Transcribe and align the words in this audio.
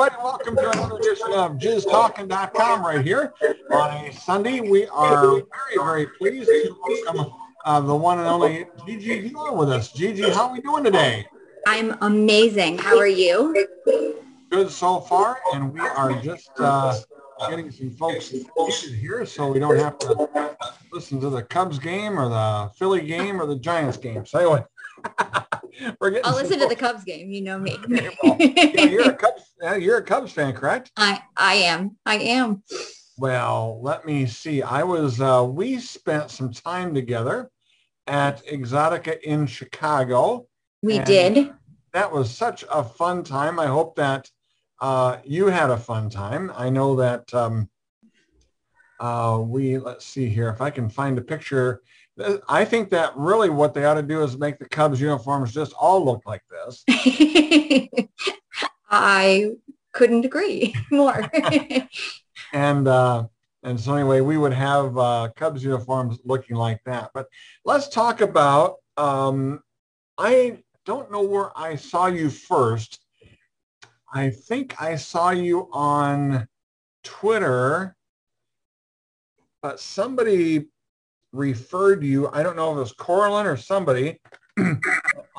everybody. 0.00 0.22
Welcome 0.24 0.56
to 0.56 0.70
another 0.70 0.96
edition 0.96 1.32
of 1.32 1.52
JizzTalking.com 1.58 2.86
right 2.86 3.04
here 3.04 3.34
on 3.70 4.06
a 4.06 4.12
Sunday. 4.12 4.60
We 4.60 4.86
are 4.86 5.30
very, 5.30 5.44
very 5.76 6.06
pleased 6.06 6.48
to 6.48 6.76
welcome 7.04 7.32
uh, 7.66 7.80
the 7.80 7.94
one 7.94 8.18
and 8.18 8.26
only 8.26 8.66
Gigi 8.86 9.28
Vila 9.28 9.52
with 9.52 9.68
us. 9.68 9.92
Gigi, 9.92 10.22
how 10.30 10.48
are 10.48 10.52
we 10.54 10.60
doing 10.62 10.84
today? 10.84 11.26
I'm 11.66 11.96
amazing. 12.00 12.78
How 12.78 12.96
are 12.96 13.06
you? 13.06 13.66
Good 14.50 14.70
so 14.70 15.00
far, 15.00 15.38
and 15.52 15.72
we 15.72 15.80
are 15.80 16.14
just 16.22 16.50
uh, 16.58 16.98
getting 17.50 17.70
some 17.70 17.90
folks 17.90 18.30
here 18.82 19.26
so 19.26 19.52
we 19.52 19.58
don't 19.58 19.78
have 19.78 19.98
to 19.98 20.56
listen 20.92 21.20
to 21.20 21.28
the 21.28 21.42
Cubs 21.42 21.78
game 21.78 22.18
or 22.18 22.30
the 22.30 22.70
Philly 22.74 23.02
game 23.02 23.40
or 23.40 23.44
the 23.44 23.56
Giants 23.56 23.98
game. 23.98 24.24
So 24.24 24.38
anyway, 24.38 24.64
we're 26.00 26.10
getting 26.10 26.26
I'll 26.26 26.34
listen 26.34 26.58
to 26.60 26.66
the 26.66 26.76
Cubs 26.76 27.04
game. 27.04 27.30
You 27.30 27.42
know 27.42 27.58
me. 27.58 27.78
you're 27.88 29.10
a 29.10 29.14
Cubs. 29.14 29.42
You're 29.78 29.98
a 29.98 30.02
Cubs 30.02 30.32
fan, 30.32 30.52
correct? 30.54 30.90
I 30.96 31.22
I 31.36 31.54
am. 31.54 31.96
I 32.06 32.16
am. 32.16 32.62
Well, 33.18 33.80
let 33.82 34.06
me 34.06 34.26
see. 34.26 34.62
I 34.62 34.82
was. 34.82 35.20
Uh, 35.20 35.46
we 35.48 35.78
spent 35.78 36.30
some 36.30 36.52
time 36.52 36.94
together 36.94 37.50
at 38.06 38.44
Exotica 38.46 39.20
in 39.20 39.46
Chicago. 39.46 40.46
We 40.82 40.98
did. 41.00 41.52
That 41.92 42.12
was 42.12 42.30
such 42.30 42.64
a 42.70 42.82
fun 42.82 43.24
time. 43.24 43.58
I 43.58 43.66
hope 43.66 43.96
that 43.96 44.30
uh, 44.80 45.18
you 45.24 45.46
had 45.46 45.70
a 45.70 45.76
fun 45.76 46.08
time. 46.08 46.52
I 46.56 46.70
know 46.70 46.96
that 46.96 47.32
um, 47.34 47.68
uh, 48.98 49.40
we, 49.42 49.78
let's 49.78 50.04
see 50.04 50.28
here, 50.28 50.48
if 50.48 50.60
I 50.60 50.70
can 50.70 50.88
find 50.88 51.18
a 51.18 51.22
picture. 51.22 51.82
I 52.48 52.64
think 52.64 52.90
that 52.90 53.16
really 53.16 53.50
what 53.50 53.74
they 53.74 53.84
ought 53.84 53.94
to 53.94 54.02
do 54.02 54.22
is 54.22 54.36
make 54.36 54.58
the 54.58 54.68
Cubs 54.68 55.00
uniforms 55.00 55.52
just 55.52 55.72
all 55.72 56.04
look 56.04 56.22
like 56.26 56.42
this. 56.50 56.84
I 58.90 59.52
couldn't 59.92 60.24
agree 60.24 60.74
more. 60.90 61.30
and 62.52 62.88
uh, 62.88 63.26
and 63.62 63.78
so 63.78 63.94
anyway, 63.94 64.20
we 64.20 64.36
would 64.38 64.52
have 64.52 64.96
uh, 64.98 65.28
Cubs 65.36 65.64
uniforms 65.64 66.18
looking 66.24 66.56
like 66.56 66.80
that. 66.84 67.10
But 67.14 67.26
let's 67.64 67.88
talk 67.88 68.20
about. 68.20 68.76
Um, 68.96 69.60
I 70.18 70.58
don't 70.84 71.10
know 71.10 71.22
where 71.22 71.56
I 71.56 71.76
saw 71.76 72.06
you 72.06 72.30
first, 72.30 73.00
I 74.12 74.30
think 74.30 74.80
I 74.80 74.96
saw 74.96 75.30
you 75.30 75.68
on 75.72 76.48
Twitter, 77.04 77.96
but 79.62 79.78
somebody 79.78 80.66
referred 81.32 82.02
you. 82.02 82.28
I 82.28 82.42
don't 82.42 82.56
know 82.56 82.72
if 82.72 82.76
it 82.76 82.80
was 82.80 82.92
Corlin 82.94 83.44
or 83.44 83.56
somebody. 83.56 84.20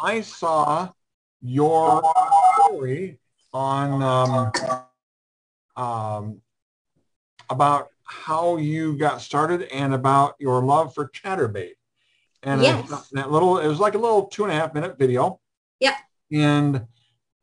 I 0.02 0.22
saw 0.22 0.89
your 1.42 2.02
story 2.56 3.20
on 3.53 4.02
um, 4.02 4.52
um, 5.75 6.42
about 7.50 7.89
how 8.03 8.58
you 8.58 8.97
got 8.97 9.22
started 9.22 9.64
and 9.64 9.94
about 9.94 10.36
your 10.39 10.64
love 10.64 10.94
for 10.94 11.09
Chaturbate. 11.09 11.73
And 12.44 12.62
yes. 12.62 13.09
that 13.12 13.31
little, 13.31 13.59
it 13.59 13.67
was 13.67 13.80
like 13.80 13.94
a 13.94 14.00
little 14.00 14.25
two 14.25 14.44
and 14.44 14.52
a 14.52 14.56
half 14.56 14.73
minute 14.73 14.97
video. 14.97 15.39
Yep. 15.80 15.94
And 16.31 16.88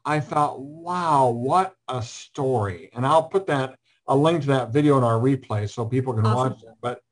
I 0.05 0.21
thought, 0.21 0.61
wow, 0.61 1.29
what 1.29 1.75
a 1.89 2.03
story. 2.03 2.91
And 2.95 3.07
I'll 3.07 3.25
put 3.25 3.47
that, 3.47 3.79
a 4.07 4.17
link 4.17 4.41
to 4.43 4.49
that 4.49 4.73
video 4.73 4.97
in 4.97 5.05
our 5.05 5.19
replay 5.19 5.69
so 5.69 5.85
people 5.85 6.15
can 6.15 6.25
awesome. 6.25 6.53
watch 6.53 6.63
it. 6.63 6.71
But 6.81 7.03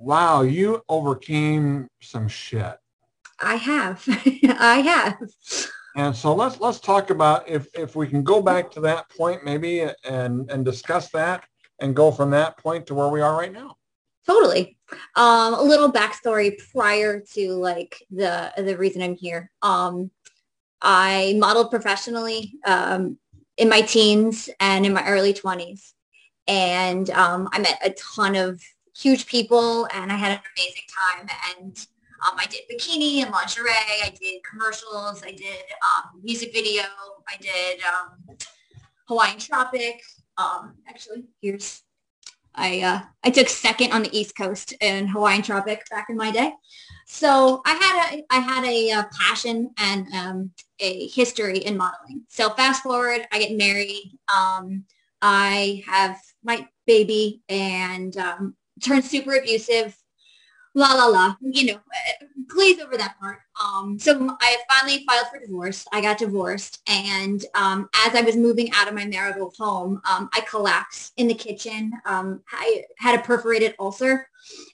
wow, 0.00 0.42
you 0.42 0.82
overcame 0.88 1.88
some 2.00 2.26
shit. 2.26 2.76
I 3.40 3.56
have. 3.56 4.02
I 4.58 4.80
have. 4.80 5.18
And 5.96 6.16
so 6.16 6.34
let's 6.34 6.60
let's 6.60 6.80
talk 6.80 7.10
about 7.10 7.48
if 7.48 7.68
if 7.74 7.94
we 7.96 8.06
can 8.06 8.22
go 8.22 8.40
back 8.40 8.70
to 8.72 8.80
that 8.80 9.08
point 9.10 9.44
maybe 9.44 9.86
and 10.04 10.50
and 10.50 10.64
discuss 10.64 11.10
that 11.10 11.44
and 11.80 11.96
go 11.96 12.10
from 12.10 12.30
that 12.30 12.56
point 12.58 12.86
to 12.86 12.94
where 12.94 13.08
we 13.08 13.20
are 13.20 13.36
right 13.36 13.52
now. 13.52 13.76
Totally. 14.26 14.76
Um, 15.16 15.54
a 15.54 15.62
little 15.62 15.90
backstory 15.90 16.58
prior 16.72 17.22
to 17.32 17.52
like 17.52 18.02
the 18.10 18.52
the 18.56 18.76
reason 18.76 19.02
I'm 19.02 19.16
here. 19.16 19.50
Um, 19.62 20.10
I 20.80 21.34
modeled 21.38 21.70
professionally 21.70 22.54
um, 22.64 23.18
in 23.56 23.68
my 23.68 23.82
teens 23.82 24.48
and 24.60 24.86
in 24.86 24.94
my 24.94 25.06
early 25.06 25.34
20s. 25.34 25.92
And 26.46 27.10
um, 27.10 27.48
I 27.52 27.58
met 27.58 27.78
a 27.84 27.90
ton 27.90 28.34
of 28.34 28.62
huge 29.00 29.26
people 29.26 29.88
and 29.94 30.12
I 30.12 30.16
had 30.16 30.32
an 30.32 30.40
amazing 30.56 30.82
time. 30.88 31.28
And 31.56 31.86
um, 32.26 32.36
I 32.38 32.46
did 32.46 32.62
bikini 32.70 33.22
and 33.22 33.30
lingerie. 33.32 33.70
I 33.70 34.12
did 34.20 34.42
commercials. 34.44 35.22
I 35.24 35.32
did 35.32 35.64
um, 35.82 36.20
music 36.22 36.52
video. 36.52 36.82
I 37.28 37.36
did 37.40 37.80
um, 37.82 38.36
Hawaiian 39.08 39.38
Tropic. 39.38 40.02
Um, 40.36 40.74
actually, 40.88 41.24
here's 41.40 41.82
I 42.54 42.80
uh, 42.80 43.00
I 43.24 43.30
took 43.30 43.48
second 43.48 43.92
on 43.92 44.02
the 44.02 44.18
East 44.18 44.36
Coast 44.36 44.74
in 44.80 45.06
Hawaiian 45.06 45.42
Tropic 45.42 45.82
back 45.90 46.08
in 46.10 46.16
my 46.16 46.30
day. 46.30 46.52
So 47.06 47.62
I 47.64 47.74
had 47.74 48.14
a 48.14 48.24
I 48.30 48.38
had 48.38 48.64
a, 48.64 48.90
uh, 48.92 49.04
passion 49.18 49.70
and 49.78 50.06
um, 50.14 50.50
a 50.80 51.08
history 51.08 51.58
in 51.58 51.76
modeling. 51.76 52.22
So 52.28 52.50
fast 52.50 52.82
forward, 52.82 53.26
I 53.32 53.38
get 53.38 53.56
married. 53.56 54.18
Um, 54.34 54.84
I 55.22 55.82
have 55.86 56.18
my 56.42 56.66
baby 56.86 57.42
and 57.48 58.16
um, 58.16 58.56
turned 58.82 59.04
super 59.04 59.36
abusive. 59.36 59.96
La 60.74 60.94
la 60.94 61.06
la. 61.06 61.34
You 61.40 61.72
know, 61.72 61.80
glaze 62.46 62.78
over 62.80 62.96
that 62.96 63.18
part. 63.18 63.38
Um, 63.60 63.98
so 63.98 64.36
I 64.40 64.56
finally 64.70 65.04
filed 65.04 65.26
for 65.28 65.40
divorce. 65.40 65.84
I 65.92 66.00
got 66.00 66.18
divorced, 66.18 66.80
and 66.86 67.44
um, 67.54 67.88
as 68.06 68.14
I 68.14 68.20
was 68.20 68.36
moving 68.36 68.70
out 68.74 68.88
of 68.88 68.94
my 68.94 69.04
marital 69.04 69.52
home, 69.58 70.00
um, 70.08 70.28
I 70.32 70.42
collapsed 70.42 71.12
in 71.16 71.26
the 71.26 71.34
kitchen. 71.34 71.92
Um, 72.06 72.42
I 72.52 72.84
had 72.98 73.18
a 73.18 73.22
perforated 73.22 73.74
ulcer, 73.80 74.28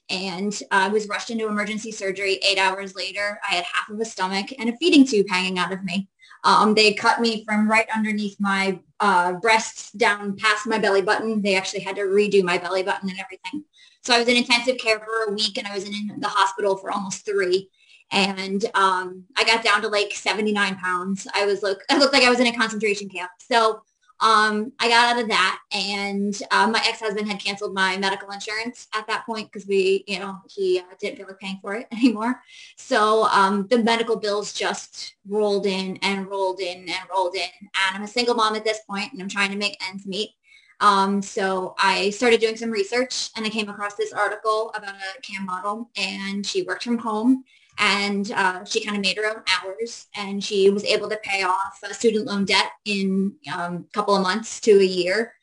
and 0.09 0.57
I 0.71 0.87
was 0.89 1.07
rushed 1.07 1.31
into 1.31 1.47
emergency 1.47 1.91
surgery. 1.91 2.39
Eight 2.47 2.59
hours 2.59 2.95
later, 2.95 3.39
I 3.49 3.55
had 3.55 3.65
half 3.65 3.89
of 3.89 3.99
a 3.99 4.05
stomach 4.05 4.53
and 4.59 4.69
a 4.69 4.77
feeding 4.77 5.05
tube 5.05 5.27
hanging 5.29 5.57
out 5.57 5.73
of 5.73 5.83
me. 5.83 6.07
Um, 6.43 6.73
they 6.75 6.93
cut 6.93 7.19
me 7.19 7.43
from 7.43 7.69
right 7.69 7.87
underneath 7.93 8.39
my 8.39 8.79
uh, 8.99 9.33
breasts 9.33 9.91
down 9.91 10.35
past 10.37 10.67
my 10.67 10.77
belly 10.77 11.01
button. 11.01 11.41
They 11.41 11.55
actually 11.55 11.81
had 11.81 11.95
to 11.97 12.03
redo 12.03 12.43
my 12.43 12.57
belly 12.57 12.83
button 12.83 13.09
and 13.09 13.19
everything. 13.19 13.63
So 14.07 14.13
I 14.13 14.19
was 14.19 14.29
in 14.29 14.37
intensive 14.37 14.77
care 14.77 14.99
for 14.99 15.25
a 15.27 15.33
week 15.33 15.57
and 15.57 15.67
I 15.67 15.75
was 15.75 15.83
in 15.83 15.91
the 16.19 16.29
hospital 16.29 16.77
for 16.77 16.91
almost 16.91 17.25
three 17.25 17.69
and 18.09 18.63
um, 18.73 19.25
I 19.35 19.43
got 19.43 19.65
down 19.65 19.81
to 19.81 19.89
like 19.89 20.13
79 20.13 20.77
pounds. 20.77 21.27
I 21.35 21.45
was 21.45 21.61
look, 21.61 21.83
I 21.89 21.97
looked 21.97 22.13
like 22.13 22.23
I 22.23 22.29
was 22.29 22.39
in 22.39 22.47
a 22.47 22.55
concentration 22.55 23.09
camp. 23.09 23.31
So 23.39 23.81
um, 24.21 24.71
I 24.79 24.87
got 24.87 25.15
out 25.15 25.21
of 25.21 25.27
that, 25.27 25.59
and 25.71 26.41
uh, 26.49 26.67
my 26.67 26.81
ex-husband 26.87 27.27
had 27.27 27.39
canceled 27.39 27.75
my 27.75 27.97
medical 27.97 28.31
insurance 28.31 28.87
at 28.95 29.05
that 29.07 29.27
point 29.27 29.51
because 29.51 29.67
we, 29.67 30.05
you 30.07 30.17
know, 30.19 30.37
he 30.49 30.79
uh, 30.79 30.83
didn't 30.99 31.17
feel 31.17 31.27
like 31.27 31.39
paying 31.39 31.59
for 31.61 31.75
it 31.75 31.85
anymore. 31.91 32.41
So 32.77 33.25
um, 33.25 33.67
the 33.69 33.83
medical 33.83 34.15
bills 34.15 34.53
just 34.53 35.15
rolled 35.27 35.67
in 35.67 35.97
and 35.97 36.27
rolled 36.27 36.61
in 36.61 36.77
and 36.79 37.09
rolled 37.13 37.35
in, 37.35 37.49
and 37.61 37.95
I'm 37.97 38.03
a 38.03 38.07
single 38.07 38.35
mom 38.35 38.55
at 38.55 38.63
this 38.63 38.79
point, 38.89 39.11
and 39.11 39.21
I'm 39.21 39.29
trying 39.29 39.51
to 39.51 39.57
make 39.57 39.77
ends 39.87 40.07
meet. 40.07 40.31
Um, 40.79 41.21
so 41.21 41.75
I 41.79 42.11
started 42.11 42.39
doing 42.39 42.55
some 42.55 42.69
research, 42.69 43.29
and 43.35 43.45
I 43.45 43.49
came 43.49 43.69
across 43.69 43.95
this 43.95 44.13
article 44.13 44.71
about 44.75 44.95
a 44.95 45.21
cam 45.21 45.45
model, 45.45 45.89
and 45.97 46.45
she 46.45 46.63
worked 46.63 46.83
from 46.83 46.97
home 46.97 47.43
and 47.79 48.31
uh, 48.31 48.65
she 48.65 48.83
kind 48.83 48.97
of 48.97 49.01
made 49.01 49.17
her 49.17 49.29
own 49.29 49.43
hours 49.47 50.07
and 50.15 50.43
she 50.43 50.69
was 50.69 50.83
able 50.83 51.09
to 51.09 51.17
pay 51.17 51.43
off 51.43 51.79
a 51.83 51.93
student 51.93 52.25
loan 52.25 52.45
debt 52.45 52.71
in 52.85 53.33
a 53.47 53.59
um, 53.59 53.85
couple 53.93 54.15
of 54.15 54.23
months 54.23 54.59
to 54.61 54.71
a 54.79 54.83
year. 54.83 55.33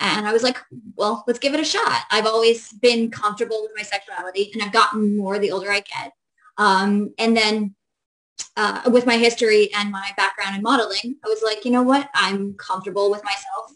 And 0.00 0.26
i 0.26 0.32
was 0.32 0.42
like 0.42 0.58
well 0.96 1.22
let's 1.26 1.38
give 1.38 1.54
it 1.54 1.60
a 1.60 1.64
shot. 1.64 2.02
I've 2.10 2.26
always 2.26 2.72
been 2.72 3.10
comfortable 3.10 3.62
with 3.62 3.72
my 3.76 3.82
sexuality 3.82 4.50
and 4.52 4.62
i've 4.62 4.72
gotten 4.72 5.16
more 5.16 5.38
the 5.38 5.52
older 5.52 5.70
i 5.70 5.80
get. 5.80 6.12
Um, 6.56 7.14
and 7.18 7.36
then 7.36 7.74
uh, 8.56 8.82
with 8.90 9.06
my 9.06 9.16
history 9.16 9.72
and 9.74 9.90
my 9.90 10.10
background 10.16 10.56
in 10.56 10.62
modeling 10.62 11.16
i 11.24 11.28
was 11.28 11.42
like 11.44 11.64
you 11.64 11.70
know 11.70 11.82
what 11.82 12.08
i'm 12.14 12.54
comfortable 12.54 13.10
with 13.10 13.22
myself 13.24 13.72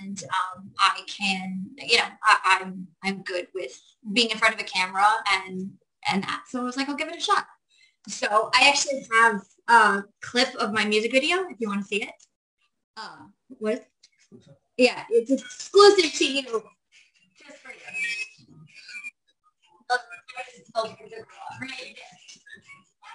and 0.00 0.22
um, 0.24 0.70
i 0.78 1.00
can 1.06 1.66
you 1.78 1.98
know 1.98 2.04
I, 2.24 2.58
i'm 2.60 2.86
i'm 3.04 3.22
good 3.22 3.48
with 3.54 3.80
being 4.12 4.30
in 4.30 4.38
front 4.38 4.54
of 4.54 4.60
a 4.60 4.64
camera 4.64 5.06
and 5.28 5.70
and 6.08 6.22
that. 6.22 6.44
So 6.48 6.60
I 6.60 6.64
was 6.64 6.76
like, 6.76 6.88
I'll 6.88 6.96
give 6.96 7.08
it 7.08 7.16
a 7.16 7.20
shot. 7.20 7.46
So 8.08 8.50
I 8.54 8.68
actually 8.68 9.06
have 9.12 9.42
a 9.68 10.04
clip 10.22 10.54
of 10.56 10.72
my 10.72 10.84
music 10.84 11.12
video 11.12 11.48
if 11.48 11.60
you 11.60 11.68
want 11.68 11.82
to 11.82 11.86
see 11.86 12.02
it. 12.02 12.14
Uh, 12.96 13.26
what? 13.48 13.86
Yeah, 14.76 15.04
it's 15.10 15.30
exclusive 15.30 16.12
to 16.12 16.24
you. 16.24 16.42
Just 17.38 17.58
for 17.58 17.70
you. 17.70 17.76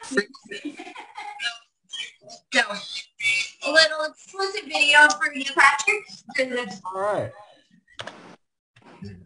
So, 0.05 0.21
a 3.65 3.71
little 3.71 4.03
exclusive 4.07 4.65
video 4.65 5.07
for 5.09 5.33
you, 5.33 5.45
Patrick. 5.45 6.03
All 6.85 7.01
right. 7.01 7.31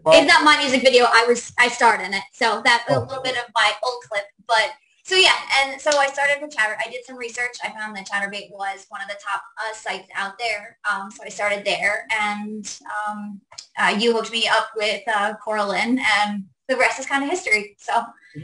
Well, 0.04 0.22
it's 0.22 0.28
not 0.28 0.44
my 0.44 0.58
music 0.58 0.82
video. 0.82 1.06
I 1.06 1.26
was 1.28 1.52
I 1.60 1.68
starred 1.68 2.02
in 2.02 2.14
it, 2.14 2.24
so 2.34 2.62
that's 2.64 2.86
oh. 2.90 3.00
a 3.00 3.06
little 3.06 3.22
bit 3.24 3.38
of 3.38 3.44
my 3.54 3.74
old 3.84 4.04
clip. 4.10 4.24
But 4.48 4.72
so 5.04 5.16
yeah, 5.16 5.36
and 5.62 5.82
so 5.82 5.98
I 5.98 6.08
started 6.08 6.38
with 6.42 6.56
Chatter. 6.56 6.78
I 6.84 6.90
did 6.90 7.04
some 7.04 7.18
research. 7.18 7.58
I 7.64 7.72
found 7.72 7.96
that 7.98 8.08
Chaturbate 8.08 8.52
was 8.52 8.86
one 8.90 9.02
of 9.02 9.08
the 9.10 9.18
top 9.22 9.42
uh, 9.58 9.74
sites 9.74 10.08
out 10.16 10.40
there. 10.40 10.78
Um, 10.90 11.12
so 11.12 11.24
I 11.26 11.30
started 11.30 11.66
there, 11.66 12.08
and 12.18 12.80
um, 13.08 13.42
uh, 13.78 13.96
you 14.00 14.14
hooked 14.14 14.32
me 14.32 14.48
up 14.48 14.70
with 14.78 15.02
uh, 15.14 15.34
Coralyn, 15.46 16.00
and 16.00 16.46
the 16.70 16.78
rest 16.78 17.00
is 17.00 17.06
kind 17.06 17.24
of 17.24 17.30
history. 17.30 17.76
So 17.80 18.02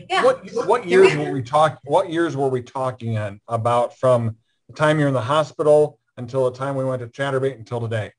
yeah. 0.09 0.23
What 0.23 0.49
what 0.67 0.87
years 0.87 1.15
were 1.15 1.31
we 1.31 1.41
talking? 1.41 1.77
What 1.85 2.09
years 2.09 2.35
were 2.35 2.49
we 2.49 2.61
talking 2.61 3.13
in 3.13 3.39
about 3.47 3.97
from 3.97 4.37
the 4.67 4.73
time 4.73 4.99
you're 4.99 5.07
in 5.07 5.13
the 5.13 5.21
hospital 5.21 5.99
until 6.17 6.49
the 6.49 6.57
time 6.57 6.75
we 6.75 6.85
went 6.85 7.01
to 7.01 7.07
Chaturbate 7.07 7.55
until 7.55 7.79
today? 7.81 8.11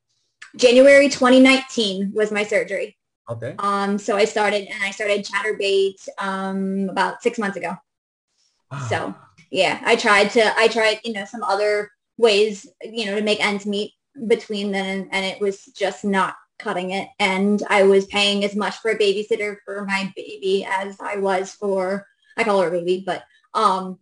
January 0.56 1.08
2019 1.08 2.12
was 2.14 2.30
my 2.30 2.44
surgery. 2.44 2.96
Okay. 3.28 3.54
Um, 3.58 3.98
so 3.98 4.16
I 4.16 4.24
started 4.24 4.68
and 4.68 4.82
I 4.82 4.90
started 4.90 5.24
Chaturbate 5.24 6.08
um, 6.18 6.88
about 6.88 7.22
six 7.22 7.38
months 7.38 7.56
ago. 7.56 7.76
So 8.88 9.14
yeah, 9.50 9.80
I 9.84 9.96
tried 9.96 10.30
to, 10.30 10.58
I 10.58 10.68
tried, 10.68 11.00
you 11.04 11.12
know, 11.12 11.24
some 11.24 11.42
other 11.42 11.90
ways, 12.18 12.66
you 12.82 13.06
know, 13.06 13.16
to 13.16 13.22
make 13.22 13.44
ends 13.44 13.66
meet 13.66 13.92
between 14.26 14.72
then 14.72 14.86
and, 14.86 15.08
and 15.12 15.24
it 15.24 15.40
was 15.40 15.66
just 15.76 16.04
not 16.04 16.36
cutting 16.58 16.90
it. 16.92 17.08
And 17.18 17.62
I 17.68 17.82
was 17.82 18.06
paying 18.06 18.44
as 18.44 18.56
much 18.56 18.76
for 18.76 18.90
a 18.90 18.98
babysitter 18.98 19.56
for 19.64 19.84
my 19.84 20.12
baby 20.16 20.66
as 20.68 20.96
I 21.00 21.16
was 21.16 21.52
for, 21.52 22.06
I 22.36 22.44
call 22.44 22.60
her 22.60 22.68
a 22.68 22.70
baby, 22.70 23.02
but 23.04 23.24
um, 23.54 23.98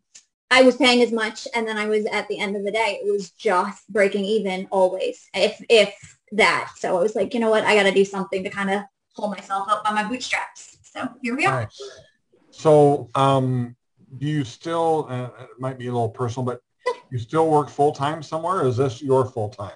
I 0.51 0.63
was 0.63 0.77
paying 0.77 1.03
as 1.03 1.13
much. 1.13 1.49
And 1.55 1.67
then 1.67 1.77
I 1.77 1.87
was 1.87 2.07
at 2.07 2.29
the 2.29 2.39
end 2.39 2.57
of 2.57 2.65
the 2.65 2.73
day, 2.73 3.01
it 3.03 3.11
was 3.11 3.31
just 3.31 3.89
breaking 3.89 4.25
even 4.25 4.69
always, 4.71 5.29
if, 5.35 5.63
if 5.69 5.95
that. 6.33 6.73
So 6.77 6.97
I 6.97 7.03
was 7.03 7.15
like, 7.15 7.35
you 7.35 7.41
know 7.41 7.51
what, 7.51 7.65
I 7.65 7.75
got 7.75 7.85
to 7.85 7.93
do 7.93 8.05
something 8.05 8.43
to 8.45 8.51
kind 8.51 8.71
of 8.71 8.83
pull 9.17 9.29
myself 9.29 9.69
up 9.69 9.85
by 9.85 9.93
my 9.93 10.09
bootstraps. 10.09 10.79
So 10.83 11.09
here 11.23 11.37
we 11.37 11.47
are. 11.47 11.59
Right. 11.59 11.73
So 12.51 13.11
um, 13.15 13.75
do 14.19 14.27
you 14.27 14.45
still, 14.45 15.07
uh, 15.09 15.31
it 15.43 15.59
might 15.59 15.79
be 15.79 15.89
a 15.89 15.93
little 15.93 16.09
personal, 16.09 16.45
but 16.45 16.61
you 17.11 17.19
still 17.19 17.49
work 17.49 17.69
full 17.69 17.93
time 17.93 18.23
somewhere? 18.23 18.67
is 18.67 18.77
this 18.77 19.03
your 19.03 19.25
full 19.25 19.49
time? 19.49 19.73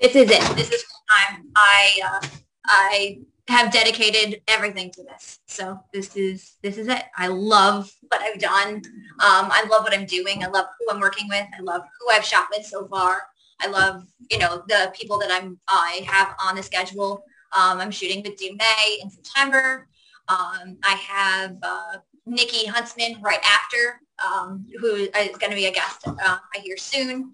This 0.00 0.16
is 0.16 0.30
it. 0.30 0.56
This 0.56 0.70
is 0.70 0.84
time. 1.12 1.46
I, 1.56 2.00
uh, 2.04 2.26
I 2.66 3.18
have 3.48 3.72
dedicated 3.72 4.40
everything 4.48 4.90
to 4.92 5.02
this. 5.02 5.40
So 5.46 5.78
this 5.92 6.16
is, 6.16 6.56
this 6.62 6.78
is 6.78 6.88
it. 6.88 7.04
I 7.16 7.26
love 7.26 7.92
what 8.08 8.20
I've 8.22 8.38
done. 8.38 8.76
Um, 8.76 9.50
I 9.50 9.66
love 9.70 9.82
what 9.82 9.94
I'm 9.94 10.06
doing. 10.06 10.44
I 10.44 10.48
love 10.48 10.66
who 10.78 10.94
I'm 10.94 11.00
working 11.00 11.28
with. 11.28 11.46
I 11.58 11.62
love 11.62 11.82
who 11.98 12.10
I've 12.10 12.24
shot 12.24 12.46
with 12.56 12.64
so 12.64 12.86
far. 12.86 13.22
I 13.60 13.68
love, 13.68 14.04
you 14.30 14.38
know, 14.38 14.62
the 14.68 14.92
people 14.94 15.18
that 15.18 15.30
I'm, 15.30 15.58
I 15.68 16.00
have 16.06 16.34
on 16.42 16.56
the 16.56 16.62
schedule. 16.62 17.24
Um, 17.56 17.78
I'm 17.78 17.90
shooting 17.90 18.22
with 18.22 18.40
May 18.40 18.98
in 19.02 19.10
September. 19.10 19.88
Um, 20.28 20.78
I 20.84 20.94
have 20.94 21.56
uh, 21.62 21.98
Nikki 22.26 22.66
Huntsman 22.66 23.20
right 23.20 23.40
after, 23.44 24.00
um, 24.24 24.66
who 24.80 24.94
is 24.94 25.10
going 25.10 25.50
to 25.50 25.56
be 25.56 25.66
a 25.66 25.72
guest 25.72 26.06
uh, 26.06 26.14
I 26.54 26.58
hear 26.60 26.76
soon. 26.76 27.32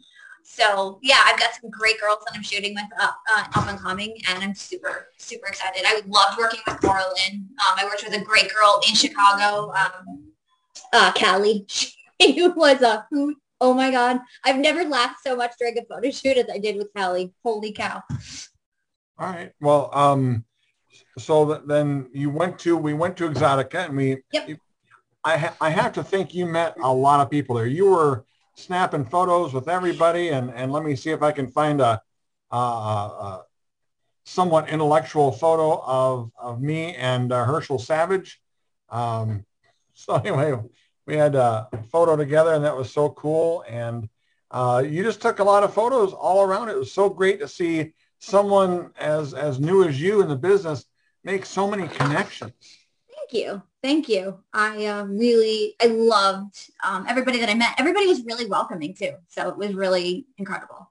So 0.51 0.99
yeah, 1.03 1.21
I've 1.27 1.39
got 1.39 1.51
some 1.61 1.71
great 1.71 2.01
girls 2.01 2.19
that 2.27 2.35
I'm 2.35 2.43
shooting 2.43 2.75
with 2.75 2.87
uh, 2.99 3.11
uh, 3.31 3.45
up 3.55 3.69
and 3.69 3.79
coming, 3.79 4.17
and 4.29 4.43
I'm 4.43 4.55
super 4.55 5.09
super 5.19 5.47
excited. 5.47 5.83
I 5.87 6.01
loved 6.07 6.39
working 6.39 6.61
with 6.67 6.77
Coralyn. 6.79 7.35
Um, 7.35 7.75
I 7.77 7.85
worked 7.85 8.03
with 8.03 8.15
a 8.15 8.25
great 8.25 8.53
girl 8.53 8.81
in 8.89 8.95
Chicago, 8.95 9.73
um, 9.73 10.33
uh, 10.93 11.13
Callie. 11.13 11.67
She 12.21 12.49
was 12.49 12.83
a 12.83 13.07
hoot. 13.13 13.37
Oh 13.61 13.73
my 13.73 13.93
god, 13.93 14.19
I've 14.45 14.59
never 14.59 14.85
laughed 14.85 15.23
so 15.23 15.37
much 15.37 15.53
during 15.61 15.79
a 15.79 15.85
photo 15.85 16.11
shoot 16.11 16.37
as 16.37 16.47
I 16.53 16.59
did 16.59 16.77
with 16.77 16.89
Callie. 16.97 17.33
Holy 17.45 17.71
cow! 17.71 18.03
All 19.19 19.29
right. 19.29 19.53
Well, 19.61 19.91
um, 19.93 20.45
so 21.17 21.63
then 21.67 22.09
you 22.13 22.31
went 22.31 22.59
to 22.61 22.77
we 22.77 22.95
went 22.95 23.17
to 23.19 23.29
Exotica, 23.29 23.87
and 23.87 23.97
we 23.97 24.17
yep. 24.33 24.49
I, 25.25 25.37
ha- 25.37 25.57
I 25.61 25.71
have 25.71 25.93
to 25.93 26.03
think 26.03 26.35
you 26.35 26.47
met 26.47 26.75
a 26.83 26.93
lot 26.93 27.21
of 27.21 27.31
people 27.31 27.55
there. 27.55 27.67
You 27.67 27.91
were 27.91 28.25
snapping 28.59 29.05
photos 29.05 29.55
with 29.55 29.69
everybody, 29.69 30.31
and, 30.31 30.51
and 30.51 30.73
let 30.73 30.85
me 30.85 30.97
see 30.97 31.11
if 31.11 31.23
I 31.23 31.33
can 31.33 31.49
find 31.49 31.81
a, 31.81 32.03
a, 32.51 32.57
a 32.57 33.45
somewhat 34.25 34.69
intellectual 34.69 35.31
photo 35.33 35.81
of, 35.85 36.31
of 36.39 36.61
me 36.61 36.95
and 36.97 37.33
uh, 37.33 37.45
Herschel 37.45 37.79
Savage. 37.79 38.41
Um, 38.91 39.45
so 39.95 40.15
anyway, 40.15 40.59
we 41.07 41.17
had 41.17 41.35
a 41.35 41.69
photo 41.91 42.17
together, 42.17 42.53
and 42.53 42.65
that 42.65 42.77
was 42.77 42.93
so 42.93 43.11
cool. 43.11 43.65
And 43.69 44.09
uh, 44.51 44.83
you 44.87 45.03
just 45.03 45.23
took 45.23 45.39
a 45.39 45.45
lot 45.45 45.63
of 45.63 45.73
photos 45.73 46.13
all 46.13 46.43
around. 46.43 46.69
It 46.69 46.77
was 46.77 46.93
so 46.93 47.09
great 47.09 47.41
to 47.41 47.49
see 47.49 47.95
someone 48.19 48.91
as 48.99 49.33
as 49.35 49.61
new 49.61 49.85
as 49.87 50.01
you 50.01 50.21
in 50.21 50.29
the 50.29 50.37
business 50.37 50.85
make 51.23 51.47
so 51.47 51.69
many 51.69 51.87
connections. 51.87 52.78
Thank 53.31 53.45
you. 53.45 53.63
Thank 53.83 54.09
you. 54.09 54.39
I 54.55 54.87
uh, 54.87 55.05
really, 55.05 55.75
I 55.83 55.87
loved 55.87 56.71
um, 56.85 57.05
everybody 57.07 57.39
that 57.41 57.51
I 57.51 57.55
met. 57.55 57.75
Everybody 57.79 58.07
was 58.07 58.25
really 58.25 58.47
welcoming 58.47 58.95
too. 58.95 59.13
So 59.29 59.51
it 59.51 59.57
was 59.57 59.75
really 59.75 60.27
incredible. 60.39 60.91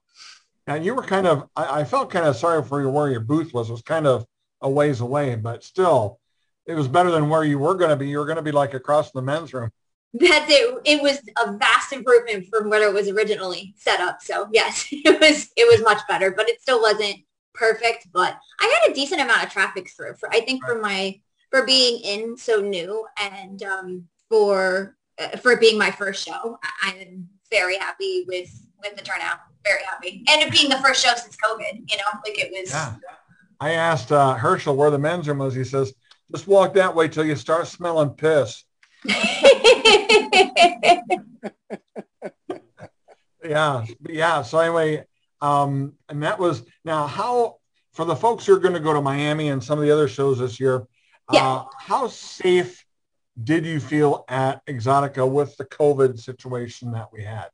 And 0.68 0.86
you 0.86 0.94
were 0.94 1.04
kind 1.04 1.26
of, 1.26 1.50
I, 1.56 1.82
I 1.82 1.84
felt 1.84 2.12
kind 2.12 2.26
of 2.26 2.36
sorry 2.36 2.64
for 2.64 2.80
you 2.82 2.90
where 2.90 3.10
your 3.10 3.22
booth 3.22 3.54
was. 3.54 3.70
It 3.70 3.74
was 3.74 3.82
kind 3.82 4.06
of 4.06 4.26
a 4.62 4.70
ways 4.70 5.02
away, 5.02 5.36
but 5.36 5.64
still, 5.64 6.20
it 6.68 6.76
was 6.76 6.88
better 6.88 7.10
than 7.10 7.30
where 7.30 7.44
you 7.44 7.58
were 7.58 7.74
going 7.74 7.90
to 7.90 7.96
be. 7.96 8.08
You 8.08 8.20
were 8.20 8.26
going 8.26 8.38
to 8.38 8.44
be 8.44 8.52
like 8.52 8.76
across 8.76 9.12
the 9.12 9.22
men's 9.22 9.54
room. 9.54 9.72
That's 10.14 10.52
it. 10.52 10.80
It 10.86 11.02
was 11.02 11.20
a 11.44 11.54
vast 11.54 11.92
improvement 11.92 12.48
from 12.48 12.70
what 12.70 12.82
it 12.82 12.94
was 12.94 13.08
originally 13.08 13.74
set 13.78 14.00
up. 14.00 14.22
So 14.22 14.48
yes, 14.52 14.88
it 14.92 15.20
was, 15.20 15.50
it 15.58 15.68
was 15.68 15.82
much 15.84 16.02
better, 16.08 16.32
but 16.32 16.48
it 16.50 16.62
still 16.62 16.82
wasn't 16.82 17.18
perfect. 17.56 18.10
But 18.14 18.38
I 18.60 18.80
had 18.82 18.92
a 18.92 18.94
decent 18.94 19.22
amount 19.22 19.44
of 19.44 19.52
traffic 19.52 19.90
through 19.90 20.16
for, 20.16 20.32
I 20.32 20.42
think 20.42 20.64
right. 20.64 20.74
for 20.74 20.82
my 20.82 21.20
for 21.50 21.66
being 21.66 22.00
in 22.02 22.38
so 22.38 22.62
new 22.62 23.06
and 23.20 23.64
um, 23.64 24.04
for 24.30 24.96
uh, 25.20 25.38
for 25.38 25.58
being 25.58 25.78
my 25.78 25.92
first 25.92 26.26
show. 26.26 26.58
I'm 26.84 27.28
very 27.50 27.78
happy 27.78 28.26
with 28.28 28.50
with 28.82 28.96
the 28.96 29.04
turnout. 29.04 29.40
Very 29.64 29.84
happy, 29.84 30.24
and 30.30 30.42
it 30.42 30.52
being 30.52 30.70
the 30.70 30.78
first 30.78 31.04
show 31.04 31.14
since 31.16 31.36
COVID. 31.38 31.90
You 31.90 31.98
know, 31.98 32.20
like 32.26 32.40
it 32.40 32.52
was. 32.52 32.72
Yeah. 32.72 32.96
I 33.60 33.72
asked 33.72 34.12
uh, 34.12 34.36
Herschel 34.36 34.76
where 34.76 34.92
the 34.92 35.00
men's 35.00 35.28
room 35.28 35.40
was. 35.40 35.56
He 35.56 35.64
says, 35.64 35.94
"Just 36.32 36.48
walk 36.48 36.74
that 36.76 36.94
way 36.94 37.08
till 37.08 37.26
you 37.26 37.36
start 37.36 37.68
smelling 37.68 38.12
piss." 38.12 38.64
yeah, 43.44 43.86
yeah. 44.08 44.42
So 44.44 44.60
anyway, 44.60 45.06
um, 45.42 45.94
and 46.10 46.24
that 46.24 46.40
was 46.40 46.64
now 46.86 47.08
how 47.08 47.58
for 47.94 48.06
the 48.06 48.16
folks 48.16 48.46
who 48.46 48.56
are 48.56 48.60
going 48.60 48.74
to 48.76 48.80
go 48.80 48.94
to 48.94 49.02
Miami 49.02 49.50
and 49.50 49.64
some 49.64 49.80
of 49.80 49.86
the 49.86 49.92
other 49.92 50.08
shows 50.08 50.40
this 50.40 50.60
year. 50.60 50.88
Yeah. 51.32 51.48
Uh, 51.48 51.66
how 51.78 52.08
safe 52.08 52.86
did 53.42 53.66
you 53.66 53.80
feel 53.80 54.26
at 54.28 54.66
Exotica 54.66 55.30
with 55.30 55.58
the 55.58 55.66
COVID 55.66 56.20
situation 56.20 56.92
that 56.94 57.12
we 57.12 57.24
had? 57.24 57.50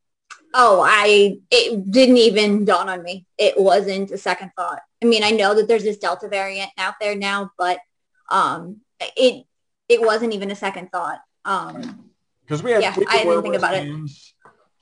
Oh, 0.54 0.82
I, 0.86 1.40
it 1.50 1.92
didn't 1.92 2.18
even 2.18 2.64
dawn 2.64 2.88
on 2.88 3.02
me. 3.02 3.26
It 3.38 3.60
wasn't 3.60 4.12
a 4.12 4.18
second 4.18 4.52
thought. 4.56 4.82
I 5.02 5.06
mean, 5.06 5.24
I 5.24 5.32
know 5.32 5.56
that 5.56 5.68
there's 5.68 5.84
this 5.84 5.98
Delta 5.98 6.28
variant 6.28 6.70
out 6.78 6.94
there 7.02 7.16
now, 7.16 7.52
but 7.58 7.80
um, 8.30 8.82
it, 9.18 9.46
it 9.90 10.02
wasn't 10.02 10.34
even 10.34 10.52
a 10.52 10.56
second 10.56 10.92
thought. 10.92 11.20
Um, 11.44 12.12
because 12.46 12.62
we 12.62 12.72
had, 12.72 12.84
yeah, 12.84 12.96
I 13.08 13.24
didn't 13.24 13.42
think 13.42 13.56
about 13.56 13.74
it. 13.74 14.12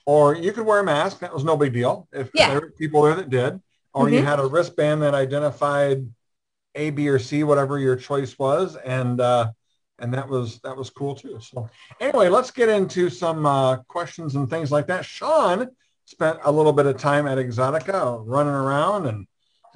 Or 0.06 0.36
you 0.36 0.52
could 0.52 0.66
wear 0.66 0.80
a 0.80 0.84
mask. 0.84 1.20
That 1.20 1.34
was 1.34 1.44
no 1.44 1.56
big 1.56 1.74
deal. 1.74 2.08
If 2.12 2.32
yeah. 2.34 2.50
there 2.50 2.60
were 2.62 2.72
people 2.72 3.04
there 3.04 3.16
that 3.16 3.30
did, 3.30 3.62
or 3.94 4.06
mm-hmm. 4.06 4.16
you 4.16 4.24
had 4.24 4.40
a 4.40 4.46
wristband 4.46 5.04
that 5.04 5.14
identified 5.14 6.06
a, 6.76 6.90
B, 6.90 7.10
or 7.10 7.20
C, 7.20 7.44
whatever 7.44 7.80
your 7.80 7.96
choice 7.96 8.38
was, 8.38 8.76
and 8.78 9.20
uh, 9.20 9.52
and 10.00 10.14
that 10.14 10.28
was 10.28 10.60
that 10.60 10.76
was 10.76 10.90
cool 10.90 11.16
too. 11.16 11.40
So 11.42 11.70
anyway, 12.00 12.30
let's 12.30 12.52
get 12.52 12.70
into 12.70 13.10
some 13.10 13.46
uh, 13.46 13.78
questions 13.88 14.36
and 14.36 14.50
things 14.50 14.72
like 14.72 14.88
that. 14.88 15.06
Sean 15.06 15.70
spent 16.06 16.40
a 16.44 16.52
little 16.52 16.74
bit 16.74 16.86
of 16.86 16.98
time 16.98 17.28
at 17.28 17.38
Exotica, 17.38 18.22
running 18.26 18.54
around 18.54 19.06
and 19.08 19.28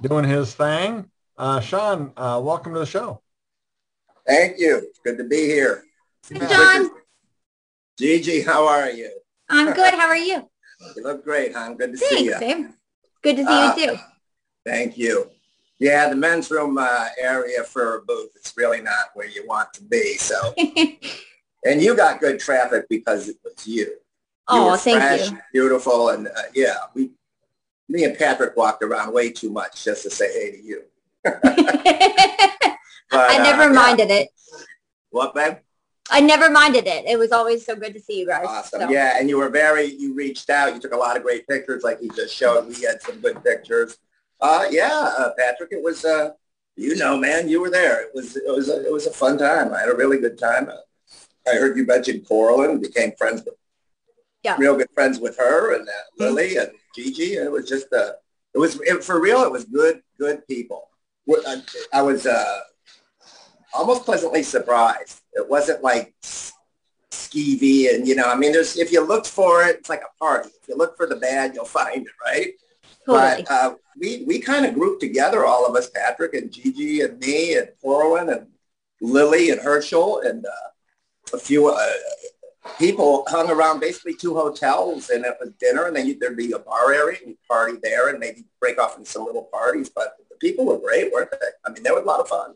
doing 0.02 0.26
his 0.26 0.54
thing. 0.54 1.10
Uh, 1.38 1.60
Sean, 1.60 2.12
uh, 2.18 2.42
welcome 2.44 2.74
to 2.74 2.80
the 2.80 2.86
show. 2.86 3.22
Thank 4.28 4.60
you. 4.60 4.78
It's 4.78 5.00
good 5.00 5.18
to 5.18 5.24
be 5.24 5.46
here. 5.46 5.84
Hey, 6.30 6.40
John. 6.40 6.90
Gigi, 7.98 8.42
how 8.42 8.68
are 8.68 8.90
you? 8.90 9.12
I'm 9.50 9.74
good. 9.74 9.94
How 9.94 10.08
are 10.08 10.18
you? 10.18 10.50
You 10.98 11.04
look 11.04 11.24
great, 11.24 11.56
hon. 11.56 11.78
Good 11.78 11.94
to 11.94 11.98
Thanks, 11.98 12.16
see 12.16 12.26
you. 12.26 12.38
Same. 12.38 12.74
Good 13.24 13.38
to 13.38 13.44
see 13.44 13.50
uh, 13.50 13.76
you 13.76 13.88
too. 13.88 13.98
Thank 14.66 14.98
you. 14.98 15.32
Yeah, 15.80 16.10
the 16.10 16.16
men's 16.16 16.50
room 16.50 16.78
uh, 16.78 17.08
area 17.20 17.64
for 17.64 17.98
a 17.98 18.02
booth, 18.02 18.32
it's 18.36 18.56
really 18.56 18.82
not 18.82 19.12
where 19.14 19.28
you 19.28 19.46
want 19.46 19.74
to 19.74 19.84
be. 19.84 20.16
So, 20.16 20.54
and 21.66 21.82
you 21.82 21.96
got 21.96 22.22
good 22.22 22.40
traffic 22.40 22.86
because 22.90 23.28
it 23.28 23.38
was 23.44 23.68
you. 23.68 23.86
you 23.86 23.98
oh, 24.48 24.78
thank 24.78 25.02
fresh, 25.02 25.32
you. 25.32 25.40
Beautiful, 25.52 26.10
and 26.10 26.28
uh, 26.28 26.44
yeah, 26.54 26.76
we, 26.94 27.12
me 27.90 28.06
and 28.06 28.18
Patrick 28.18 28.56
walked 28.56 28.84
around 28.84 29.14
way 29.14 29.32
too 29.32 29.50
much 29.50 29.84
just 29.84 30.04
to 30.04 30.10
say 30.10 30.32
hey 30.32 30.52
to 30.52 30.64
you. 30.64 30.82
but, 31.24 31.44
I 33.12 33.38
never 33.40 33.64
uh, 33.64 33.74
minded 33.74 34.10
yeah. 34.10 34.16
it. 34.16 34.30
What, 35.10 35.36
babe? 35.36 35.58
I 36.10 36.22
never 36.22 36.50
minded 36.52 36.88
it. 36.88 37.06
It 37.06 37.18
was 37.18 37.32
always 37.32 37.66
so 37.66 37.76
good 37.76 37.94
to 37.94 38.00
see 38.00 38.20
you 38.20 38.28
guys. 38.28 38.46
Awesome. 38.48 38.82
So. 38.82 38.90
Yeah, 38.90 39.18
and 39.20 39.28
you 39.28 39.38
were 39.38 39.50
very, 39.50 39.86
you 39.86 40.14
reached 40.14 40.50
out. 40.50 40.74
You 40.74 40.80
took 40.80 40.94
a 40.94 40.98
lot 40.98 41.18
of 41.18 41.24
great 41.24 41.48
pictures 41.48 41.84
like 41.84 42.00
he 42.00 42.10
just 42.10 42.34
showed. 42.36 42.68
We 42.68 42.76
had 42.84 43.02
some 43.02 43.20
good 43.20 43.44
pictures. 43.44 43.98
Uh, 44.46 44.66
yeah, 44.70 45.12
uh, 45.18 45.32
Patrick, 45.36 45.72
it 45.72 45.84
was, 45.84 46.06
uh, 46.06 46.30
you 46.76 46.96
know, 46.96 47.18
man, 47.18 47.50
you 47.50 47.60
were 47.60 47.72
there. 47.72 48.04
It 48.04 48.12
was, 48.14 48.36
it 48.36 48.44
was, 48.48 48.70
a, 48.70 48.86
it 48.86 48.92
was 48.92 49.08
a 49.08 49.12
fun 49.12 49.40
time. 49.40 49.74
I 49.74 49.80
had 49.80 49.90
a 49.90 49.96
really 49.96 50.20
good 50.20 50.38
time. 50.38 50.70
I 51.48 51.56
heard 51.56 51.76
you 51.76 51.84
mentioned 51.84 52.28
Coralyn, 52.28 52.80
became 52.80 53.12
friends 53.18 53.44
with 53.44 53.56
Yeah. 54.44 54.56
real 54.60 54.76
good 54.76 54.92
friends 54.94 55.20
with 55.20 55.36
her 55.38 55.74
and 55.76 55.88
uh, 55.88 55.92
Lily 56.20 56.58
and 56.58 56.70
Gigi. 56.96 57.38
And 57.38 57.48
it 57.48 57.52
was 57.52 57.68
just, 57.68 57.92
uh, 57.92 58.12
it 58.54 58.60
was, 58.60 58.80
it, 58.82 59.04
for 59.04 59.20
real, 59.20 59.42
it 59.42 59.52
was 59.52 59.66
good, 59.66 60.04
good 60.20 60.46
people. 60.48 60.90
I, 61.28 61.64
I 61.92 62.02
was 62.04 62.28
uh, 62.28 62.60
almost 63.74 64.06
pleasantly 64.06 64.44
surprised. 64.44 65.22
It 65.34 65.50
wasn't 65.50 65.82
like 65.82 66.14
skeevy 67.12 67.96
and, 67.96 68.08
you 68.08 68.16
know, 68.16 68.30
I 68.34 68.36
mean, 68.36 68.52
there's, 68.52 68.78
if 68.78 68.92
you 68.92 69.02
look 69.04 69.26
for 69.26 69.64
it, 69.64 69.78
it's 69.78 69.90
like 69.90 70.04
a 70.04 70.24
party. 70.24 70.50
If 70.62 70.68
you 70.70 70.78
look 70.78 70.96
for 70.98 71.08
the 71.08 71.16
bad, 71.16 71.56
you'll 71.56 71.66
find 71.66 72.06
it, 72.06 72.14
right? 72.24 72.54
Totally. 73.06 73.44
But 73.44 73.52
uh, 73.52 73.76
we, 73.98 74.24
we 74.26 74.40
kind 74.40 74.66
of 74.66 74.74
grouped 74.74 75.02
together, 75.02 75.46
all 75.46 75.66
of 75.66 75.76
us, 75.76 75.90
Patrick 75.90 76.34
and 76.34 76.52
Gigi 76.52 77.02
and 77.02 77.20
me 77.20 77.56
and 77.56 77.70
Corwin 77.82 78.30
and 78.30 78.48
Lily 79.02 79.52
and 79.52 79.62
Herschel 79.62 80.22
and 80.22 80.46
uh, 80.46 80.70
a 81.34 81.38
few 81.38 81.68
uh, 81.68 81.92
people 82.78 83.26
hung 83.28 83.50
around 83.50 83.80
basically 83.80 84.16
two 84.16 84.36
hotels 84.36 85.10
and 85.10 85.26
it 85.26 85.36
was 85.40 85.52
dinner 85.60 85.86
and 85.86 85.96
then 85.96 86.08
you, 86.08 86.18
there'd 86.20 86.38
be 86.38 86.52
a 86.52 86.60
bar 86.60 86.94
area 86.94 87.18
and 87.20 87.30
you'd 87.30 87.48
party 87.48 87.78
there 87.82 88.10
and 88.10 88.20
maybe 88.20 88.46
break 88.60 88.80
off 88.80 88.98
into 88.98 89.10
some 89.10 89.26
little 89.26 89.50
parties. 89.52 89.90
But 89.90 90.16
the 90.30 90.36
people 90.38 90.66
were 90.66 90.80
great, 90.80 91.12
weren't 91.12 91.32
they? 91.32 91.38
I 91.66 91.72
mean, 91.72 91.84
they 91.84 91.92
were 91.92 92.00
a 92.00 92.06
lot 92.06 92.20
of 92.20 92.28
fun. 92.28 92.56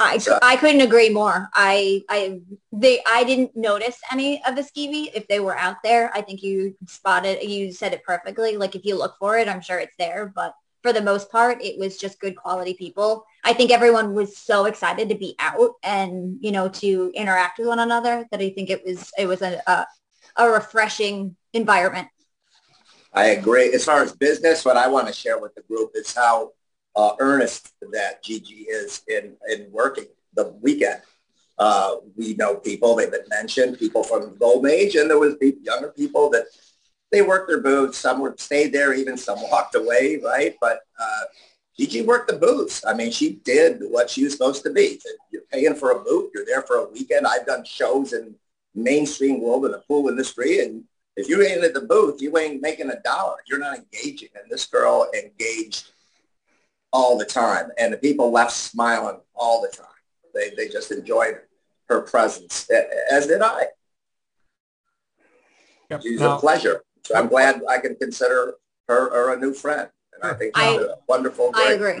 I, 0.00 0.18
So- 0.18 0.38
I 0.42 0.56
couldn't 0.56 0.80
agree 0.80 1.08
more. 1.10 1.48
I 1.54 2.02
I 2.08 2.40
they 2.72 3.02
I 3.06 3.24
didn't 3.24 3.56
notice 3.56 3.98
any 4.12 4.42
of 4.44 4.56
the 4.56 4.62
skeevy 4.62 5.10
if 5.14 5.26
they 5.28 5.40
were 5.40 5.56
out 5.56 5.76
there. 5.82 6.10
I 6.14 6.20
think 6.22 6.42
you 6.42 6.76
spotted 6.86 7.42
you 7.42 7.72
said 7.72 7.92
it 7.92 8.04
perfectly. 8.04 8.56
Like 8.56 8.74
if 8.74 8.84
you 8.84 8.96
look 8.96 9.16
for 9.18 9.38
it, 9.38 9.48
I'm 9.48 9.60
sure 9.60 9.78
it's 9.78 9.96
there. 9.98 10.32
But 10.34 10.54
for 10.82 10.92
the 10.92 11.02
most 11.02 11.30
part, 11.30 11.62
it 11.62 11.78
was 11.78 11.98
just 11.98 12.20
good 12.20 12.36
quality 12.36 12.74
people. 12.74 13.24
I 13.44 13.52
think 13.52 13.70
everyone 13.70 14.14
was 14.14 14.36
so 14.38 14.66
excited 14.66 15.08
to 15.08 15.14
be 15.16 15.34
out 15.38 15.72
and 15.82 16.38
you 16.40 16.52
know 16.52 16.68
to 16.68 17.12
interact 17.14 17.58
with 17.58 17.68
one 17.68 17.80
another 17.80 18.26
that 18.30 18.40
I 18.40 18.50
think 18.50 18.70
it 18.70 18.84
was 18.84 19.10
it 19.18 19.26
was 19.26 19.42
a 19.42 19.60
a, 19.66 19.86
a 20.36 20.48
refreshing 20.50 21.36
environment. 21.52 22.08
I 23.12 23.26
agree. 23.30 23.72
As 23.72 23.84
far 23.84 24.02
as 24.02 24.12
business, 24.12 24.64
what 24.64 24.76
I 24.76 24.86
want 24.86 25.06
to 25.08 25.12
share 25.12 25.38
with 25.38 25.54
the 25.54 25.62
group 25.62 25.92
is 25.94 26.14
how 26.14 26.52
uh, 26.98 27.14
earnest 27.20 27.72
that 27.92 28.22
Gigi 28.24 28.66
is 28.68 29.02
in, 29.06 29.36
in 29.48 29.70
working 29.70 30.06
the 30.34 30.48
weekend. 30.60 31.00
Uh, 31.56 31.96
we 32.16 32.34
know 32.34 32.56
people, 32.56 32.96
they've 32.96 33.10
been 33.10 33.28
mentioned, 33.30 33.78
people 33.78 34.02
from 34.02 34.36
Golden 34.36 34.70
Age, 34.70 34.96
and 34.96 35.08
there 35.08 35.18
was 35.18 35.36
younger 35.62 35.90
people 35.90 36.28
that 36.30 36.46
they 37.12 37.22
worked 37.22 37.48
their 37.48 37.60
booths. 37.60 37.98
Some 37.98 38.20
were 38.20 38.34
stayed 38.36 38.72
there, 38.72 38.94
even 38.94 39.16
some 39.16 39.40
walked 39.42 39.76
away, 39.76 40.20
right? 40.22 40.56
But 40.60 40.80
uh, 41.00 41.22
Gigi 41.76 42.02
worked 42.02 42.30
the 42.30 42.36
booths. 42.36 42.84
I 42.86 42.94
mean, 42.94 43.12
she 43.12 43.34
did 43.44 43.80
what 43.90 44.10
she 44.10 44.24
was 44.24 44.32
supposed 44.32 44.64
to 44.64 44.70
be. 44.70 45.00
You're 45.30 45.42
paying 45.52 45.74
for 45.76 45.92
a 45.92 46.02
booth. 46.02 46.32
You're 46.34 46.44
there 46.44 46.62
for 46.62 46.76
a 46.78 46.88
weekend. 46.88 47.26
I've 47.26 47.46
done 47.46 47.64
shows 47.64 48.12
in 48.12 48.34
mainstream 48.74 49.40
world 49.40 49.66
in 49.66 49.72
the 49.72 49.82
pool 49.86 50.08
industry, 50.08 50.60
and 50.60 50.82
if 51.16 51.28
you 51.28 51.42
ain't 51.42 51.64
at 51.64 51.74
the 51.74 51.80
booth, 51.80 52.20
you 52.20 52.36
ain't 52.38 52.60
making 52.60 52.90
a 52.90 53.00
dollar. 53.00 53.36
You're 53.48 53.58
not 53.60 53.78
engaging. 53.78 54.30
And 54.34 54.50
this 54.50 54.66
girl 54.66 55.08
engaged 55.14 55.92
all 56.92 57.18
the 57.18 57.24
time. 57.24 57.70
And 57.78 57.92
the 57.92 57.98
people 57.98 58.30
left 58.30 58.52
smiling 58.52 59.20
all 59.34 59.62
the 59.62 59.68
time. 59.68 59.86
They, 60.34 60.50
they 60.50 60.68
just 60.68 60.90
enjoyed 60.90 61.38
her 61.88 62.02
presence, 62.02 62.68
as 63.10 63.26
did 63.26 63.42
I. 63.42 63.66
Yep. 65.90 66.02
She's 66.02 66.20
Now- 66.20 66.36
a 66.36 66.40
pleasure. 66.40 66.82
So 67.04 67.16
I'm 67.16 67.28
glad 67.28 67.62
I 67.66 67.78
can 67.78 67.96
consider 67.96 68.54
her, 68.86 69.10
her 69.10 69.32
a 69.32 69.40
new 69.40 69.54
friend. 69.54 69.88
And 70.12 70.30
I 70.30 70.34
think 70.34 70.56
she's 70.56 70.80
a 70.80 70.96
wonderful. 71.08 71.52
I 71.54 71.72
agree. 71.72 72.00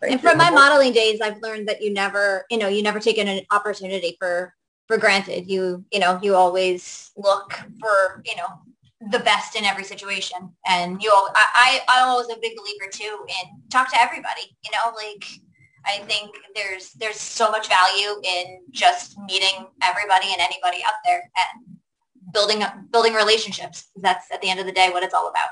Thank 0.00 0.12
and 0.12 0.20
from 0.20 0.38
my 0.38 0.50
modeling 0.50 0.92
days, 0.92 1.20
I've 1.20 1.42
learned 1.42 1.68
that 1.68 1.82
you 1.82 1.92
never, 1.92 2.46
you 2.50 2.56
know, 2.56 2.68
you 2.68 2.82
never 2.82 3.00
take 3.00 3.18
an 3.18 3.40
opportunity 3.50 4.16
for 4.18 4.54
for 4.86 4.96
granted. 4.96 5.50
You, 5.50 5.84
you 5.92 5.98
know, 5.98 6.18
you 6.22 6.34
always 6.36 7.10
look 7.16 7.52
for, 7.80 8.22
you 8.24 8.36
know, 8.36 8.46
the 9.00 9.20
best 9.20 9.54
in 9.56 9.64
every 9.64 9.84
situation. 9.84 10.50
And 10.66 11.02
you, 11.02 11.10
al- 11.10 11.32
I, 11.34 11.46
I, 11.54 11.80
I'm 11.88 12.08
always 12.08 12.28
a 12.28 12.40
big 12.40 12.56
believer 12.56 12.90
too 12.90 13.24
in 13.28 13.60
talk 13.70 13.90
to 13.92 14.00
everybody. 14.00 14.56
You 14.64 14.70
know, 14.72 14.94
like 14.94 15.24
I 15.86 16.04
think 16.04 16.34
there's 16.54 16.92
there's 16.92 17.20
so 17.20 17.50
much 17.50 17.68
value 17.68 18.20
in 18.24 18.60
just 18.70 19.18
meeting 19.20 19.66
everybody 19.82 20.28
and 20.32 20.40
anybody 20.40 20.82
out 20.84 20.94
there 21.04 21.30
and 21.36 21.76
building 22.32 22.62
up 22.62 22.74
building 22.90 23.14
relationships. 23.14 23.88
That's 23.96 24.30
at 24.32 24.42
the 24.42 24.50
end 24.50 24.60
of 24.60 24.66
the 24.66 24.72
day 24.72 24.90
what 24.90 25.02
it's 25.02 25.14
all 25.14 25.28
about. 25.28 25.48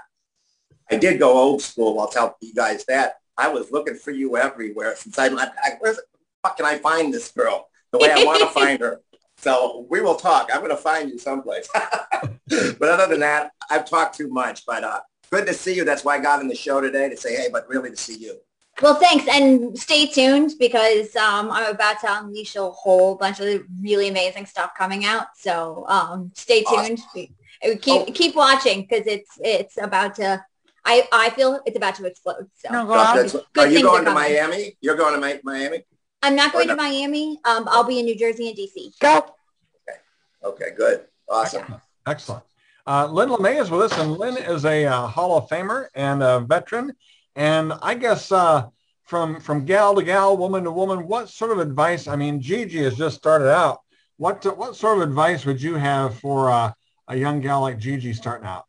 I 0.90 0.96
did 0.96 1.18
go 1.18 1.36
old 1.36 1.62
school. 1.62 1.98
I'll 2.00 2.08
tell 2.08 2.36
you 2.40 2.54
guys 2.54 2.84
that. 2.86 3.14
I 3.38 3.48
was 3.48 3.70
looking 3.70 3.96
for 3.96 4.12
you 4.12 4.36
everywhere 4.36 4.96
since 4.96 5.18
I, 5.18 5.26
I 5.26 5.72
where 5.78 5.92
the 5.92 6.02
fuck 6.42 6.56
can 6.56 6.66
I 6.66 6.78
find 6.78 7.12
this 7.12 7.30
girl 7.30 7.68
the 7.92 7.98
way 7.98 8.10
I 8.10 8.24
want 8.24 8.40
to 8.40 8.46
find 8.60 8.80
her? 8.80 9.00
So 9.38 9.86
we 9.90 10.00
will 10.00 10.14
talk. 10.14 10.50
I'm 10.52 10.60
going 10.60 10.70
to 10.70 10.76
find 10.76 11.10
you 11.10 11.18
someplace. 11.18 11.68
but 11.72 12.82
other 12.88 13.06
than 13.08 13.20
that, 13.20 13.52
I've 13.70 13.88
talked 13.88 14.16
too 14.16 14.28
much. 14.28 14.64
But 14.66 14.82
uh, 14.84 15.00
good 15.30 15.46
to 15.46 15.54
see 15.54 15.74
you. 15.74 15.84
That's 15.84 16.04
why 16.04 16.16
I 16.16 16.20
got 16.20 16.40
in 16.40 16.48
the 16.48 16.54
show 16.54 16.80
today 16.80 17.08
to 17.08 17.16
say, 17.16 17.36
hey, 17.36 17.48
but 17.52 17.68
really 17.68 17.90
to 17.90 17.96
see 17.96 18.16
you. 18.16 18.38
Well, 18.82 18.96
thanks, 18.96 19.26
and 19.26 19.78
stay 19.78 20.04
tuned 20.06 20.52
because 20.58 21.16
um, 21.16 21.50
I'm 21.50 21.74
about 21.74 21.98
to 22.00 22.18
unleash 22.18 22.56
a 22.56 22.70
whole 22.70 23.14
bunch 23.14 23.40
of 23.40 23.62
really 23.80 24.08
amazing 24.08 24.44
stuff 24.44 24.72
coming 24.76 25.06
out. 25.06 25.28
So 25.38 25.86
um, 25.88 26.30
stay 26.34 26.62
tuned. 26.62 27.00
We- 27.14 27.32
we 27.64 27.76
Keep 27.76 28.02
Oh. 28.02 28.12
keep 28.12 28.36
watching 28.36 28.82
because 28.82 29.06
it's 29.06 29.30
it's 29.42 29.78
about 29.80 30.14
to. 30.16 30.44
I 30.84 31.08
I 31.10 31.30
feel 31.30 31.58
it's 31.64 31.76
about 31.76 31.94
to 31.94 32.04
explode. 32.04 32.48
So 32.54 32.70
No, 32.70 32.84
go 32.84 32.92
So 33.26 33.38
on. 33.38 33.44
good 33.54 33.68
are 33.68 33.70
you 33.70 33.82
going 33.82 34.04
to. 34.04 34.12
Miami? 34.12 34.76
You're 34.82 34.94
going 34.94 35.18
to 35.18 35.26
Mi- 35.26 35.40
Miami? 35.42 35.82
I'm 36.26 36.34
not 36.34 36.52
going 36.52 36.68
Or 36.68 36.72
to 36.74 36.76
Miami. 36.76 37.38
Um, 37.44 37.68
I'll 37.70 37.84
be 37.84 38.00
in 38.00 38.04
New 38.04 38.16
Jersey 38.18 38.48
and 38.48 38.58
DC. 38.58 38.98
Go. 38.98 39.18
Okay, 39.88 39.98
Okay. 40.44 40.70
good. 40.76 41.04
Awesome. 41.28 41.76
Excellent. 42.04 42.42
Uh, 42.86 43.06
Lynn 43.06 43.28
LeMay 43.28 43.60
is 43.60 43.70
with 43.70 43.82
us, 43.82 43.98
and 43.98 44.12
Lynn 44.16 44.36
is 44.36 44.64
a 44.64 44.86
uh, 44.86 45.06
Hall 45.06 45.36
of 45.38 45.48
Famer 45.48 45.86
and 45.94 46.22
a 46.22 46.40
veteran. 46.40 46.92
And 47.36 47.72
I 47.80 47.94
guess 47.94 48.32
uh, 48.32 48.66
from 49.04 49.40
from 49.40 49.64
gal 49.64 49.94
to 49.94 50.02
gal, 50.02 50.36
woman 50.36 50.64
to 50.64 50.70
woman, 50.72 51.06
what 51.06 51.28
sort 51.28 51.52
of 51.52 51.58
advice? 51.58 52.08
I 52.08 52.16
mean, 52.16 52.40
Gigi 52.40 52.82
has 52.82 52.96
just 52.96 53.16
started 53.16 53.48
out. 53.50 53.82
What 54.16 54.44
what 54.56 54.74
sort 54.76 54.98
of 54.98 55.04
advice 55.08 55.44
would 55.46 55.62
you 55.62 55.74
have 55.74 56.18
for 56.18 56.50
uh, 56.50 56.72
a 57.08 57.16
young 57.16 57.40
gal 57.40 57.60
like 57.60 57.78
Gigi 57.78 58.12
starting 58.12 58.46
out? 58.48 58.64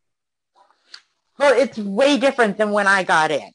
Well, 1.39 1.59
it's 1.59 1.77
way 1.77 2.17
different 2.17 2.57
than 2.57 2.71
when 2.71 2.87
I 2.87 3.03
got 3.03 3.31
in. 3.31 3.51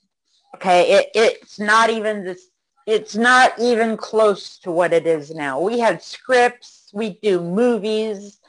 Okay, 0.57 0.93
it, 0.93 1.07
it's 1.15 1.59
not 1.61 1.91
even 1.91 2.25
this. 2.25 2.49
It's 2.87 3.15
not 3.15 3.59
even 3.59 3.97
close 3.97 4.59
to 4.59 4.73
what 4.73 4.93
it 4.93 5.07
is 5.07 5.31
now. 5.31 5.61
We 5.61 5.79
had 5.79 6.03
scripts. 6.03 6.91
We 6.93 7.19
do 7.23 7.41
movies. 7.41 8.41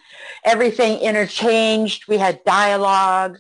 Everything 0.44 1.00
interchanged. 1.00 2.08
We 2.08 2.18
had 2.18 2.44
dialogue. 2.44 3.38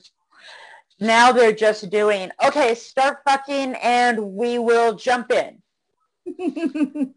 Now 0.99 1.31
they're 1.31 1.51
just 1.51 1.89
doing 1.89 2.31
okay. 2.45 2.75
Start 2.75 3.19
fucking, 3.25 3.75
and 3.81 4.35
we 4.35 4.59
will 4.59 4.95
jump 4.95 5.31
in. 5.31 5.61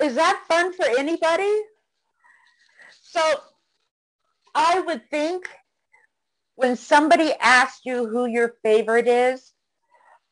Is 0.00 0.14
that 0.14 0.42
fun 0.48 0.72
for 0.72 0.86
anybody? 0.98 1.60
So 3.02 3.20
I 4.54 4.80
would 4.80 5.08
think 5.10 5.48
when 6.56 6.76
somebody 6.76 7.32
asks 7.40 7.80
you 7.84 8.06
who 8.06 8.26
your 8.26 8.56
favorite 8.62 9.08
is, 9.08 9.52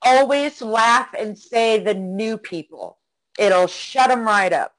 always 0.02 0.62
laugh 0.62 1.08
and 1.18 1.38
say 1.38 1.78
the 1.78 1.94
new 1.94 2.38
people. 2.38 2.98
It'll 3.38 3.66
shut 3.66 4.08
them 4.08 4.24
right 4.24 4.52
up. 4.52 4.72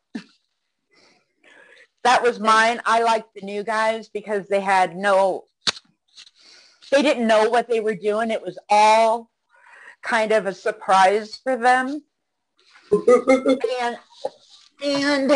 that 2.03 2.23
was 2.23 2.39
mine. 2.39 2.81
I 2.85 3.03
liked 3.03 3.33
the 3.35 3.45
new 3.45 3.63
guys 3.63 4.09
because 4.09 4.47
they 4.47 4.59
had 4.59 4.95
no, 4.95 5.45
they 6.91 7.01
didn't 7.01 7.27
know 7.27 7.49
what 7.49 7.69
they 7.69 7.79
were 7.79 7.95
doing. 7.95 8.31
It 8.31 8.41
was 8.41 8.57
all 8.69 9.29
kind 10.01 10.31
of 10.31 10.45
a 10.45 10.53
surprise 10.53 11.35
for 11.35 11.57
them. 11.57 12.01
and, 12.91 13.97
and 14.83 15.31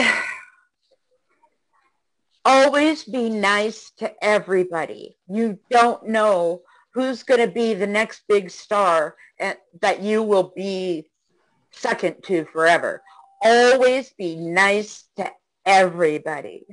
always 2.46 3.04
be 3.04 3.30
nice 3.30 3.92
to 3.98 4.12
everybody. 4.24 5.18
You 5.28 5.60
don't 5.70 6.08
know 6.08 6.62
who's 6.94 7.24
going 7.24 7.40
to 7.40 7.52
be 7.54 7.74
the 7.74 7.88
next 7.88 8.24
big 8.28 8.50
star 8.50 9.16
and, 9.40 9.58
that 9.82 10.02
you 10.02 10.24
will 10.24 10.54
be 10.56 11.10
second 11.72 12.24
to 12.24 12.46
forever. 12.46 13.02
Always 13.42 14.14
be 14.14 14.36
nice 14.36 15.06
to 15.18 15.30
everybody. 15.66 16.66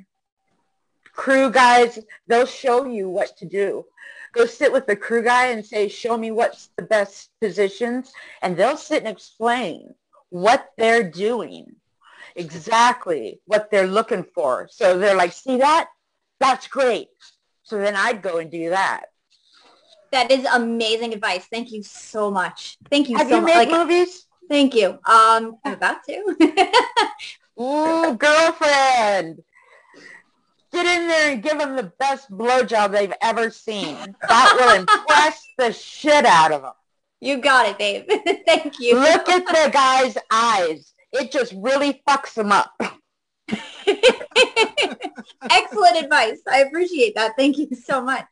Crew 1.13 1.51
guys, 1.51 1.99
they'll 2.27 2.47
show 2.47 2.87
you 2.87 3.09
what 3.09 3.37
to 3.39 3.45
do. 3.47 3.85
Go 4.33 4.47
sit 4.47 4.73
with 4.73 4.87
the 4.87 4.95
crew 4.95 5.23
guy 5.23 5.49
and 5.49 5.67
say, 5.67 5.89
show 5.89 6.17
me 6.17 6.31
what's 6.31 6.71
the 6.77 6.85
best 6.85 7.31
positions. 7.41 8.13
And 8.43 8.57
they'll 8.57 8.77
sit 8.77 8.99
and 9.03 9.09
explain 9.09 9.95
what 10.29 10.71
they're 10.79 11.11
doing 11.11 11.75
exactly 12.37 13.41
what 13.47 13.71
they're 13.71 13.87
looking 13.87 14.25
for. 14.35 14.69
So 14.71 14.99
they're 14.99 15.17
like, 15.17 15.33
see 15.33 15.59
that? 15.59 15.89
That's 16.39 16.69
great. 16.69 17.09
So 17.63 17.79
then 17.79 17.97
I'd 17.97 18.23
go 18.23 18.39
and 18.39 18.51
do 18.51 18.71
that. 18.71 19.07
That 20.13 20.31
is 20.31 20.45
amazing 20.53 21.13
advice. 21.15 21.47
Thank 21.47 21.73
you 21.73 21.83
so 21.83 22.31
much. 22.31 22.77
Thank 22.91 23.09
you 23.09 23.17
Have 23.17 23.29
so 23.29 23.37
you 23.37 23.43
much. 23.43 23.55
made 23.55 23.69
Like, 23.69 23.89
movies? 23.89 24.27
thank 24.49 24.75
you. 24.75 24.99
Um, 25.07 25.57
I'm 25.65 25.75
about 25.75 26.05
to. 26.05 26.37
Ooh, 27.61 28.15
girlfriend. 28.17 29.43
get 30.73 30.87
in 30.87 31.09
there 31.09 31.31
and 31.33 31.43
give 31.43 31.59
them 31.59 31.77
the 31.77 31.93
best 31.99 32.31
blowjob 32.31 32.93
they've 32.93 33.13
ever 33.23 33.51
seen. 33.51 33.97
That 34.29 34.57
will 34.59 34.81
impress 34.81 35.43
the 35.59 35.73
shit 35.73 36.25
out 36.27 36.53
of 36.53 36.63
them. 36.63 36.73
You 37.21 37.39
got 37.39 37.69
it, 37.69 37.79
babe. 37.79 38.09
Thank 38.47 38.81
you. 38.81 38.99
Look 38.99 39.29
at 39.29 39.47
the 39.47 39.71
guy's 39.73 40.17
eyes. 40.33 40.95
It 41.13 41.31
just 41.31 41.53
really 41.57 42.03
fucks 42.09 42.35
them 42.35 42.51
up. 42.51 42.73
Excellent 45.51 45.97
advice. 45.97 46.41
I 46.51 46.61
appreciate 46.67 47.15
that. 47.17 47.33
Thank 47.37 47.59
you 47.59 47.69
so 47.75 48.01
much. 48.03 48.27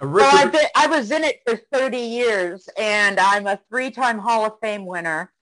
Well, 0.00 0.30
I've 0.32 0.52
been, 0.52 0.66
I 0.76 0.86
was 0.86 1.10
in 1.10 1.24
it 1.24 1.40
for 1.46 1.56
30 1.72 1.98
years, 1.98 2.68
and 2.78 3.18
I'm 3.18 3.46
a 3.46 3.58
three-time 3.68 4.18
Hall 4.18 4.46
of 4.46 4.52
Fame 4.60 4.86
winner. 4.86 5.32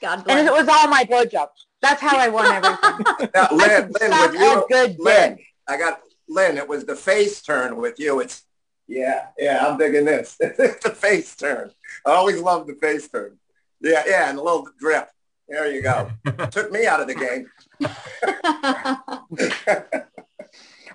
God 0.00 0.24
bless. 0.24 0.38
And 0.38 0.48
it 0.48 0.52
was 0.52 0.68
all 0.68 0.88
my 0.88 1.04
blowjobs. 1.04 1.48
That's 1.82 2.00
how 2.00 2.16
I 2.16 2.28
won 2.28 2.46
everything. 2.46 3.30
Now, 3.34 3.48
I 3.50 3.54
Lynn, 3.54 3.92
Lynn, 4.00 4.10
with 4.10 4.34
you, 4.40 4.64
a 4.64 4.66
good 4.68 4.96
Lynn, 4.98 5.36
dick. 5.36 5.46
I 5.68 5.76
got 5.76 6.00
Lynn. 6.28 6.56
It 6.56 6.68
was 6.68 6.84
the 6.84 6.96
face 6.96 7.42
turn 7.42 7.76
with 7.76 7.98
you. 7.98 8.20
It's 8.20 8.44
yeah, 8.86 9.28
yeah. 9.38 9.66
I'm 9.66 9.78
digging 9.78 10.04
this. 10.04 10.36
the 10.38 10.96
face 10.96 11.36
turn. 11.36 11.70
I 12.06 12.12
always 12.12 12.40
love 12.40 12.66
the 12.66 12.74
face 12.74 13.08
turn. 13.08 13.38
Yeah, 13.80 14.02
yeah, 14.06 14.30
and 14.30 14.38
a 14.38 14.42
little 14.42 14.66
drip. 14.78 15.08
There 15.48 15.70
you 15.70 15.82
go. 15.82 16.10
Took 16.50 16.72
me 16.72 16.86
out 16.86 17.00
of 17.00 17.06
the 17.06 17.14
game. 17.14 17.50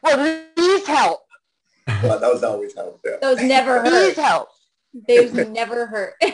Well, 0.01 0.48
these 0.55 0.88
help. 0.88 1.22
But 2.01 2.19
those 2.19 2.43
always 2.43 2.74
help. 2.75 3.00
Yeah. 3.05 3.17
Those 3.22 3.41
never 3.41 3.81
hurt. 3.81 3.91
These 3.91 4.15
hurt. 4.15 4.24
help. 4.24 4.50
Those 5.08 5.34
never 5.34 5.86
hurt. 5.86 6.13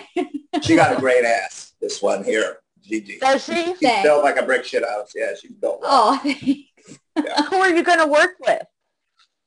She 0.62 0.76
got 0.78 0.96
a 0.96 1.00
great 1.02 1.26
ass. 1.26 1.74
This 1.82 2.02
one 2.02 2.24
here, 2.24 2.60
Gigi. 2.82 3.18
Does 3.20 3.44
she? 3.44 3.76
She's 3.78 4.04
built 4.04 4.24
like 4.24 4.38
a 4.38 4.44
brick 4.44 4.64
shit 4.64 4.86
house. 4.86 5.12
Yeah, 5.14 5.34
she's 5.40 5.52
built. 5.52 5.82
well. 5.82 6.18
oh, 6.18 6.18
thanks. 6.24 7.50
Who 7.50 7.58
are 7.58 7.76
you 7.76 7.84
going 7.84 8.00
to 8.00 8.08
work 8.08 8.36
with? 8.40 8.64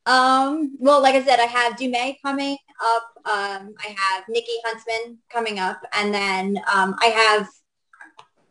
Um, 0.05 0.77
well, 0.79 1.03
like 1.03 1.15
I 1.15 1.23
said, 1.23 1.38
I 1.38 1.47
have 1.47 1.77
Dumay 1.77 2.17
coming 2.23 2.57
up. 2.83 3.03
Um, 3.25 3.75
I 3.79 3.97
have 3.97 4.25
Nikki 4.29 4.53
Huntsman 4.65 5.19
coming 5.31 5.59
up, 5.59 5.81
and 5.95 6.12
then 6.12 6.59
um, 6.73 6.95
I 7.00 7.07
have 7.07 7.49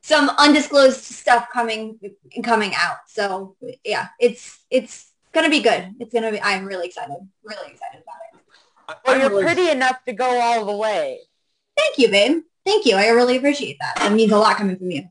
some 0.02 0.30
undisclosed 0.38 1.04
stuff 1.04 1.48
coming 1.52 2.00
coming 2.44 2.74
out. 2.76 2.98
So 3.08 3.56
yeah, 3.84 4.08
it's 4.20 4.64
it's 4.70 5.12
gonna 5.38 5.50
be 5.50 5.62
good. 5.62 5.96
It's 6.00 6.14
gonna 6.14 6.32
be. 6.32 6.42
I'm 6.42 6.66
really 6.66 6.88
excited. 6.88 7.16
Really 7.44 7.72
excited 7.72 8.02
about 8.02 8.16
it. 8.34 8.98
Well, 9.06 9.16
I'm 9.16 9.22
you're 9.22 9.30
really- 9.30 9.44
pretty 9.44 9.70
enough 9.70 10.04
to 10.06 10.14
go 10.14 10.26
all 10.40 10.66
the 10.66 10.76
way. 10.76 11.20
Thank 11.78 11.98
you, 11.98 12.10
babe. 12.10 12.42
Thank 12.66 12.86
you. 12.86 12.96
I 12.96 13.10
really 13.10 13.38
appreciate 13.38 13.78
that. 13.80 14.12
It 14.12 14.14
means 14.14 14.32
a 14.32 14.38
lot 14.38 14.58
coming 14.58 14.78
from 14.78 14.92
you. 14.92 15.04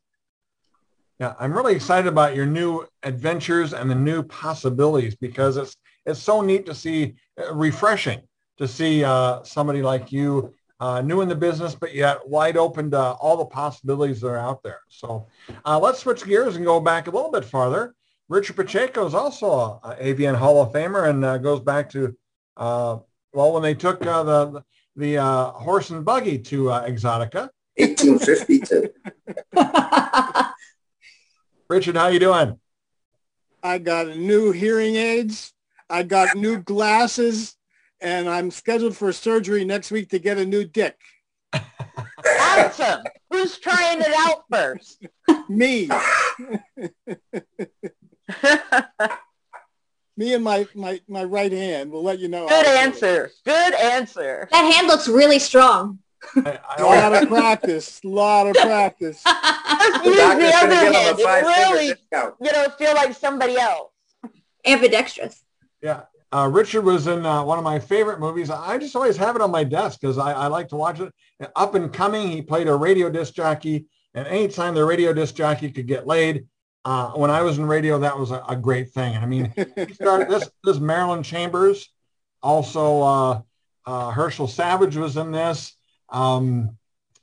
Yeah, 1.19 1.35
I'm 1.39 1.53
really 1.55 1.75
excited 1.75 2.09
about 2.09 2.35
your 2.35 2.45
new 2.45 2.87
adventures 3.03 3.73
and 3.73 3.91
the 3.91 3.95
new 3.95 4.23
possibilities 4.23 5.15
because 5.15 5.57
it's 5.57 5.77
it's 6.05 6.21
so 6.21 6.41
neat 6.41 6.67
to 6.67 6.75
see, 6.75 7.15
uh, 7.41 7.55
refreshing 7.55 8.21
to 8.59 8.69
see 8.69 9.03
uh, 9.05 9.43
somebody 9.43 9.83
like 9.83 10.13
you, 10.13 10.55
uh, 10.81 11.01
new 11.01 11.21
in 11.21 11.29
the 11.29 11.35
business, 11.35 11.75
but 11.75 11.95
yet 11.95 12.27
wide 12.29 12.57
open 12.57 12.91
to 12.91 12.99
all 12.99 13.37
the 13.37 13.45
possibilities 13.47 14.21
that 14.21 14.29
are 14.29 14.39
out 14.39 14.63
there. 14.63 14.81
So 14.89 15.27
uh, 15.65 15.79
let's 15.79 15.99
switch 16.01 16.25
gears 16.25 16.57
and 16.57 16.65
go 16.65 16.81
back 16.81 17.07
a 17.07 17.11
little 17.11 17.31
bit 17.31 17.45
farther. 17.45 17.95
Richard 18.29 18.57
Pacheco 18.57 19.07
is 19.07 19.15
also 19.15 19.51
a, 19.51 19.81
a 19.91 20.15
AVN 20.15 20.37
Hall 20.37 20.63
of 20.63 20.73
Famer 20.73 21.09
and 21.09 21.25
uh, 21.25 21.39
goes 21.39 21.61
back 21.61 21.89
to, 21.91 22.17
uh, 22.57 22.99
well, 23.33 23.53
when 23.53 23.63
they 23.63 23.75
took 23.75 24.05
uh, 24.05 24.23
the 24.23 24.65
the 24.97 25.19
uh, 25.19 25.51
horse 25.51 25.91
and 25.91 26.05
buggy 26.05 26.39
to 26.39 26.71
uh, 26.71 26.89
Exotica. 26.89 27.51
1852. 27.77 28.89
Richard, 31.69 31.97
how 31.97 32.09
you 32.09 32.19
doing? 32.19 32.59
I 33.63 33.79
got 33.79 34.17
new 34.17 34.53
hearing 34.53 34.97
aids. 34.97 35.53
I 35.91 36.03
got 36.03 36.37
new 36.37 36.59
glasses, 36.59 37.57
and 38.01 38.29
I'm 38.29 38.51
scheduled 38.51 38.97
for 38.97 39.13
surgery 39.13 39.65
next 39.65 39.91
week 39.91 40.09
to 40.11 40.19
get 40.19 40.39
a 40.39 40.47
new 40.47 40.65
dick. 40.65 40.97
Awesome. 41.53 43.03
Who's 43.31 43.59
trying 43.59 44.01
it 44.01 44.13
out 44.17 44.45
first? 44.51 45.07
Me, 45.49 45.89
me 50.17 50.35
and 50.35 50.43
my, 50.43 50.67
my, 50.75 51.01
my 51.09 51.25
right 51.25 51.53
hand. 51.53 51.91
We'll 51.91 52.03
let 52.03 52.19
you 52.19 52.29
know. 52.29 52.49
Good 52.49 52.67
answer. 52.67 53.31
Good 53.45 53.75
answer. 53.75 54.49
that 54.51 54.73
hand 54.73 54.87
looks 54.87 55.09
really 55.09 55.39
strong. 55.39 55.99
I, 56.35 56.59
I. 56.79 56.83
A 56.83 56.85
lot 56.85 57.23
of 57.23 57.29
practice. 57.29 58.01
A 58.05 58.09
lot 58.09 58.47
of 58.47 58.55
practice. 58.57 59.23
Just 59.23 60.05
The 60.05 60.11
use 60.11 60.17
the 60.17 60.53
other 60.55 60.75
hand. 60.75 61.19
It 61.19 61.25
really, 61.25 61.87
you 61.89 62.53
know, 62.53 62.69
feel 62.79 62.95
like 62.95 63.15
somebody 63.15 63.57
else. 63.57 63.91
Ambidextrous. 64.65 65.45
Yeah. 65.83 66.03
Uh, 66.33 66.49
Richard 66.53 66.85
was 66.85 67.07
in 67.07 67.25
uh, 67.25 67.45
one 67.45 67.57
of 67.57 67.65
my 67.65 67.79
favorite 67.79 68.19
movies. 68.19 68.51
I 68.51 68.79
just 68.79 68.97
always 68.97 69.17
have 69.17 69.37
it 69.37 69.43
on 69.43 69.51
my 69.51 69.63
desk 69.63 70.01
because 70.01 70.19
I, 70.19 70.33
I 70.33 70.47
like 70.49 70.69
to 70.69 70.77
watch 70.77 71.01
it. 71.01 71.13
Up 71.55 71.75
and 71.75 71.93
coming, 71.93 72.29
he 72.29 72.43
played 72.43 72.67
a 72.67 72.75
radio 72.75 73.09
disc 73.09 73.33
jockey. 73.35 73.87
And 74.15 74.27
anytime 74.27 74.75
the 74.75 74.85
radio 74.85 75.13
disc 75.13 75.35
jockey 75.35 75.71
could 75.71 75.87
get 75.87 76.07
laid, 76.07 76.47
uh, 76.87 77.11
when 77.11 77.33
I 77.33 77.43
was 77.43 77.59
in 77.59 77.67
radio, 77.67 77.99
that 77.99 78.17
was 78.17 78.31
a, 78.31 78.45
a 78.49 78.55
great 78.55 78.91
thing. 78.91 79.17
I 79.17 79.27
mean, 79.27 79.53
started 79.93 80.29
this, 80.29 80.49
this 80.65 80.79
Marilyn 80.79 81.25
Chambers, 81.25 81.89
also 82.45 83.03
uh, 83.03 83.41
uh, 83.87 84.11
Herschel 84.13 84.47
Savage 84.47 84.95
was 84.95 85.17
in 85.17 85.33
this. 85.33 85.75
Um, 86.11 86.79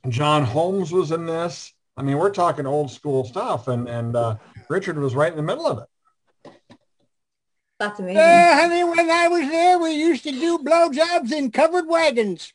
John 0.09 0.43
Holmes 0.43 0.91
was 0.91 1.13
in 1.13 1.25
this. 1.25 1.73
I 1.95 2.01
mean, 2.01 2.17
we're 2.17 2.31
talking 2.31 2.65
old 2.65 2.91
school 2.91 3.23
stuff. 3.23 3.69
And, 3.69 3.87
and 3.87 4.17
uh, 4.17 4.35
Richard 4.67 4.99
was 4.99 5.15
right 5.15 5.31
in 5.31 5.37
the 5.37 5.43
middle 5.43 5.65
of 5.65 5.79
it. 5.79 6.51
That's 7.79 8.01
amazing. 8.01 8.17
Uh, 8.17 8.55
honey, 8.55 8.83
when 8.83 9.09
I 9.09 9.29
was 9.29 9.49
there, 9.49 9.79
we 9.79 9.91
used 9.91 10.23
to 10.23 10.31
do 10.31 10.57
blowjobs 10.57 11.31
in 11.31 11.51
covered 11.51 11.87
wagons. 11.87 12.51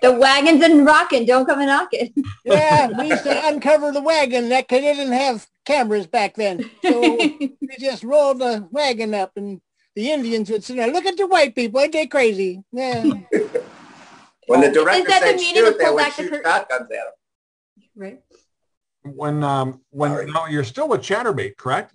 The 0.00 0.12
wagons 0.12 0.62
and 0.62 0.84
rocking. 0.84 1.26
Don't 1.26 1.46
come 1.46 1.60
and 1.60 1.68
knock 1.68 1.90
it. 1.92 2.12
Yeah, 2.44 2.88
we 2.98 3.10
used 3.10 3.22
to 3.22 3.46
uncover 3.46 3.92
the 3.92 4.02
wagon 4.02 4.48
that 4.48 4.66
they 4.68 4.80
didn't 4.80 5.12
have 5.12 5.46
cameras 5.64 6.06
back 6.08 6.34
then. 6.34 6.68
So 6.82 7.16
we 7.18 7.76
just 7.78 8.02
rolled 8.02 8.40
the 8.40 8.66
wagon 8.72 9.14
up 9.14 9.32
and 9.36 9.60
the 9.94 10.10
Indians 10.10 10.50
would 10.50 10.64
sit 10.64 10.76
there, 10.76 10.90
look 10.90 11.06
at 11.06 11.16
the 11.16 11.26
white 11.26 11.54
people, 11.54 11.80
ain't 11.80 11.92
they 11.92 12.06
crazy? 12.06 12.62
Yeah. 12.72 13.04
When 14.48 14.60
the 14.60 14.70
director 14.72 15.08
that 15.08 15.20
the 15.20 15.26
said 15.28 15.36
meaning 15.36 15.62
of 15.62 15.68
shoot, 15.68 15.78
they 15.78 15.84
pull 15.84 15.94
would 15.94 16.12
shoot 16.12 16.30
curtain? 16.30 16.42
shotguns 16.44 16.90
at 16.90 16.96
him. 16.96 17.90
right. 17.94 18.20
When, 19.04 19.44
um, 19.44 19.82
when 19.90 20.10
Sorry. 20.10 20.30
no, 20.30 20.46
you're 20.46 20.64
still 20.64 20.88
with 20.88 21.00
Chaturbate, 21.00 21.56
correct? 21.56 21.94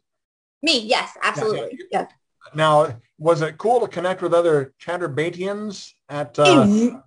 Me, 0.64 0.80
yes, 0.80 1.12
absolutely. 1.22 1.78
Yeah. 1.92 2.08
Now, 2.54 3.00
was 3.18 3.42
it 3.42 3.58
cool 3.58 3.80
to 3.82 3.88
connect 3.88 4.22
with 4.22 4.34
other 4.34 4.74
Chaturbatians 4.80 5.94
at? 6.10 6.38
Uh, 6.38 7.00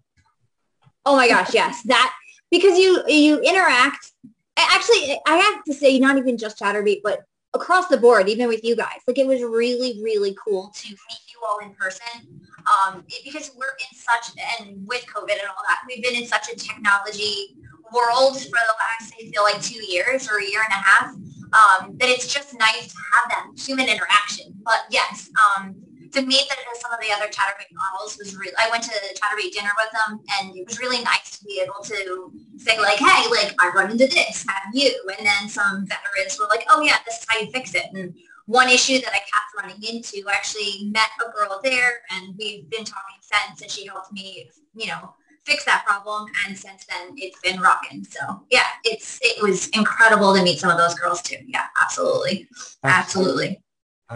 oh 1.06 1.16
my 1.16 1.28
gosh, 1.28 1.54
yes. 1.54 1.82
That 1.84 2.12
because 2.50 2.78
you 2.78 3.02
you 3.06 3.40
interact. 3.40 4.12
Actually, 4.56 5.18
I 5.26 5.36
have 5.36 5.64
to 5.64 5.72
say, 5.72 5.98
not 5.98 6.18
even 6.18 6.36
just 6.36 6.58
Chaturbate, 6.58 7.00
but 7.02 7.20
across 7.54 7.88
the 7.88 7.96
board, 7.96 8.28
even 8.28 8.48
with 8.48 8.62
you 8.62 8.76
guys. 8.76 8.98
Like 9.06 9.18
it 9.18 9.26
was 9.26 9.42
really, 9.42 10.00
really 10.02 10.36
cool 10.44 10.70
to 10.74 10.88
meet 10.88 11.20
you 11.32 11.40
all 11.48 11.58
in 11.58 11.74
person. 11.74 12.40
Um, 12.66 13.04
because 13.24 13.52
we're 13.56 13.66
in 13.66 13.96
such 13.96 14.36
and 14.60 14.86
with 14.86 15.04
COVID 15.06 15.32
and 15.32 15.48
all 15.48 15.64
that, 15.66 15.80
we've 15.88 16.02
been 16.02 16.14
in 16.14 16.26
such 16.26 16.50
a 16.50 16.56
technology 16.56 17.56
world 17.92 18.38
for 18.38 18.60
the 18.60 18.76
last, 18.78 19.14
I 19.20 19.30
feel 19.30 19.42
like 19.42 19.60
two 19.62 19.84
years 19.84 20.28
or 20.28 20.38
a 20.38 20.44
year 20.44 20.60
and 20.64 20.72
a 20.72 20.82
half. 20.82 21.14
Um, 21.50 21.96
that 21.98 22.08
it's 22.08 22.32
just 22.32 22.56
nice 22.56 22.92
to 22.92 22.98
have 23.12 23.30
that 23.30 23.46
human 23.58 23.88
interaction. 23.88 24.54
But 24.62 24.86
yes, 24.88 25.30
um, 25.34 25.74
to 26.12 26.22
meet 26.22 26.48
the, 26.48 26.56
some 26.78 26.92
of 26.92 27.00
the 27.00 27.12
other 27.12 27.26
Chaturbate 27.26 27.72
models 27.72 28.18
was 28.18 28.36
really, 28.36 28.52
I 28.58 28.68
went 28.70 28.82
to 28.84 28.90
Chaturbate 28.90 29.52
dinner 29.52 29.70
with 29.78 29.90
them 29.92 30.20
and 30.38 30.56
it 30.56 30.66
was 30.66 30.78
really 30.78 31.02
nice 31.02 31.38
to 31.38 31.44
be 31.44 31.62
able 31.62 31.82
to 31.84 32.32
say 32.56 32.78
like, 32.78 32.98
hey, 32.98 33.28
like 33.30 33.54
I 33.60 33.70
run 33.74 33.90
into 33.90 34.06
this, 34.06 34.44
have 34.48 34.74
you? 34.74 34.92
And 35.18 35.26
then 35.26 35.48
some 35.48 35.86
veterans 35.86 36.38
were 36.38 36.46
like, 36.48 36.64
oh 36.68 36.82
yeah, 36.82 36.96
this 37.04 37.18
is 37.18 37.26
how 37.28 37.38
you 37.38 37.50
fix 37.50 37.74
it. 37.74 37.86
And 37.94 38.14
one 38.46 38.68
issue 38.68 39.00
that 39.00 39.12
I 39.12 39.18
kept 39.18 39.54
running 39.56 39.82
into, 39.82 40.28
I 40.28 40.32
actually 40.32 40.90
met 40.90 41.08
a 41.24 41.30
girl 41.30 41.60
there 41.62 42.02
and 42.10 42.34
we've 42.38 42.68
been 42.68 42.84
talking 42.84 43.16
since 43.20 43.62
and 43.62 43.70
she 43.70 43.86
helped 43.86 44.12
me, 44.12 44.50
you 44.74 44.88
know, 44.88 45.14
fix 45.50 45.64
that 45.64 45.84
problem. 45.84 46.28
And 46.46 46.56
since 46.56 46.84
then 46.86 47.14
it's 47.16 47.40
been 47.40 47.60
rocking. 47.60 48.04
So 48.04 48.20
yeah, 48.50 48.66
it's, 48.84 49.18
it 49.22 49.42
was 49.42 49.68
incredible 49.68 50.34
to 50.34 50.42
meet 50.42 50.60
some 50.60 50.70
of 50.70 50.78
those 50.78 50.94
girls 50.94 51.20
too. 51.22 51.36
Yeah, 51.46 51.64
absolutely. 51.82 52.48
Absolutely. 52.84 53.60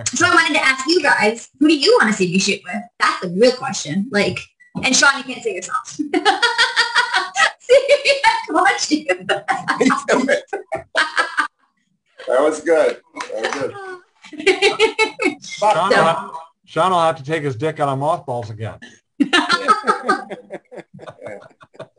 So 0.07 0.27
I 0.27 0.35
wanted 0.35 0.55
to 0.55 0.65
ask 0.65 0.87
you 0.89 1.03
guys, 1.03 1.51
who 1.59 1.69
do 1.69 1.77
you 1.77 1.97
want 2.01 2.11
to 2.13 2.17
see 2.17 2.33
me 2.33 2.39
shoot 2.39 2.61
with? 2.65 2.83
That's 2.99 3.21
the 3.21 3.29
real 3.29 3.53
question. 3.53 4.09
Like, 4.11 4.39
and 4.83 4.95
Sean, 4.95 5.19
you 5.19 5.25
can't 5.25 5.43
say 5.43 5.55
yourself. 5.55 5.89
see, 5.89 6.11
I 7.71 8.47
got 8.51 8.91
you. 8.91 9.07
That 12.27 12.41
was 12.41 12.61
good. 12.61 13.01
That 13.15 13.43
was 13.43 13.53
good. 13.55 13.73
Sean, 15.45 15.89
will 15.89 15.97
So- 15.97 16.03
have, 16.03 16.31
Sean 16.65 16.91
will 16.91 17.01
have 17.01 17.17
to 17.17 17.25
take 17.25 17.43
his 17.45 17.55
dick 17.57 17.79
out 17.79 17.89
of 17.89 17.99
mothballs 17.99 18.51
again. 18.51 18.79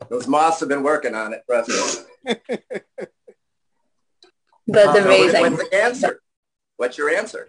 Those 0.08 0.28
moths 0.28 0.60
have 0.60 0.68
been 0.68 0.82
working 0.82 1.14
on 1.14 1.32
it, 1.34 1.42
trust 1.48 2.06
me. 2.24 2.34
That's 4.66 4.98
So 4.98 5.04
amazing. 5.04 5.42
When's 5.42 5.58
the 5.58 5.68
cancer? 5.70 6.20
What's 6.76 6.98
your 6.98 7.10
answer? 7.10 7.48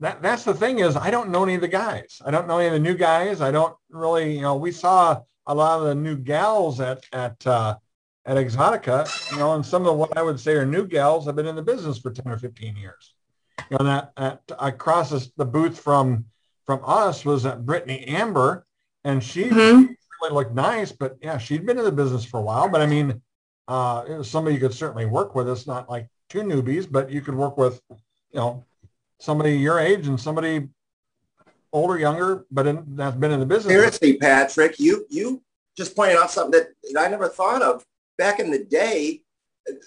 That 0.00 0.22
that's 0.22 0.44
the 0.44 0.54
thing 0.54 0.80
is 0.80 0.96
I 0.96 1.10
don't 1.10 1.30
know 1.30 1.42
any 1.42 1.54
of 1.54 1.60
the 1.60 1.68
guys. 1.68 2.20
I 2.24 2.30
don't 2.30 2.46
know 2.46 2.58
any 2.58 2.66
of 2.66 2.72
the 2.74 2.78
new 2.78 2.94
guys. 2.94 3.40
I 3.40 3.50
don't 3.50 3.74
really, 3.90 4.34
you 4.34 4.42
know, 4.42 4.56
we 4.56 4.70
saw 4.70 5.22
a 5.46 5.54
lot 5.54 5.80
of 5.80 5.86
the 5.86 5.94
new 5.94 6.16
gals 6.16 6.80
at 6.80 7.04
at 7.12 7.46
uh, 7.46 7.76
at 8.26 8.36
Exotica, 8.36 9.32
you 9.32 9.38
know, 9.38 9.54
and 9.54 9.64
some 9.64 9.86
of 9.86 9.96
what 9.96 10.16
I 10.16 10.22
would 10.22 10.38
say 10.38 10.52
are 10.54 10.66
new 10.66 10.86
gals 10.86 11.26
have 11.26 11.36
been 11.36 11.46
in 11.46 11.56
the 11.56 11.62
business 11.62 11.98
for 11.98 12.10
10 12.10 12.30
or 12.30 12.38
15 12.38 12.76
years. 12.76 13.14
You 13.70 13.78
know, 13.78 13.84
that, 13.84 14.12
that 14.16 14.42
across 14.58 15.10
the 15.36 15.44
booth 15.44 15.78
from 15.78 16.26
from 16.66 16.80
us 16.84 17.24
was 17.24 17.44
that 17.44 17.64
Britney 17.64 18.08
Amber, 18.08 18.66
and 19.04 19.22
she 19.22 19.44
mm-hmm. 19.44 19.92
really 20.22 20.34
looked 20.34 20.54
nice, 20.54 20.92
but 20.92 21.16
yeah, 21.22 21.38
she'd 21.38 21.64
been 21.64 21.78
in 21.78 21.84
the 21.84 21.92
business 21.92 22.24
for 22.24 22.40
a 22.40 22.42
while. 22.42 22.68
But 22.68 22.82
I 22.82 22.86
mean, 22.86 23.22
uh, 23.68 24.04
it 24.08 24.16
was 24.16 24.28
somebody 24.28 24.54
you 24.54 24.60
could 24.60 24.74
certainly 24.74 25.06
work 25.06 25.34
with. 25.34 25.48
It's 25.48 25.66
not 25.66 25.88
like 25.88 26.08
two 26.28 26.42
newbies, 26.42 26.90
but 26.90 27.10
you 27.10 27.20
could 27.20 27.34
work 27.34 27.56
with, 27.56 27.80
you 27.90 28.40
know, 28.40 28.64
somebody 29.18 29.56
your 29.56 29.78
age 29.78 30.08
and 30.08 30.20
somebody 30.20 30.68
older, 31.72 31.98
younger, 31.98 32.44
but 32.50 32.66
in, 32.66 32.84
that's 32.96 33.16
been 33.16 33.32
in 33.32 33.40
the 33.40 33.46
business. 33.46 33.72
Seriously, 33.72 34.16
Patrick, 34.16 34.78
you 34.80 35.06
you 35.08 35.42
just 35.76 35.94
pointed 35.94 36.16
out 36.16 36.30
something 36.30 36.58
that, 36.58 36.68
that 36.92 37.00
I 37.00 37.08
never 37.08 37.28
thought 37.28 37.62
of. 37.62 37.84
Back 38.18 38.40
in 38.40 38.50
the 38.50 38.64
day, 38.64 39.20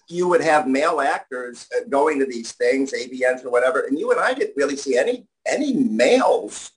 you 0.08 0.28
would 0.28 0.42
have 0.42 0.68
male 0.68 1.02
actors 1.02 1.68
uh, 1.76 1.86
going 1.89 2.20
to 2.20 2.26
these 2.26 2.52
things, 2.52 2.94
AVNs 2.94 3.44
or 3.44 3.50
whatever, 3.50 3.82
and 3.82 3.98
you 3.98 4.12
and 4.12 4.20
I 4.20 4.34
didn't 4.34 4.56
really 4.56 4.76
see 4.76 4.98
any 4.98 5.26
any 5.49 5.73
males. 5.73 6.71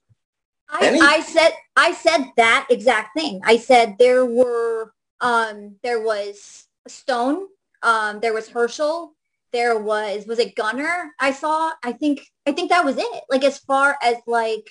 I, 0.69 0.85
any? 0.87 1.01
I 1.01 1.21
said 1.21 1.51
I 1.75 1.93
said 1.93 2.31
that 2.37 2.67
exact 2.69 3.17
thing. 3.17 3.41
I 3.43 3.57
said 3.57 3.95
there 3.99 4.25
were 4.25 4.93
um, 5.21 5.75
there 5.83 6.01
was 6.01 6.67
Stone, 6.87 7.47
um, 7.81 8.19
there 8.19 8.33
was 8.33 8.49
Herschel, 8.49 9.13
there 9.53 9.77
was 9.77 10.25
was 10.25 10.39
it 10.39 10.55
Gunner? 10.55 11.11
I 11.19 11.31
saw. 11.31 11.71
I 11.83 11.93
think 11.93 12.27
I 12.45 12.51
think 12.51 12.71
that 12.71 12.83
was 12.83 12.97
it. 12.97 13.23
Like 13.29 13.43
as 13.43 13.59
far 13.59 13.97
as 14.01 14.17
like 14.27 14.67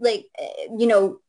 like 0.00 0.26
uh, 0.40 0.74
you 0.76 0.86
know, 0.86 1.20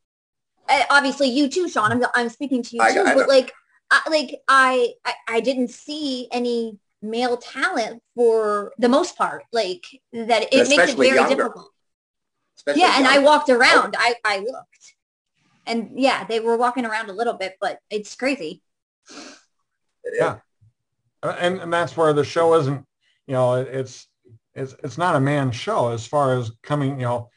uh, 0.67 0.83
obviously 0.89 1.27
you 1.27 1.49
too, 1.49 1.69
Sean. 1.69 1.91
I'm 1.91 2.03
I'm 2.15 2.29
speaking 2.29 2.63
to 2.63 2.75
you 2.75 2.81
I, 2.81 2.93
too, 2.93 3.03
I, 3.05 3.13
but 3.13 3.27
like 3.27 3.51
I, 3.91 4.01
like 4.09 4.41
I, 4.47 4.93
I 5.05 5.13
I 5.27 5.39
didn't 5.41 5.69
see 5.69 6.27
any 6.31 6.79
male 7.01 7.37
talent 7.37 8.01
for 8.15 8.73
the 8.77 8.89
most 8.89 9.17
part. 9.17 9.43
Like 9.51 9.85
that 10.13 10.43
it 10.43 10.61
Especially 10.61 10.77
makes 10.77 10.91
it 10.91 10.97
very 10.97 11.15
younger. 11.15 11.35
difficult. 11.35 11.71
Especially 12.67 12.81
yeah, 12.81 12.97
and 12.97 13.07
I 13.07 13.19
walked 13.19 13.49
around. 13.49 13.95
I 13.97 14.15
I 14.25 14.39
looked, 14.39 14.93
and 15.65 15.91
yeah, 15.95 16.25
they 16.25 16.41
were 16.41 16.57
walking 16.57 16.85
around 16.85 17.09
a 17.09 17.13
little 17.13 17.33
bit, 17.33 17.55
but 17.61 17.79
it's 17.89 18.13
crazy. 18.13 18.61
Yeah, 20.13 20.39
and, 21.23 21.59
and 21.59 21.71
that's 21.71 21.95
where 21.95 22.11
the 22.11 22.25
show 22.25 22.55
isn't. 22.55 22.85
You 23.25 23.33
know, 23.33 23.55
it's 23.55 24.07
it's 24.53 24.75
it's 24.83 24.97
not 24.97 25.15
a 25.15 25.19
man 25.19 25.51
show 25.51 25.91
as 25.91 26.05
far 26.05 26.37
as 26.37 26.51
coming. 26.61 26.99
You 26.99 27.05
know, 27.05 27.29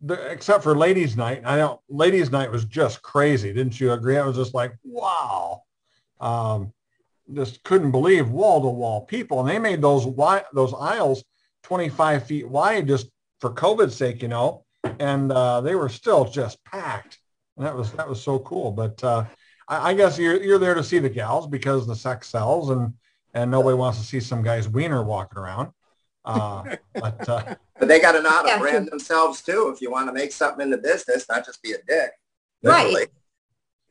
the, 0.00 0.14
except 0.28 0.64
for 0.64 0.76
ladies' 0.76 1.16
night. 1.16 1.42
I 1.44 1.56
know 1.56 1.82
ladies' 1.88 2.32
night 2.32 2.50
was 2.50 2.64
just 2.64 3.00
crazy. 3.00 3.52
Didn't 3.52 3.78
you 3.78 3.92
agree? 3.92 4.18
I 4.18 4.26
was 4.26 4.36
just 4.36 4.54
like, 4.54 4.74
wow. 4.82 5.62
Um, 6.20 6.72
just 7.32 7.62
couldn't 7.62 7.92
believe 7.92 8.30
wall 8.30 8.60
to 8.60 8.68
wall 8.68 9.02
people, 9.06 9.38
and 9.38 9.48
they 9.48 9.60
made 9.60 9.80
those 9.80 10.04
wide, 10.04 10.44
those 10.52 10.74
aisles 10.74 11.24
25 11.62 12.26
feet 12.26 12.48
wide 12.48 12.88
just 12.88 13.08
for 13.40 13.50
COVID's 13.50 13.96
sake, 13.96 14.22
you 14.22 14.28
know, 14.28 14.63
and 14.98 15.32
uh, 15.32 15.60
they 15.60 15.74
were 15.74 15.88
still 15.88 16.24
just 16.24 16.62
packed. 16.64 17.18
And 17.56 17.66
that 17.66 17.76
was 17.76 17.92
that 17.92 18.08
was 18.08 18.22
so 18.22 18.38
cool. 18.40 18.72
But 18.72 19.02
uh, 19.04 19.24
I, 19.68 19.90
I, 19.90 19.94
guess 19.94 20.18
you're 20.18 20.42
you're 20.42 20.58
there 20.58 20.74
to 20.74 20.84
see 20.84 20.98
the 20.98 21.08
gals 21.08 21.46
because 21.46 21.86
the 21.86 21.94
sex 21.94 22.28
sells, 22.28 22.70
and 22.70 22.94
and 23.32 23.50
nobody 23.50 23.76
wants 23.76 23.98
to 23.98 24.04
see 24.04 24.20
some 24.20 24.42
guy's 24.42 24.68
wiener 24.68 25.02
walking 25.04 25.38
around. 25.38 25.70
Uh, 26.24 26.76
but 26.94 27.28
uh, 27.28 27.54
but 27.78 27.88
they 27.88 28.00
got 28.00 28.12
to 28.12 28.22
know 28.22 28.30
how 28.30 28.42
to 28.42 28.48
yeah, 28.48 28.58
brand 28.58 28.88
themselves 28.88 29.42
too. 29.42 29.72
If 29.74 29.80
you 29.80 29.90
want 29.90 30.08
to 30.08 30.12
make 30.12 30.32
something 30.32 30.62
in 30.62 30.70
the 30.70 30.78
business, 30.78 31.26
not 31.28 31.44
just 31.44 31.62
be 31.62 31.72
a 31.72 31.78
dick. 31.86 32.10
Literally. 32.62 32.94
Right. 32.94 33.10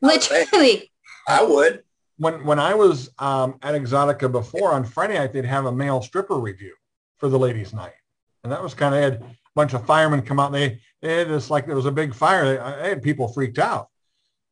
Literally. 0.02 0.90
I 1.26 1.42
would 1.42 1.82
when 2.18 2.44
when 2.44 2.58
I 2.58 2.74
was 2.74 3.10
um, 3.18 3.58
at 3.62 3.74
Exotica 3.74 4.30
before 4.30 4.72
on 4.72 4.84
Friday 4.84 5.14
night, 5.14 5.32
they'd 5.32 5.44
have 5.44 5.66
a 5.66 5.72
male 5.72 6.02
stripper 6.02 6.38
review 6.38 6.74
for 7.18 7.28
the 7.28 7.38
ladies' 7.38 7.72
night, 7.72 7.94
and 8.42 8.52
that 8.52 8.62
was 8.62 8.74
kind 8.74 8.94
of 8.94 9.02
had 9.02 9.14
a 9.14 9.43
bunch 9.54 9.74
of 9.74 9.86
firemen 9.86 10.22
come 10.22 10.40
out. 10.40 10.54
And 10.54 10.54
they 10.54 10.80
they 11.02 11.18
had 11.18 11.28
this 11.28 11.50
like 11.50 11.66
there 11.66 11.76
was 11.76 11.86
a 11.86 11.92
big 11.92 12.14
fire. 12.14 12.44
They, 12.44 12.82
they 12.82 12.88
had 12.90 13.02
people 13.02 13.28
freaked 13.28 13.58
out. 13.58 13.88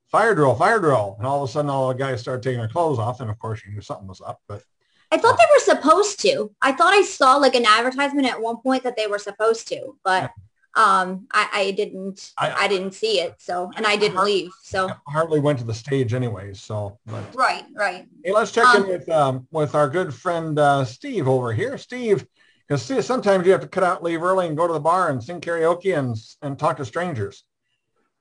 Fire 0.08 0.34
drill, 0.34 0.54
fire 0.54 0.78
drill, 0.78 1.16
and 1.18 1.26
all 1.26 1.42
of 1.42 1.48
a 1.48 1.52
sudden, 1.52 1.70
all 1.70 1.88
the 1.88 1.94
guys 1.94 2.20
started 2.20 2.42
taking 2.42 2.58
their 2.58 2.68
clothes 2.68 2.98
off, 2.98 3.20
and 3.20 3.30
of 3.30 3.38
course, 3.38 3.62
you 3.64 3.72
knew 3.72 3.80
something 3.80 4.06
was 4.06 4.20
up. 4.20 4.42
But 4.46 4.62
I 5.10 5.16
thought 5.16 5.38
they 5.38 5.44
were 5.54 5.76
supposed 5.76 6.20
to. 6.20 6.54
I 6.60 6.72
thought 6.72 6.92
I 6.92 7.02
saw 7.02 7.36
like 7.36 7.54
an 7.54 7.64
advertisement 7.66 8.28
at 8.28 8.40
one 8.40 8.58
point 8.58 8.82
that 8.82 8.96
they 8.96 9.06
were 9.06 9.18
supposed 9.18 9.68
to, 9.68 9.96
but 10.04 10.32
um 10.74 11.26
i, 11.32 11.48
I 11.52 11.70
didn't 11.72 12.32
I, 12.38 12.64
I, 12.64 12.68
didn't 12.68 12.92
see 12.92 13.20
it 13.20 13.34
so 13.38 13.70
and 13.76 13.86
i 13.86 13.94
didn't 13.94 14.24
leave 14.24 14.52
so 14.62 14.88
I 14.88 14.94
hardly 15.06 15.38
went 15.38 15.58
to 15.58 15.66
the 15.66 15.74
stage 15.74 16.14
anyways 16.14 16.62
so 16.62 16.98
but. 17.06 17.34
right 17.34 17.64
right 17.74 18.06
hey 18.24 18.32
let's 18.32 18.52
check 18.52 18.64
um, 18.64 18.84
in 18.84 18.88
with 18.88 19.08
um 19.10 19.46
with 19.50 19.74
our 19.74 19.88
good 19.88 20.14
friend 20.14 20.58
uh 20.58 20.84
steve 20.86 21.28
over 21.28 21.52
here 21.52 21.76
steve 21.76 22.26
because 22.72 22.86
see 22.86 23.02
sometimes 23.02 23.44
you 23.44 23.52
have 23.52 23.60
to 23.60 23.68
cut 23.68 23.84
out 23.84 24.02
leave 24.02 24.22
early 24.22 24.46
and 24.46 24.56
go 24.56 24.66
to 24.66 24.72
the 24.72 24.80
bar 24.80 25.10
and 25.10 25.22
sing 25.22 25.40
karaoke 25.40 25.96
and 25.96 26.16
and 26.42 26.58
talk 26.58 26.76
to 26.76 26.84
strangers 26.84 27.44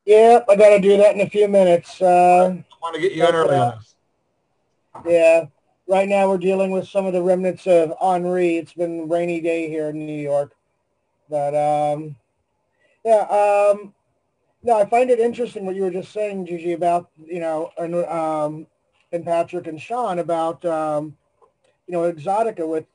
yep 0.05 0.45
i 0.49 0.55
gotta 0.55 0.79
do 0.79 0.97
that 0.97 1.15
in 1.15 1.21
a 1.21 1.29
few 1.29 1.47
minutes 1.47 2.01
uh 2.01 2.53
i 2.53 2.75
want 2.81 2.93
to 2.93 3.01
get 3.01 3.13
you 3.13 3.25
in 3.25 3.33
early 3.33 3.55
on 3.55 3.77
this 3.77 3.95
yeah 5.05 5.45
right 5.87 6.09
now 6.09 6.27
we're 6.27 6.37
dealing 6.37 6.71
with 6.71 6.87
some 6.87 7.05
of 7.05 7.13
the 7.13 7.21
remnants 7.21 7.65
of 7.65 7.93
henri 8.01 8.57
it's 8.57 8.73
been 8.73 9.01
a 9.01 9.05
rainy 9.05 9.39
day 9.39 9.69
here 9.69 9.89
in 9.89 10.05
new 10.05 10.21
york 10.21 10.53
but 11.29 11.55
um 11.55 12.15
yeah. 13.03 13.21
Um, 13.73 13.93
no, 14.63 14.79
I 14.79 14.85
find 14.85 15.09
it 15.09 15.19
interesting 15.19 15.65
what 15.65 15.75
you 15.75 15.83
were 15.83 15.91
just 15.91 16.11
saying, 16.11 16.45
Gigi, 16.45 16.73
about, 16.73 17.09
you 17.17 17.39
know, 17.39 17.71
and, 17.77 17.95
um, 17.95 18.67
and 19.11 19.25
Patrick 19.25 19.65
and 19.65 19.81
Sean 19.81 20.19
about, 20.19 20.63
um, 20.65 21.17
you 21.87 21.93
know, 21.93 22.11
Exotica 22.11 22.67
with, 22.67 22.85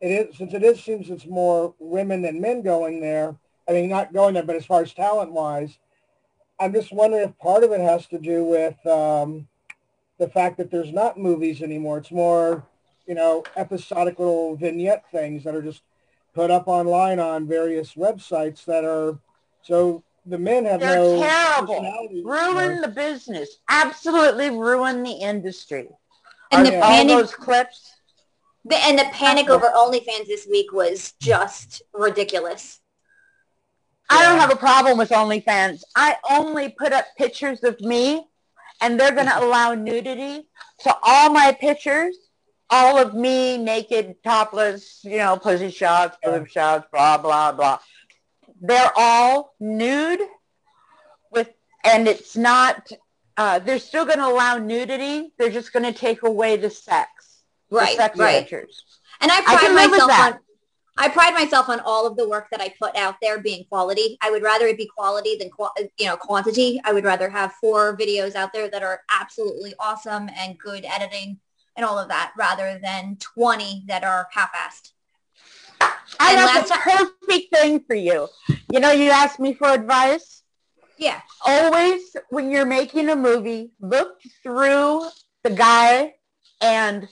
it 0.00 0.08
is, 0.08 0.36
since 0.36 0.54
it 0.54 0.62
is, 0.62 0.82
seems 0.82 1.10
it's 1.10 1.26
more 1.26 1.74
women 1.78 2.22
than 2.22 2.40
men 2.40 2.62
going 2.62 3.00
there. 3.00 3.36
I 3.68 3.72
mean, 3.72 3.88
not 3.88 4.12
going 4.12 4.34
there, 4.34 4.42
but 4.42 4.56
as 4.56 4.64
far 4.64 4.82
as 4.82 4.94
talent 4.94 5.32
wise, 5.32 5.78
I'm 6.58 6.72
just 6.72 6.92
wondering 6.92 7.28
if 7.28 7.38
part 7.38 7.64
of 7.64 7.72
it 7.72 7.80
has 7.80 8.06
to 8.08 8.18
do 8.18 8.44
with 8.44 8.84
um, 8.86 9.46
the 10.18 10.28
fact 10.28 10.56
that 10.56 10.70
there's 10.70 10.92
not 10.92 11.18
movies 11.18 11.62
anymore. 11.62 11.98
It's 11.98 12.10
more, 12.10 12.64
you 13.06 13.14
know, 13.14 13.44
episodic 13.56 14.18
little 14.18 14.56
vignette 14.56 15.04
things 15.10 15.44
that 15.44 15.54
are 15.54 15.62
just 15.62 15.82
put 16.34 16.50
up 16.50 16.68
online 16.68 17.18
on 17.18 17.46
various 17.46 17.94
websites 17.94 18.64
that 18.64 18.84
are 18.84 19.18
so 19.62 20.02
the 20.26 20.38
men 20.38 20.64
have 20.64 20.80
They're 20.80 20.96
no 20.96 21.20
terrible. 21.20 22.22
Ruin 22.24 22.80
the 22.80 22.88
business. 22.88 23.58
Absolutely 23.68 24.50
ruin 24.50 25.02
the 25.02 25.12
industry. 25.12 25.88
And 26.50 26.66
Are 26.66 26.70
the 26.70 26.78
panic, 26.78 27.12
all 27.12 27.18
those 27.20 27.34
clips. 27.34 27.97
The, 28.64 28.76
and 28.76 28.98
the 28.98 29.06
panic 29.12 29.48
over 29.48 29.66
OnlyFans 29.66 30.26
this 30.26 30.46
week 30.50 30.72
was 30.72 31.12
just 31.20 31.82
ridiculous. 31.94 32.80
I 34.10 34.22
don't 34.22 34.38
have 34.38 34.52
a 34.52 34.56
problem 34.56 34.98
with 34.98 35.10
OnlyFans. 35.10 35.82
I 35.94 36.16
only 36.30 36.70
put 36.70 36.92
up 36.92 37.04
pictures 37.16 37.62
of 37.62 37.80
me 37.80 38.26
and 38.80 38.98
they're 38.98 39.14
going 39.14 39.26
to 39.26 39.38
allow 39.38 39.74
nudity. 39.74 40.48
So 40.80 40.92
all 41.02 41.30
my 41.30 41.52
pictures, 41.52 42.16
all 42.70 42.98
of 42.98 43.14
me 43.14 43.58
naked, 43.58 44.16
topless, 44.24 45.00
you 45.04 45.18
know, 45.18 45.36
pussy 45.36 45.70
shots, 45.70 46.16
boob 46.22 46.48
shots, 46.48 46.86
blah, 46.92 47.18
blah, 47.18 47.52
blah 47.52 47.78
they're 48.60 48.92
all 48.96 49.54
nude 49.60 50.20
with, 51.30 51.50
and 51.84 52.08
it's 52.08 52.36
not, 52.36 52.90
uh, 53.36 53.58
they're 53.60 53.78
still 53.78 54.04
going 54.04 54.18
to 54.18 54.26
allow 54.26 54.58
nudity. 54.58 55.32
They're 55.38 55.50
just 55.50 55.72
going 55.72 55.84
to 55.84 55.98
take 55.98 56.22
away 56.22 56.56
the 56.56 56.70
sex. 56.70 57.10
Right, 57.70 57.98
right. 58.16 58.40
Pictures. 58.40 58.84
And 59.20 59.30
I 59.30 59.40
pride 59.42 59.58
I 59.64 59.86
myself 59.86 60.10
on, 60.10 60.38
I 60.96 61.08
pride 61.08 61.34
myself 61.34 61.68
on 61.68 61.80
all 61.80 62.06
of 62.06 62.16
the 62.16 62.28
work 62.28 62.48
that 62.50 62.60
I 62.60 62.74
put 62.80 62.96
out 62.96 63.16
there 63.20 63.40
being 63.40 63.64
quality. 63.64 64.18
I 64.20 64.30
would 64.30 64.42
rather 64.42 64.66
it 64.66 64.76
be 64.76 64.86
quality 64.86 65.36
than 65.36 65.50
you 65.98 66.06
know 66.06 66.16
quantity. 66.16 66.80
I 66.84 66.92
would 66.92 67.04
rather 67.04 67.28
have 67.28 67.52
four 67.54 67.96
videos 67.96 68.34
out 68.34 68.52
there 68.52 68.68
that 68.68 68.82
are 68.82 69.02
absolutely 69.10 69.74
awesome 69.78 70.28
and 70.36 70.58
good 70.58 70.84
editing 70.84 71.38
and 71.76 71.86
all 71.86 71.98
of 71.98 72.08
that 72.08 72.32
rather 72.36 72.78
than 72.82 73.16
20 73.20 73.84
that 73.86 74.02
are 74.02 74.28
half-assed. 74.32 74.92
I 76.18 76.32
have 76.32 76.66
the 76.66 76.74
perfect 76.74 77.54
thing 77.54 77.84
for 77.86 77.94
you. 77.94 78.28
You 78.72 78.80
know, 78.80 78.90
you 78.90 79.10
asked 79.10 79.38
me 79.38 79.54
for 79.54 79.68
advice. 79.68 80.42
Yeah. 80.96 81.20
Always, 81.46 82.16
when 82.30 82.50
you're 82.50 82.66
making 82.66 83.08
a 83.08 83.14
movie, 83.14 83.70
look 83.80 84.20
through 84.42 85.04
the 85.44 85.50
guy 85.50 86.14
and 86.60 87.08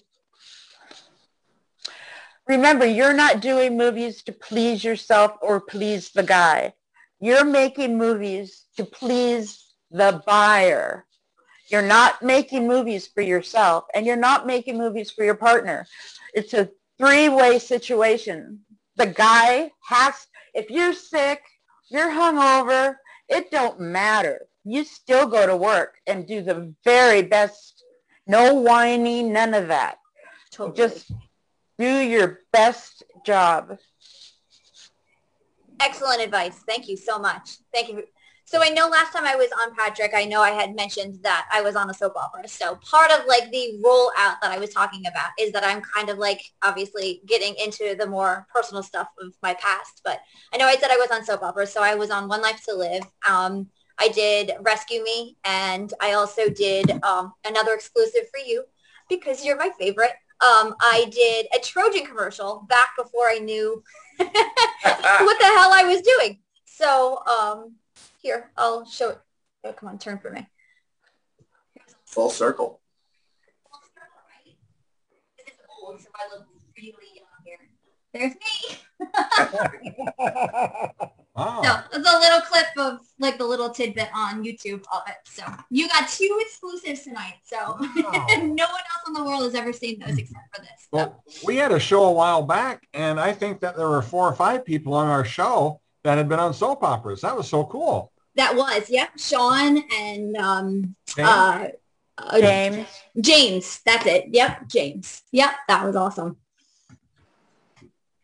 remember, 2.47 2.87
you're 2.87 3.13
not 3.13 3.41
doing 3.41 3.77
movies 3.77 4.23
to 4.25 4.33
please 4.33 4.85
yourself 4.85 5.33
or 5.43 5.61
please 5.61 6.11
the 6.11 6.23
guy. 6.23 6.75
You're 7.21 7.45
making 7.45 7.97
movies 7.99 8.67
to 8.77 8.85
please 8.85 9.75
the 9.91 10.23
buyer. 10.27 11.07
You're 11.69 11.83
not 11.83 12.23
making 12.23 12.69
movies 12.69 13.09
for 13.09 13.23
yourself 13.23 13.85
and 13.95 14.07
you're 14.07 14.17
not 14.17 14.47
making 14.47 14.79
movies 14.79 15.11
for 15.11 15.25
your 15.25 15.35
partner. 15.35 15.87
It's 16.35 16.55
a 16.55 16.71
three-way 16.99 17.59
situation. 17.59 18.61
the 18.97 19.07
guy 19.07 19.71
has, 19.89 20.15
if 20.55 20.71
you're 20.71 20.93
sick, 20.93 21.43
you're 21.91 22.11
hungover, 22.11 22.97
it 23.29 23.51
don't 23.51 23.79
matter. 23.81 24.47
You 24.65 24.85
still 24.85 25.27
go 25.27 25.47
to 25.47 25.57
work 25.57 25.95
and 26.07 26.27
do 26.27 26.43
the 26.43 26.75
very 26.85 27.23
best. 27.23 27.85
No 28.27 28.55
whining, 28.55 29.33
none 29.33 29.55
of 29.55 29.69
that. 29.69 29.99
Totally. 30.51 30.77
Just 30.77 31.13
do 31.79 32.01
your 32.01 32.41
best 32.53 33.03
job. 33.25 33.79
Excellent 35.81 36.23
advice. 36.23 36.59
Thank 36.67 36.89
you 36.89 36.97
so 36.97 37.19
much. 37.19 37.59
Thank 37.73 37.89
you. 37.89 38.05
So 38.49 38.63
I 38.63 38.69
know 38.69 38.87
last 38.87 39.13
time 39.13 39.25
I 39.27 39.35
was 39.35 39.49
on 39.61 39.75
Patrick, 39.75 40.13
I 40.15 40.25
know 40.25 40.41
I 40.41 40.51
had 40.51 40.77
mentioned 40.77 41.19
that 41.23 41.49
I 41.53 41.63
was 41.63 41.75
on 41.75 41.91
a 41.91 41.95
soap 41.95 42.15
opera. 42.15 42.47
So 42.47 42.77
part 42.77 43.11
of 43.11 43.27
like 43.27 43.51
the 43.51 43.81
rollout 43.85 44.37
that 44.41 44.53
I 44.53 44.59
was 44.59 44.71
talking 44.71 45.03
about 45.07 45.31
is 45.39 45.51
that 45.51 45.65
I'm 45.67 45.81
kind 45.81 46.09
of 46.09 46.19
like 46.19 46.41
obviously 46.63 47.23
getting 47.27 47.57
into 47.57 47.97
the 47.99 48.07
more 48.07 48.47
personal 48.55 48.85
stuff 48.85 49.09
of 49.21 49.35
my 49.43 49.55
past. 49.55 50.01
But 50.05 50.21
I 50.55 50.59
know 50.59 50.67
I 50.67 50.77
said 50.77 50.93
I 50.93 50.97
was 50.97 51.11
on 51.11 51.25
soap 51.25 51.43
opera. 51.43 51.67
So 51.67 51.83
I 51.83 51.97
was 51.97 52.11
on 52.11 52.29
One 52.29 52.41
Life 52.41 52.63
to 52.69 52.75
Live. 52.75 53.03
Um, 53.29 53.69
I 53.99 54.09
did 54.09 54.53
Rescue 54.61 55.03
Me 55.03 55.37
and 55.45 55.93
I 56.01 56.13
also 56.13 56.49
did 56.49 57.03
um, 57.03 57.33
another 57.45 57.75
exclusive 57.75 58.29
for 58.31 58.39
you 58.39 58.65
because 59.09 59.45
you're 59.45 59.57
my 59.57 59.71
favorite. 59.77 60.13
Um, 60.43 60.75
I 60.81 61.07
did 61.11 61.47
a 61.57 61.61
Trojan 61.65 62.05
commercial 62.05 62.67
back 62.69 62.91
before 62.97 63.29
I 63.29 63.39
knew 63.39 63.83
what 64.17 64.29
the 64.29 65.45
hell 65.45 65.71
I 65.73 65.85
was 65.87 66.03
doing. 66.03 66.41
So 66.67 67.23
um, 67.27 67.77
here, 68.21 68.51
I'll 68.57 68.85
show 68.85 69.11
it. 69.11 69.19
Oh, 69.65 69.73
come 69.73 69.89
on, 69.89 69.99
turn 69.99 70.19
for 70.19 70.31
me. 70.31 70.47
Full 72.05 72.31
circle. 72.31 72.81
There's 78.13 78.35
me. 78.35 78.77
Wow. 81.37 81.63
So 81.63 81.99
it's 81.99 82.09
a 82.09 82.19
little 82.19 82.41
clip 82.41 82.67
of 82.79 83.01
like 83.19 83.37
the 83.39 83.45
little 83.45 83.71
tidbit 83.71 84.09
on 84.15 84.43
YouTube 84.43 84.85
of 84.93 85.03
it. 85.07 85.17
So 85.25 85.43
you 85.71 85.89
got 85.89 86.09
two 86.09 86.39
exclusives 86.41 87.03
tonight. 87.03 87.35
So 87.45 87.57
Wow. 87.57 87.77
no 87.97 88.45
one 88.45 88.59
else 88.59 89.07
in 89.07 89.13
the 89.13 89.25
world 89.25 89.43
has 89.43 89.55
ever 89.55 89.73
seen 89.73 89.99
those 89.99 90.17
except 90.19 90.55
for 90.55 90.63
this. 90.63 90.71
So 90.83 90.89
Well, 90.93 91.25
we 91.45 91.57
had 91.57 91.73
a 91.73 91.79
show 91.79 92.05
a 92.05 92.13
while 92.13 92.43
back, 92.43 92.87
and 92.95 93.21
I 93.21 93.33
think 93.33 93.61
that 93.61 93.77
there 93.77 93.89
were 93.89 94.03
four 94.03 94.29
or 94.29 94.35
five 94.35 94.65
people 94.65 94.95
on 94.95 95.09
our 95.09 95.25
show 95.25 95.81
that 96.05 96.17
had 96.19 96.29
been 96.29 96.39
on 96.41 96.55
soap 96.55 96.83
operas. 96.83 97.21
That 97.21 97.37
was 97.37 97.49
so 97.49 97.65
cool. 97.65 98.13
that 98.37 98.55
was, 98.55 98.89
yep, 98.91 99.11
Sean 99.19 99.83
and 99.93 100.37
um, 100.37 100.95
James? 101.15 101.29
uh, 101.29 101.69
uh, 102.19 102.41
James. 102.41 102.87
James. 103.21 103.81
That's 103.85 104.07
it. 104.07 104.27
Yep, 104.31 104.69
James. 104.69 105.23
Yep, 105.33 105.51
that 105.69 105.85
was 105.85 105.97
awesome. 105.97 106.37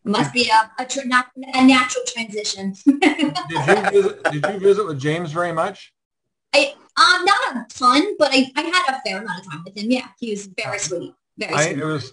Must 0.05 0.33
be 0.33 0.51
a, 0.51 0.83
a, 0.83 0.87
tr- 0.87 1.07
not, 1.07 1.27
a 1.37 1.65
natural 1.65 2.05
transition. 2.07 2.75
did 2.85 3.03
you 3.05 3.91
visit, 3.91 4.25
did 4.25 4.47
you 4.47 4.59
visit 4.59 4.87
with 4.87 4.99
James 4.99 5.31
very 5.31 5.53
much? 5.53 5.93
I 6.55 6.75
um 6.97 7.25
not 7.25 7.57
a 7.57 7.67
ton, 7.75 8.17
but 8.19 8.31
I, 8.33 8.51
I 8.57 8.63
had 8.63 8.97
a 8.97 9.01
fair 9.07 9.23
amount 9.23 9.41
of 9.41 9.51
time 9.51 9.63
with 9.65 9.77
him. 9.77 9.91
Yeah, 9.91 10.09
he 10.19 10.31
was 10.31 10.47
very 10.47 10.79
sweet. 10.79 11.15
Very 11.39 11.55
I 11.55 11.67
sweet. 11.67 11.79
it 11.79 11.85
was. 11.85 12.13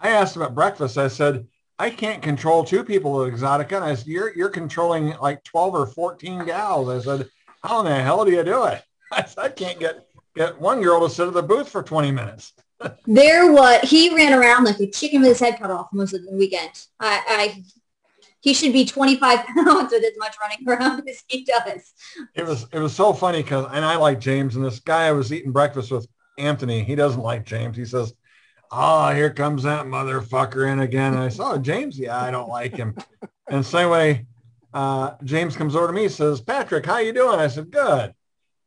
I 0.00 0.10
asked 0.10 0.36
him 0.36 0.42
at 0.42 0.54
breakfast. 0.54 0.98
I 0.98 1.08
said, 1.08 1.46
I 1.78 1.90
can't 1.90 2.22
control 2.22 2.62
two 2.62 2.84
people 2.84 3.24
at 3.24 3.32
Exotica. 3.32 3.76
And 3.76 3.84
I 3.84 3.94
said, 3.94 4.06
you're 4.06 4.36
you're 4.36 4.50
controlling 4.50 5.16
like 5.18 5.42
twelve 5.44 5.74
or 5.74 5.86
fourteen 5.86 6.44
gals. 6.44 6.88
I 6.88 7.00
said, 7.00 7.28
how 7.62 7.80
in 7.80 7.86
the 7.86 8.02
hell 8.02 8.24
do 8.24 8.30
you 8.30 8.44
do 8.44 8.64
it? 8.64 8.82
I 9.12 9.24
said, 9.24 9.44
I 9.44 9.48
can't 9.48 9.80
get 9.80 10.06
get 10.36 10.60
one 10.60 10.82
girl 10.82 11.00
to 11.00 11.12
sit 11.12 11.26
at 11.26 11.34
the 11.34 11.42
booth 11.42 11.68
for 11.68 11.82
twenty 11.82 12.12
minutes. 12.12 12.52
There 13.06 13.52
was 13.52 13.80
he 13.82 14.14
ran 14.14 14.32
around 14.32 14.64
like 14.64 14.80
a 14.80 14.90
chicken 14.90 15.20
with 15.20 15.30
his 15.30 15.40
head 15.40 15.58
cut 15.58 15.70
off 15.70 15.88
most 15.92 16.14
of 16.14 16.24
the 16.24 16.32
weekend. 16.32 16.86
I, 17.00 17.22
I 17.26 17.64
he 18.44 18.52
should 18.52 18.74
be 18.74 18.84
25 18.84 19.46
pounds 19.46 19.90
with 19.90 20.04
as 20.04 20.18
much 20.18 20.36
running 20.40 20.68
around 20.68 21.02
as 21.08 21.24
he 21.28 21.44
does. 21.44 21.94
It 22.34 22.44
was 22.44 22.66
it 22.72 22.78
was 22.78 22.94
so 22.94 23.12
funny 23.12 23.42
because 23.42 23.66
and 23.72 23.84
I 23.84 23.96
like 23.96 24.20
James 24.20 24.56
and 24.56 24.64
this 24.64 24.80
guy 24.80 25.06
I 25.06 25.12
was 25.12 25.32
eating 25.32 25.50
breakfast 25.50 25.90
with 25.90 26.06
Anthony. 26.38 26.84
He 26.84 26.94
doesn't 26.94 27.22
like 27.22 27.46
James. 27.46 27.76
He 27.76 27.86
says, 27.86 28.12
"Oh, 28.70 29.12
here 29.12 29.30
comes 29.30 29.62
that 29.62 29.86
motherfucker 29.86 30.70
in 30.70 30.80
again." 30.80 31.14
And 31.14 31.22
I 31.22 31.28
saw 31.28 31.52
oh, 31.52 31.58
James. 31.58 31.98
Yeah, 31.98 32.20
I 32.20 32.30
don't 32.30 32.48
like 32.48 32.76
him. 32.76 32.96
and 33.48 33.64
so 33.64 33.78
anyway, 33.78 34.26
uh, 34.74 35.12
James 35.24 35.56
comes 35.56 35.74
over 35.74 35.86
to 35.86 35.92
me. 35.92 36.08
Says, 36.08 36.40
"Patrick, 36.40 36.84
how 36.84 36.98
you 36.98 37.12
doing?" 37.12 37.38
I 37.38 37.46
said, 37.46 37.70
"Good." 37.70 38.14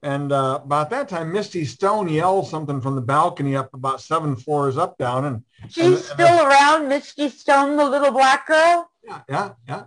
And 0.07 0.31
uh, 0.31 0.61
about 0.63 0.89
that 0.91 1.09
time, 1.09 1.33
Misty 1.33 1.65
Stone 1.65 2.07
yelled 2.07 2.47
something 2.47 2.79
from 2.79 2.95
the 2.95 3.01
balcony 3.01 3.57
up 3.57 3.73
about 3.73 3.99
seven 3.99 4.37
floors 4.37 4.77
up 4.77 4.97
down, 4.97 5.25
and 5.25 5.43
She's 5.67 5.85
and 5.85 5.97
still 5.97 6.47
around, 6.47 6.87
Misty 6.87 7.27
Stone, 7.27 7.75
the 7.75 7.83
little 7.83 8.11
black 8.11 8.47
girl. 8.47 8.89
yeah, 9.03 9.21
yeah, 9.27 9.49
yeah. 9.67 9.83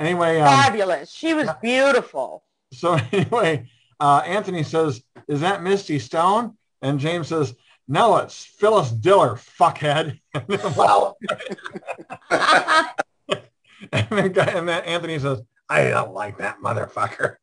Anyway, 0.00 0.40
um, 0.40 0.48
Fabulous. 0.48 1.12
She 1.12 1.34
was 1.34 1.46
yeah. 1.46 1.54
beautiful. 1.62 2.42
So 2.72 2.98
anyway, 3.12 3.70
uh, 4.00 4.22
Anthony 4.26 4.64
says, 4.64 5.04
is 5.28 5.42
that 5.42 5.62
Misty 5.62 6.00
Stone? 6.00 6.56
And 6.82 6.98
James 6.98 7.28
says, 7.28 7.54
no, 7.86 8.16
it's 8.16 8.44
Phyllis 8.44 8.90
Diller, 8.90 9.36
fuckhead. 9.36 10.18
Wow. 10.76 11.14
and, 13.92 14.08
then, 14.10 14.36
and 14.36 14.68
then 14.68 14.82
Anthony 14.82 15.20
says, 15.20 15.42
I 15.68 15.90
don't 15.90 16.12
like 16.12 16.38
that 16.38 16.58
motherfucker. 16.60 17.36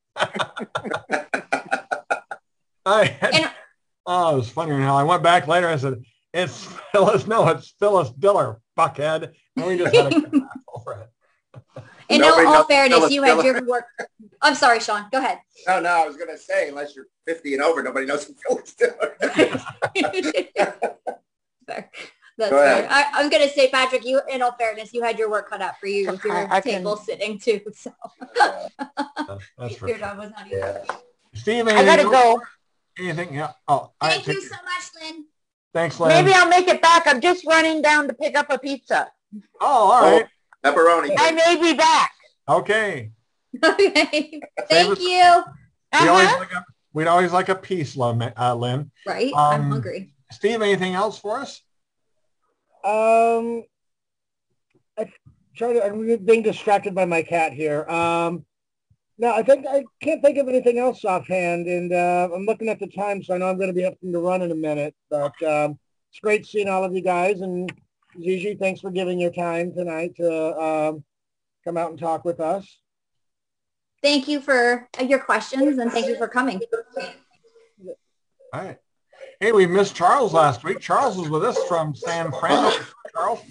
I 2.91 3.05
had, 3.05 3.33
And- 3.35 3.51
oh, 4.05 4.33
it 4.33 4.37
was 4.37 4.49
funny 4.49 4.71
how 4.81 4.95
I 4.95 5.03
went 5.03 5.23
back 5.23 5.47
later. 5.47 5.67
I 5.67 5.75
said, 5.77 6.01
it's 6.33 6.65
Phyllis. 6.91 7.27
No, 7.27 7.47
it's 7.49 7.73
Phyllis 7.79 8.11
Diller, 8.11 8.59
fuckhead. 8.77 9.33
And 9.55 9.65
we 9.65 9.77
just 9.77 9.95
had 9.95 10.13
a 10.13 10.17
laugh 10.37 10.49
over 10.73 11.01
it. 11.03 11.09
In 12.09 12.21
Nobody 12.21 12.47
all, 12.47 12.55
all 12.57 12.63
fairness, 12.65 12.97
Phyllis 12.99 13.11
you 13.13 13.23
had 13.23 13.41
Diller. 13.41 13.57
your 13.59 13.65
work. 13.65 13.85
I'm 14.41 14.55
sorry, 14.55 14.79
Sean. 14.79 15.07
Go 15.11 15.17
ahead. 15.17 15.39
No, 15.67 15.79
no, 15.81 15.89
I 15.89 16.07
was 16.07 16.15
going 16.15 16.29
to 16.29 16.37
say, 16.37 16.69
unless 16.69 16.95
you're 16.95 17.07
50 17.25 17.55
and 17.55 17.63
over, 17.63 17.83
nobody 17.83 18.05
knows 18.05 18.23
who 18.25 18.33
Phyllis 18.47 18.73
Diller 18.75 19.15
Fair. 19.19 19.61
That's 22.37 22.51
Go 22.51 22.61
ahead. 22.61 22.83
fair. 22.85 22.87
I, 22.91 23.05
I'm 23.15 23.29
going 23.29 23.41
to 23.47 23.49
say, 23.53 23.69
Patrick, 23.69 24.05
you, 24.05 24.21
in 24.29 24.41
all 24.43 24.53
fairness, 24.59 24.93
you 24.93 25.01
had 25.03 25.17
your 25.17 25.29
work 25.29 25.49
cut 25.49 25.61
out 25.61 25.79
for 25.79 25.87
you 25.87 26.11
with 26.11 26.23
your 26.23 26.33
I- 26.35 26.57
I 26.57 26.61
can- 26.61 26.73
table 26.79 26.95
sitting 26.97 27.39
too. 27.39 27.59
So 27.75 27.91
That's 29.57 29.75
for 29.75 29.87
your 29.89 29.97
job 29.97 30.17
was 30.19 30.29
not 30.31 30.45
easy. 30.47 30.57
Yeah. 30.57 30.83
Steve, 31.33 31.67
I 31.67 31.83
gotta 31.83 32.03
go. 32.03 32.41
Anything? 32.99 33.33
Yeah. 33.33 33.51
Oh, 33.67 33.73
all 33.73 33.93
right. 34.01 34.13
Thank 34.13 34.27
you 34.27 34.33
take- 34.41 34.49
so 34.49 34.55
much, 34.63 34.89
Lynn. 35.01 35.25
Thanks, 35.73 35.99
Lynn. 35.99 36.09
Maybe 36.09 36.33
I'll 36.33 36.49
make 36.49 36.67
it 36.67 36.81
back. 36.81 37.03
I'm 37.05 37.21
just 37.21 37.45
running 37.45 37.81
down 37.81 38.07
to 38.07 38.13
pick 38.13 38.35
up 38.35 38.47
a 38.49 38.57
pizza. 38.57 39.11
Oh, 39.61 39.91
all 39.91 40.01
right. 40.11 40.25
Pepperoni. 40.63 41.13
I 41.17 41.31
may 41.31 41.55
be 41.61 41.73
back. 41.77 42.11
Okay. 42.49 43.11
Okay. 43.63 44.39
Save 44.67 44.67
Thank 44.69 44.91
us- 44.91 44.99
you. 44.99 45.43
We 46.01 46.07
always 46.09 46.27
Uh-huh. 46.27 46.39
like 46.39 46.51
a, 46.53 46.65
we'd 46.93 47.07
always 47.07 47.31
like 47.31 47.49
a 47.49 47.55
piece, 47.55 47.95
Lynn. 47.95 48.21
Uh, 48.37 48.55
Lynn. 48.55 48.91
Right? 49.05 49.31
Um, 49.33 49.39
I'm 49.61 49.71
hungry. 49.71 50.13
Steve, 50.31 50.61
anything 50.61 50.93
else 50.93 51.17
for 51.17 51.39
us? 51.39 51.61
Um, 52.83 53.63
I 54.97 55.09
try 55.55 55.73
to. 55.73 55.85
I'm 55.85 56.23
being 56.25 56.43
distracted 56.43 56.93
by 56.93 57.05
my 57.05 57.21
cat 57.23 57.53
here. 57.53 57.87
Um, 57.89 58.45
no, 59.17 59.33
I 59.33 59.43
think 59.43 59.65
I 59.67 59.83
can't 60.01 60.21
think 60.21 60.37
of 60.37 60.47
anything 60.47 60.77
else 60.79 61.03
offhand, 61.03 61.67
and 61.67 61.91
uh, 61.91 62.29
I'm 62.33 62.45
looking 62.45 62.69
at 62.69 62.79
the 62.79 62.87
time, 62.87 63.23
so 63.23 63.33
I 63.33 63.37
know 63.37 63.49
I'm 63.49 63.57
going 63.57 63.69
to 63.69 63.73
be 63.73 63.81
having 63.81 64.11
to 64.11 64.19
run 64.19 64.41
in 64.41 64.51
a 64.51 64.55
minute. 64.55 64.95
But 65.09 65.41
um, 65.43 65.79
it's 66.09 66.19
great 66.21 66.45
seeing 66.45 66.69
all 66.69 66.83
of 66.83 66.93
you 66.93 67.01
guys, 67.01 67.41
and 67.41 67.71
Gigi, 68.19 68.55
thanks 68.55 68.81
for 68.81 68.91
giving 68.91 69.19
your 69.19 69.31
time 69.31 69.73
tonight 69.73 70.15
to 70.17 70.59
um, 70.59 71.03
come 71.63 71.77
out 71.77 71.89
and 71.89 71.99
talk 71.99 72.25
with 72.25 72.39
us. 72.39 72.79
Thank 74.01 74.27
you 74.27 74.39
for 74.39 74.87
uh, 74.99 75.03
your 75.03 75.19
questions 75.19 75.79
and 75.79 75.91
thank 75.91 76.07
you 76.07 76.15
for 76.17 76.27
coming. 76.27 76.61
All 78.53 78.63
right. 78.63 78.77
Hey, 79.39 79.51
we 79.51 79.67
missed 79.67 79.95
Charles 79.95 80.33
last 80.33 80.63
week. 80.63 80.79
Charles 80.79 81.17
was 81.17 81.29
with 81.29 81.43
us 81.43 81.61
from 81.67 81.95
San 81.95 82.31
Fran. 82.31 82.73
Charles. 83.13 83.41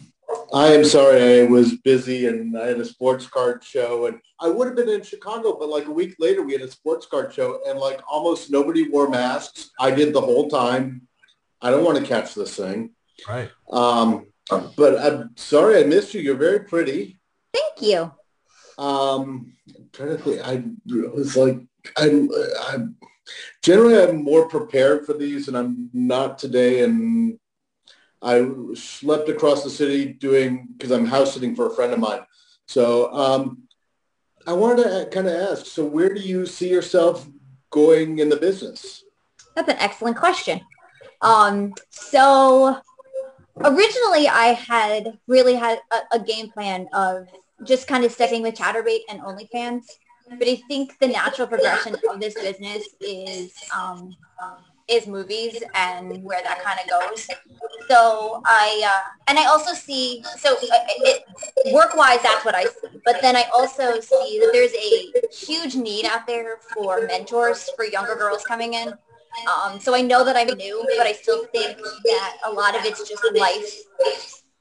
I 0.52 0.68
am 0.68 0.84
sorry, 0.84 1.40
I 1.40 1.44
was 1.44 1.76
busy 1.76 2.26
and 2.26 2.56
I 2.56 2.66
had 2.66 2.80
a 2.80 2.84
sports 2.84 3.26
card 3.26 3.62
show 3.64 4.06
and 4.06 4.20
I 4.40 4.48
would 4.48 4.66
have 4.66 4.76
been 4.76 4.88
in 4.88 5.02
Chicago, 5.02 5.56
but 5.58 5.68
like 5.68 5.86
a 5.86 5.92
week 5.92 6.14
later 6.18 6.42
we 6.42 6.52
had 6.52 6.62
a 6.62 6.70
sports 6.70 7.06
card 7.06 7.32
show 7.32 7.60
and 7.66 7.78
like 7.78 8.00
almost 8.10 8.50
nobody 8.50 8.88
wore 8.88 9.08
masks. 9.08 9.70
I 9.80 9.90
did 9.90 10.12
the 10.12 10.20
whole 10.20 10.48
time. 10.48 11.02
I 11.60 11.70
don't 11.70 11.84
want 11.84 11.98
to 11.98 12.04
catch 12.04 12.34
this 12.34 12.56
thing. 12.56 12.90
Right. 13.28 13.50
Um, 13.70 14.26
but 14.76 14.98
I'm 14.98 15.30
sorry 15.36 15.80
I 15.80 15.84
missed 15.84 16.14
you. 16.14 16.20
You're 16.20 16.36
very 16.36 16.60
pretty. 16.60 17.18
Thank 17.52 17.82
you. 17.82 18.12
Um, 18.78 19.52
I'm 19.74 19.88
trying 19.92 20.10
to 20.10 20.18
think. 20.18 20.40
I 20.42 20.62
was 21.14 21.36
like, 21.36 21.58
I'm, 21.96 22.30
I'm 22.68 22.96
generally 23.62 24.00
I'm 24.00 24.22
more 24.22 24.48
prepared 24.48 25.06
for 25.06 25.14
these 25.14 25.48
and 25.48 25.56
I'm 25.56 25.90
not 25.92 26.38
today. 26.38 26.84
And 26.84 27.38
I 28.22 28.46
slept 28.74 29.28
across 29.28 29.62
the 29.62 29.70
city 29.70 30.12
doing, 30.12 30.68
because 30.72 30.90
I'm 30.90 31.06
house 31.06 31.34
sitting 31.34 31.54
for 31.54 31.66
a 31.66 31.74
friend 31.74 31.92
of 31.92 31.98
mine. 31.98 32.20
So 32.66 33.12
um, 33.12 33.62
I 34.46 34.52
wanted 34.52 34.84
to 34.84 35.08
kind 35.12 35.26
of 35.28 35.34
ask, 35.34 35.66
so 35.66 35.84
where 35.84 36.12
do 36.12 36.20
you 36.20 36.46
see 36.46 36.68
yourself 36.68 37.28
going 37.70 38.18
in 38.18 38.28
the 38.28 38.36
business? 38.36 39.04
That's 39.54 39.68
an 39.68 39.78
excellent 39.78 40.16
question. 40.16 40.60
Um, 41.20 41.74
so 41.90 42.80
originally 43.58 44.28
I 44.28 44.56
had 44.58 45.18
really 45.26 45.54
had 45.54 45.80
a, 45.90 46.16
a 46.16 46.18
game 46.18 46.50
plan 46.50 46.88
of 46.92 47.28
just 47.64 47.86
kind 47.86 48.04
of 48.04 48.12
sticking 48.12 48.42
with 48.42 48.54
Chaturbate 48.54 49.00
and 49.08 49.20
OnlyFans. 49.20 49.84
But 50.28 50.48
I 50.48 50.56
think 50.68 50.98
the 50.98 51.08
natural 51.08 51.46
progression 51.46 51.96
of 52.10 52.20
this 52.20 52.34
business 52.34 52.84
is 53.00 53.52
um, 53.74 54.14
is 54.88 55.06
movies 55.06 55.62
and 55.74 56.22
where 56.22 56.42
that 56.42 56.62
kind 56.62 56.78
of 56.80 56.88
goes. 56.88 57.26
So 57.88 58.42
I 58.44 58.82
uh, 58.84 59.10
and 59.28 59.38
I 59.38 59.46
also 59.46 59.72
see 59.72 60.22
so 60.36 60.54
uh, 60.54 60.56
it, 60.60 61.24
work 61.72 61.96
wise 61.96 62.22
that's 62.22 62.44
what 62.44 62.54
I 62.54 62.64
see. 62.64 63.00
But 63.04 63.20
then 63.22 63.36
I 63.36 63.44
also 63.54 64.00
see 64.00 64.38
that 64.40 64.50
there's 64.52 64.74
a 64.74 65.34
huge 65.34 65.74
need 65.74 66.06
out 66.06 66.26
there 66.26 66.58
for 66.74 67.06
mentors 67.06 67.68
for 67.76 67.84
younger 67.84 68.14
girls 68.14 68.44
coming 68.44 68.74
in. 68.74 68.94
Um, 69.46 69.78
so 69.78 69.94
I 69.94 70.00
know 70.00 70.24
that 70.24 70.36
I'm 70.36 70.56
new, 70.56 70.82
but 70.96 71.06
I 71.06 71.12
still 71.12 71.44
think 71.46 71.76
that 72.04 72.36
a 72.46 72.50
lot 72.50 72.76
of 72.76 72.84
it's 72.84 73.06
just 73.08 73.22
life 73.34 73.82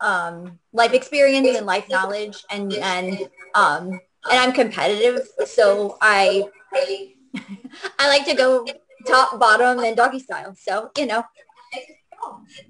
um, 0.02 0.60
life 0.74 0.94
experience 0.94 1.56
and 1.56 1.66
life 1.66 1.88
knowledge 1.90 2.44
and 2.52 2.74
and 2.74 3.30
um, 3.54 3.90
and 4.30 4.40
I'm 4.40 4.52
competitive, 4.52 5.28
so 5.46 5.98
I 6.02 6.46
I 8.00 8.08
like 8.08 8.26
to 8.26 8.36
go 8.36 8.66
top, 9.06 9.40
bottom, 9.40 9.80
and 9.80 9.96
doggy 9.96 10.20
style. 10.20 10.56
So 10.56 10.92
you 10.98 11.06
know. 11.06 11.24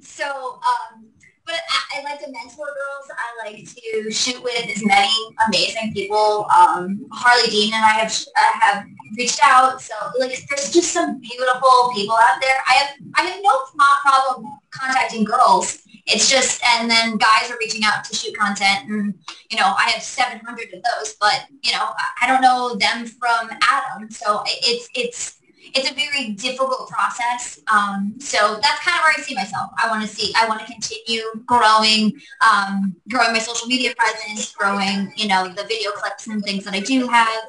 So, 0.02 0.26
um, 0.26 1.08
but 1.46 1.56
I, 1.70 2.00
I, 2.00 2.04
like 2.04 2.20
to 2.20 2.32
mentor 2.32 2.66
girls. 2.66 3.08
I 3.12 3.46
like 3.46 3.66
to 3.66 4.12
shoot 4.12 4.44
with 4.44 4.70
as 4.70 4.84
many 4.84 5.14
amazing 5.48 5.94
people. 5.94 6.48
Um, 6.50 7.06
Harley 7.12 7.50
Dean 7.50 7.74
and 7.74 7.86
I 7.86 7.90
have 7.90 8.12
uh, 8.12 8.60
have 8.60 8.86
reached 9.18 9.40
out. 9.44 9.82
So 9.82 9.94
like, 10.20 10.38
there's 10.50 10.74
just 10.74 10.92
some 10.92 11.20
beautiful 11.20 11.92
people 11.94 12.16
out 12.16 12.42
there. 12.42 12.58
I 12.68 12.74
have 12.74 12.90
I 13.16 13.22
have 13.22 13.40
no 13.42 13.62
problem 13.74 14.52
contacting 14.72 15.24
girls 15.24 15.86
it's 16.08 16.30
just, 16.30 16.62
and 16.64 16.90
then 16.90 17.18
guys 17.18 17.50
are 17.50 17.58
reaching 17.60 17.84
out 17.84 18.04
to 18.04 18.16
shoot 18.16 18.38
content 18.38 18.90
and, 18.90 19.14
you 19.50 19.58
know, 19.58 19.74
I 19.78 19.90
have 19.90 20.04
700 20.04 20.74
of 20.74 20.84
those, 20.84 21.16
but, 21.20 21.46
you 21.64 21.72
know, 21.72 21.90
I 22.22 22.28
don't 22.28 22.42
know 22.42 22.76
them 22.76 23.08
from 23.08 23.50
Adam. 23.64 24.12
So 24.12 24.44
it's, 24.46 24.88
it's, 24.94 25.35
it's 25.74 25.90
a 25.90 25.94
very 25.94 26.32
difficult 26.32 26.90
process. 26.90 27.60
Um, 27.72 28.16
so 28.20 28.60
that's 28.62 28.80
kind 28.82 28.98
of 28.98 29.04
where 29.04 29.14
I 29.18 29.22
see 29.22 29.36
myself. 29.36 29.72
I 29.78 29.90
want 29.90 30.02
to 30.02 30.08
see, 30.08 30.34
I 30.38 30.48
want 30.48 30.62
to 30.62 30.66
continue 30.66 31.24
growing, 31.46 32.20
um, 32.48 32.96
growing 33.10 33.34
my 33.34 33.40
social 33.40 33.68
media 33.68 33.94
presence, 33.98 34.54
growing, 34.54 35.12
you 35.16 35.28
know, 35.28 35.48
the 35.48 35.64
video 35.64 35.92
clips 35.92 36.28
and 36.28 36.44
things 36.44 36.64
that 36.66 36.74
I 36.74 36.80
do 36.80 37.08
have 37.08 37.44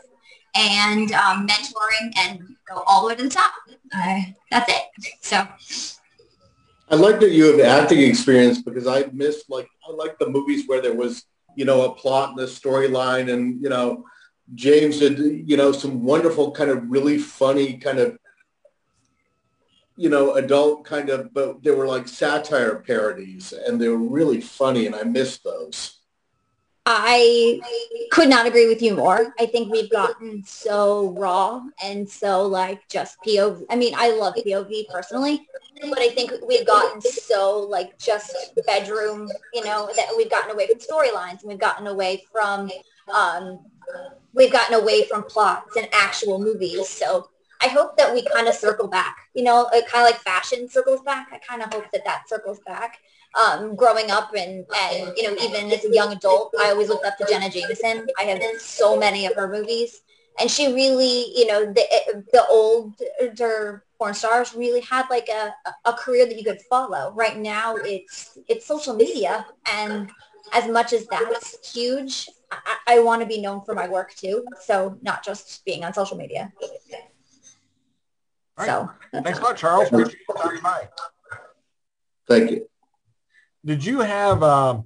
and 0.55 1.13
um, 1.13 1.47
mentoring 1.47 2.13
and 2.17 2.57
go 2.67 2.83
all 2.87 3.03
the 3.03 3.09
way 3.09 3.15
to 3.17 3.25
the 3.25 3.29
top. 3.29 3.53
That's 4.51 4.73
it. 4.73 4.83
So 5.21 5.47
I 6.89 6.95
like 6.95 7.21
that 7.21 7.31
you 7.31 7.45
have 7.47 7.61
acting 7.61 8.01
experience 8.01 8.63
because 8.63 8.87
I 8.87 9.07
miss 9.13 9.45
like 9.49 9.69
I 9.89 9.93
like 9.93 10.19
the 10.19 10.29
movies 10.29 10.65
where 10.67 10.81
there 10.81 10.95
was 10.95 11.25
you 11.57 11.65
know 11.65 11.83
a 11.83 11.95
plot 11.95 12.31
and 12.31 12.41
a 12.41 12.47
storyline 12.47 13.33
and 13.33 13.63
you 13.63 13.69
know 13.69 14.05
James 14.55 14.99
did 14.99 15.19
you 15.49 15.57
know 15.57 15.73
some 15.73 16.05
wonderful 16.05 16.53
kind 16.53 16.71
of 16.71 16.91
really 16.91 17.19
funny 17.19 17.75
kind 17.79 17.99
of 17.99 18.19
you 19.97 20.09
know 20.09 20.35
adult 20.35 20.85
kind 20.85 21.09
of 21.09 21.33
but 21.35 21.63
they 21.63 21.71
were 21.71 21.87
like 21.87 22.07
satire 22.07 22.77
parodies 22.77 23.53
and 23.53 23.81
they 23.81 23.89
were 23.89 23.97
really 23.97 24.41
funny 24.41 24.87
and 24.87 24.95
I 24.95 25.03
missed 25.03 25.43
those. 25.43 25.97
I 26.89 27.61
could 28.13 28.29
not 28.29 28.47
agree 28.47 28.69
with 28.69 28.81
you 28.81 28.95
more. 28.95 29.35
I 29.41 29.47
think 29.47 29.73
we've 29.73 29.91
gotten 29.91 30.45
so 30.45 31.11
raw 31.19 31.61
and 31.83 32.09
so 32.09 32.47
like 32.47 32.89
just 32.89 33.17
POV. 33.27 33.65
I 33.69 33.75
mean, 33.75 33.93
I 33.97 34.13
love 34.13 34.35
POV 34.35 34.87
personally, 34.89 35.49
but 35.83 35.99
I 35.99 36.11
think 36.11 36.31
we've 36.47 36.65
gotten 36.65 37.01
so 37.01 37.59
like 37.69 37.99
just 37.99 38.33
bedroom, 38.69 39.29
you 39.53 39.65
know, 39.65 39.91
that 39.97 40.15
we've 40.17 40.31
gotten 40.31 40.53
away 40.53 40.69
from 40.69 40.79
storylines 40.79 41.41
and 41.41 41.49
we've 41.49 41.59
gotten 41.59 41.89
away 41.89 42.23
from, 42.31 42.71
um, 43.13 43.59
we've 44.37 44.53
gotten 44.53 44.79
away 44.79 45.05
from 45.09 45.25
plots 45.25 45.77
and 45.77 45.89
actual 45.93 46.39
movies. 46.39 46.89
So 46.89 47.31
I 47.61 47.69
hope 47.69 47.97
that 47.97 48.13
we 48.13 48.23
kind 48.23 48.47
of 48.47 48.55
circle 48.55 48.87
back, 48.87 49.17
you 49.35 49.43
know, 49.43 49.69
it 49.73 49.89
kind 49.89 50.07
of 50.07 50.13
like 50.13 50.21
fashion 50.21 50.69
circles 50.69 51.01
back. 51.01 51.29
I 51.33 51.39
kind 51.39 51.63
of 51.63 51.73
hope 51.73 51.91
that 51.93 52.05
that 52.05 52.29
circles 52.29 52.61
back 52.67 52.99
um, 53.41 53.75
growing 53.75 54.11
up 54.11 54.35
and, 54.37 54.65
and, 54.77 55.13
you 55.17 55.23
know, 55.23 55.43
even 55.43 55.73
as 55.73 55.85
a 55.85 55.93
young 55.93 56.13
adult, 56.13 56.55
I 56.61 56.71
always 56.71 56.89
looked 56.89 57.07
up 57.07 57.17
to 57.19 57.27
Jenna 57.29 57.51
Jameson. 57.51 58.07
I 58.19 58.25
have 58.25 58.43
so 58.61 58.97
many 58.97 59.27
of 59.27 59.35
her 59.35 59.49
movies. 59.49 60.03
And 60.39 60.51
she 60.51 60.73
really, 60.75 61.33
you 61.35 61.47
know, 61.47 61.65
the, 61.65 62.25
the 62.33 62.47
older 62.51 63.85
porn 63.99 64.13
stars 64.13 64.55
really 64.55 64.81
had 64.81 65.07
like 65.09 65.29
a, 65.31 65.55
a 65.87 65.95
career 65.95 66.27
that 66.27 66.37
you 66.37 66.45
could 66.45 66.61
follow. 66.69 67.13
Right 67.15 67.39
now, 67.39 67.77
it's 67.77 68.37
it's 68.47 68.67
social 68.67 68.95
media. 68.95 69.47
And 69.73 70.11
as 70.53 70.69
much 70.69 70.93
as 70.93 71.07
that's 71.07 71.73
huge, 71.73 72.29
I, 72.51 72.77
I 72.87 72.99
want 73.01 73.23
to 73.23 73.27
be 73.27 73.41
known 73.41 73.63
for 73.63 73.75
my 73.75 73.89
work 73.89 74.15
too. 74.15 74.45
So 74.65 74.99
not 75.03 75.25
just 75.25 75.65
being 75.65 75.85
on 75.85 75.93
social 75.93 76.17
media. 76.17 76.53
Right. 78.57 78.67
So 78.67 78.91
thanks 79.13 79.39
a 79.39 79.43
lot, 79.43 79.57
Charles. 79.57 79.89
Appreciate 79.89 80.21
you 80.29 80.61
by. 80.63 80.89
Thank 82.29 82.51
you. 82.51 82.69
Did 83.65 83.85
you 83.85 84.01
have 84.01 84.43
uh, 84.43 84.81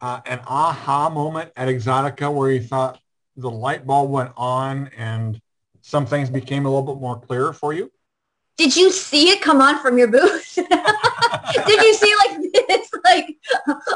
uh, 0.00 0.20
an 0.24 0.40
aha 0.46 1.10
moment 1.10 1.50
at 1.56 1.68
Exotica 1.68 2.32
where 2.32 2.50
you 2.50 2.62
thought 2.62 3.00
the 3.36 3.50
light 3.50 3.86
bulb 3.86 4.10
went 4.10 4.32
on 4.36 4.90
and 4.96 5.40
some 5.80 6.06
things 6.06 6.30
became 6.30 6.66
a 6.66 6.68
little 6.68 6.94
bit 6.94 7.00
more 7.00 7.20
clear 7.20 7.52
for 7.52 7.72
you? 7.72 7.90
Did 8.56 8.76
you 8.76 8.92
see 8.92 9.30
it 9.30 9.40
come 9.40 9.60
on 9.60 9.80
from 9.80 9.98
your 9.98 10.08
booth? 10.08 10.54
did 10.54 11.82
you 11.82 11.94
see 11.94 12.14
like 12.18 12.40
this 12.68 12.79
like 13.04 13.36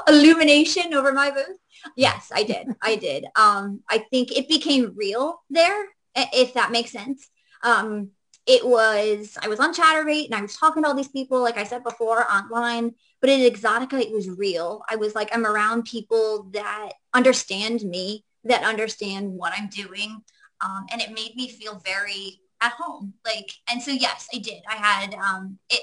illumination 0.08 0.94
over 0.94 1.12
my 1.12 1.30
booth? 1.30 1.58
Yes, 1.96 2.30
I 2.34 2.44
did. 2.44 2.68
I 2.82 2.96
did. 2.96 3.26
Um, 3.36 3.80
I 3.88 3.98
think 4.10 4.32
it 4.32 4.48
became 4.48 4.94
real 4.96 5.42
there, 5.50 5.86
if 6.14 6.54
that 6.54 6.72
makes 6.72 6.90
sense. 6.90 7.28
Um, 7.62 8.10
it 8.46 8.66
was, 8.66 9.38
I 9.42 9.48
was 9.48 9.58
on 9.58 9.74
Chaturbate 9.74 10.26
and 10.26 10.34
I 10.34 10.42
was 10.42 10.56
talking 10.56 10.82
to 10.82 10.88
all 10.88 10.94
these 10.94 11.08
people, 11.08 11.40
like 11.40 11.56
I 11.56 11.64
said 11.64 11.82
before, 11.82 12.30
online, 12.30 12.94
but 13.20 13.30
in 13.30 13.40
Exotica, 13.40 14.00
it 14.00 14.12
was 14.12 14.28
real. 14.28 14.82
I 14.88 14.96
was 14.96 15.14
like, 15.14 15.34
I'm 15.34 15.46
around 15.46 15.84
people 15.84 16.50
that 16.52 16.92
understand 17.14 17.82
me, 17.82 18.24
that 18.44 18.62
understand 18.62 19.32
what 19.32 19.54
I'm 19.56 19.68
doing. 19.68 20.22
Um, 20.62 20.86
and 20.92 21.00
it 21.00 21.12
made 21.12 21.34
me 21.36 21.48
feel 21.48 21.80
very 21.84 22.40
at 22.60 22.72
home. 22.72 23.14
Like, 23.24 23.50
and 23.70 23.82
so, 23.82 23.92
yes, 23.92 24.28
I 24.34 24.38
did. 24.38 24.62
I 24.68 24.74
had, 24.74 25.14
um, 25.14 25.58
it, 25.70 25.82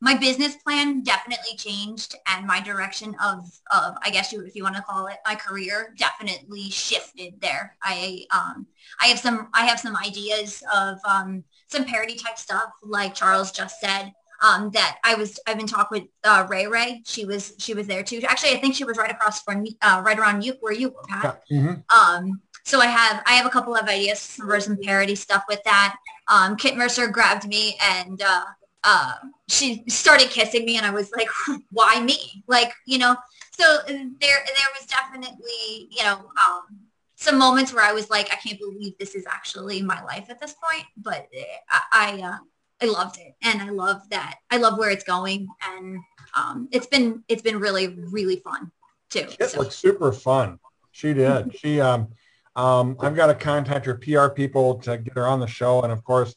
my 0.00 0.14
business 0.16 0.56
plan 0.56 1.02
definitely 1.02 1.56
changed 1.56 2.16
and 2.28 2.46
my 2.46 2.60
direction 2.60 3.16
of, 3.22 3.50
of 3.72 3.96
I 4.02 4.10
guess 4.10 4.32
you, 4.32 4.44
if 4.44 4.54
you 4.54 4.62
want 4.62 4.76
to 4.76 4.82
call 4.82 5.06
it 5.06 5.16
my 5.24 5.34
career 5.34 5.94
definitely 5.96 6.70
shifted 6.70 7.34
there. 7.40 7.76
I, 7.82 8.26
um, 8.30 8.66
I 9.00 9.06
have 9.06 9.18
some, 9.18 9.48
I 9.54 9.64
have 9.66 9.80
some 9.80 9.96
ideas 9.96 10.62
of, 10.74 10.98
um, 11.08 11.44
some 11.68 11.84
parody 11.84 12.14
type 12.14 12.38
stuff 12.38 12.70
like 12.82 13.14
Charles 13.14 13.50
just 13.50 13.80
said 13.80 14.12
um, 14.42 14.70
that 14.70 14.98
I 15.04 15.14
was 15.14 15.38
I've 15.46 15.56
been 15.56 15.66
talking 15.66 16.02
with 16.02 16.10
uh, 16.24 16.46
Ray 16.48 16.66
Ray. 16.66 17.02
She 17.04 17.24
was 17.24 17.54
she 17.58 17.74
was 17.74 17.86
there 17.86 18.02
too. 18.02 18.20
Actually, 18.26 18.52
I 18.52 18.60
think 18.60 18.74
she 18.74 18.84
was 18.84 18.96
right 18.96 19.10
across 19.10 19.42
from 19.42 19.66
uh, 19.82 20.02
right 20.04 20.18
around 20.18 20.44
you 20.44 20.54
where 20.60 20.72
you 20.72 20.90
were, 20.90 21.02
Pat. 21.08 21.42
Mm-hmm. 21.50 21.98
Um, 21.98 22.40
so 22.64 22.80
I 22.80 22.86
have 22.86 23.22
I 23.26 23.32
have 23.32 23.46
a 23.46 23.50
couple 23.50 23.74
of 23.74 23.88
ideas 23.88 24.36
for 24.36 24.58
some 24.60 24.76
parody 24.82 25.14
stuff 25.14 25.44
with 25.48 25.62
that. 25.64 25.96
Um, 26.28 26.56
Kit 26.56 26.76
Mercer 26.76 27.08
grabbed 27.08 27.46
me 27.46 27.78
and 27.82 28.20
uh, 28.22 28.44
uh, 28.84 29.14
she 29.48 29.84
started 29.88 30.30
kissing 30.30 30.64
me, 30.64 30.76
and 30.76 30.86
I 30.86 30.90
was 30.90 31.10
like, 31.16 31.28
"Why 31.70 32.00
me?" 32.00 32.44
Like 32.46 32.72
you 32.86 32.98
know. 32.98 33.16
So 33.58 33.78
there 33.86 33.98
there 34.20 34.70
was 34.78 34.86
definitely 34.86 35.88
you 35.90 36.04
know 36.04 36.30
um, 36.46 36.78
some 37.16 37.38
moments 37.38 37.72
where 37.72 37.84
I 37.84 37.92
was 37.92 38.10
like, 38.10 38.30
I 38.32 38.36
can't 38.36 38.58
believe 38.58 38.96
this 38.98 39.14
is 39.14 39.24
actually 39.26 39.82
my 39.82 40.02
life 40.04 40.26
at 40.28 40.38
this 40.38 40.54
point. 40.54 40.84
But 40.96 41.26
I, 41.70 41.80
I 41.92 42.22
uh, 42.22 42.38
I 42.82 42.86
loved 42.86 43.18
it, 43.18 43.34
and 43.42 43.62
I 43.62 43.70
love 43.70 44.02
that. 44.10 44.36
I 44.50 44.58
love 44.58 44.78
where 44.78 44.90
it's 44.90 45.04
going, 45.04 45.48
and 45.62 45.98
um, 46.36 46.68
it's 46.70 46.86
been 46.86 47.24
it's 47.28 47.42
been 47.42 47.58
really 47.58 47.88
really 47.88 48.36
fun 48.36 48.70
too. 49.10 49.26
It 49.40 49.50
so. 49.50 49.60
looks 49.60 49.76
super 49.76 50.12
fun. 50.12 50.58
She 50.92 51.14
did. 51.14 51.56
she 51.58 51.80
um, 51.80 52.08
um, 52.54 52.96
I've 53.00 53.16
got 53.16 53.26
to 53.26 53.34
contact 53.34 53.86
her 53.86 53.94
PR 53.94 54.28
people 54.28 54.76
to 54.76 54.98
get 54.98 55.14
her 55.14 55.26
on 55.26 55.40
the 55.40 55.46
show, 55.46 55.82
and 55.82 55.92
of 55.92 56.04
course, 56.04 56.34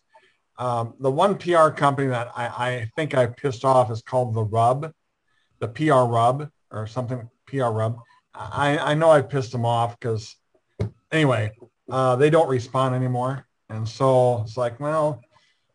um, 0.60 0.93
the 0.99 1.10
one 1.10 1.38
PR 1.38 1.70
company 1.70 2.07
that 2.10 2.32
I, 2.36 2.45
I 2.45 2.91
think 2.95 3.16
I 3.16 3.26
pissed 3.26 3.66
off 3.66 3.89
is 3.89 4.01
called 4.01 4.36
the 4.36 4.43
Rub, 4.43 4.91
the 5.60 5.68
PR 5.68 6.03
Rub 6.03 6.49
or 6.72 6.86
something. 6.86 7.28
PR 7.47 7.66
Rub. 7.66 7.97
I, 8.36 8.78
I 8.78 8.93
know 8.93 9.10
I 9.10 9.24
pissed 9.24 9.51
them 9.51 9.66
off 9.66 9.99
because 9.99 10.36
anyway, 11.12 11.51
uh, 11.89 12.16
they 12.16 12.30
don't 12.30 12.47
respond 12.47 12.93
anymore, 12.93 13.47
and 13.70 13.89
so 13.89 14.41
it's 14.41 14.55
like, 14.55 14.80
well, 14.80 15.22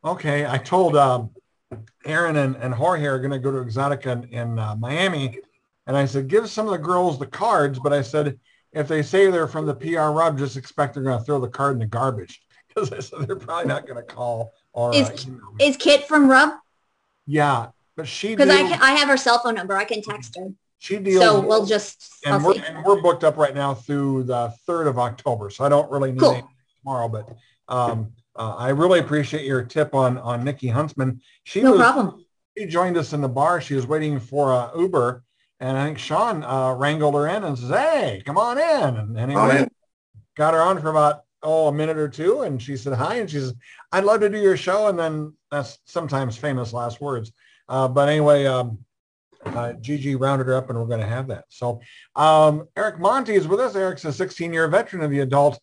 Okay, 0.05 0.45
I 0.45 0.59
told 0.59 0.97
um, 0.97 1.30
Aaron 2.05 2.37
and, 2.37 2.57
and 2.57 2.74
Jorge 2.74 3.07
are 3.07 3.18
going 3.18 3.30
to 3.30 3.39
go 3.39 3.51
to 3.51 3.59
Exotica 3.59 4.24
in, 4.24 4.35
in 4.35 4.59
uh, 4.59 4.76
Miami. 4.76 5.39
And 5.87 5.97
I 5.97 6.05
said, 6.05 6.28
give 6.28 6.49
some 6.51 6.66
of 6.66 6.72
the 6.72 6.78
girls 6.78 7.18
the 7.18 7.26
cards. 7.26 7.78
But 7.78 7.95
I 7.95 8.03
said, 8.03 8.39
if 8.72 8.87
they 8.87 9.03
say 9.03 9.30
they're 9.30 9.49
from 9.49 9.64
the 9.64 9.74
PR 9.74 10.11
rub, 10.11 10.37
just 10.37 10.59
expect 10.59 10.95
they're 10.95 11.03
going 11.03 11.18
to 11.18 11.24
throw 11.24 11.41
the 11.41 11.49
card 11.49 11.74
in 11.74 11.78
the 11.80 11.87
garbage. 11.87 12.41
Because 12.74 12.93
I 12.93 12.99
said, 12.99 13.28
they're 13.28 13.37
probably 13.37 13.68
not 13.68 13.87
going 13.87 14.05
to 14.05 14.14
call. 14.14 14.53
Or, 14.74 14.94
is, 14.94 15.08
uh, 15.08 15.30
is 15.60 15.76
Kit 15.76 16.06
from 16.06 16.28
Rub? 16.28 16.50
Yeah, 17.26 17.68
but 17.96 18.06
she 18.06 18.34
Because 18.34 18.50
I, 18.50 18.60
I 18.60 18.90
have 18.92 19.08
her 19.08 19.16
cell 19.16 19.38
phone 19.38 19.54
number. 19.54 19.76
I 19.76 19.84
can 19.84 20.02
text 20.02 20.36
her. 20.36 20.48
She 20.78 20.98
deals. 20.98 21.22
So 21.22 21.40
we'll 21.40 21.64
just. 21.64 22.12
I'll 22.26 22.34
and 22.34 22.44
we're, 22.44 22.54
see. 22.54 22.62
and 22.68 22.84
we're 22.84 23.00
booked 23.00 23.24
up 23.24 23.36
right 23.38 23.54
now 23.54 23.72
through 23.72 24.24
the 24.24 24.52
3rd 24.68 24.88
of 24.88 24.98
October. 24.98 25.48
So 25.48 25.64
I 25.64 25.68
don't 25.68 25.90
really 25.90 26.12
need 26.12 26.20
Cool. 26.20 26.46
tomorrow, 26.82 27.08
but 27.08 27.30
um, 27.68 28.12
uh, 28.36 28.56
I 28.56 28.70
really 28.70 28.98
appreciate 28.98 29.46
your 29.46 29.62
tip 29.62 29.94
on, 29.94 30.18
on 30.18 30.44
Nikki 30.44 30.68
Huntsman. 30.68 31.22
She 31.44 31.62
No 31.62 31.70
was, 31.72 31.80
problem. 31.80 32.24
she 32.58 32.66
joined 32.66 32.96
us 32.98 33.12
in 33.12 33.20
the 33.20 33.28
bar. 33.28 33.60
She 33.60 33.74
was 33.74 33.86
waiting 33.86 34.18
for 34.20 34.52
uh, 34.52 34.76
Uber. 34.76 35.22
And 35.60 35.78
I 35.78 35.86
think 35.86 35.98
Sean 35.98 36.42
uh, 36.42 36.74
wrangled 36.74 37.14
her 37.14 37.28
in 37.28 37.44
and 37.44 37.56
says, 37.56 37.70
hey, 37.70 38.22
come 38.26 38.36
on 38.36 38.58
in. 38.58 38.96
And 38.96 39.16
anyway, 39.18 39.62
Oh, 39.62 39.68
got 40.36 40.52
her 40.52 40.60
on 40.60 40.80
for 40.82 40.90
about, 40.90 41.22
oh, 41.45 41.68
a 41.68 41.72
minute 41.72 41.99
or 41.99 42.09
two. 42.09 42.42
And 42.42 42.61
she 42.61 42.76
said, 42.76 42.95
hi. 42.95 43.16
And 43.16 43.30
she 43.30 43.38
says, 43.38 43.55
I'd 43.92 44.05
love 44.05 44.20
to 44.20 44.28
do 44.28 44.38
your 44.38 44.57
show. 44.57 44.88
And 44.88 44.99
then 44.99 45.34
that's 45.51 45.78
sometimes 45.84 46.36
famous 46.36 46.72
last 46.72 47.01
words. 47.01 47.32
Uh, 47.68 47.86
but 47.86 48.09
anyway, 48.09 48.47
um, 48.47 48.78
uh, 49.45 49.74
Gigi 49.74 50.16
rounded 50.16 50.47
her 50.47 50.57
up 50.57 50.70
and 50.70 50.78
we're 50.78 50.86
going 50.86 51.01
to 51.01 51.07
have 51.07 51.28
that. 51.28 51.45
So 51.49 51.80
um, 52.16 52.66
Eric 52.76 52.99
Monti 52.99 53.34
is 53.34 53.47
with 53.47 53.61
us. 53.61 53.76
Eric's 53.76 54.05
a 54.05 54.09
16-year 54.09 54.68
veteran 54.68 55.03
of 55.03 55.11
the 55.11 55.20
adult 55.20 55.61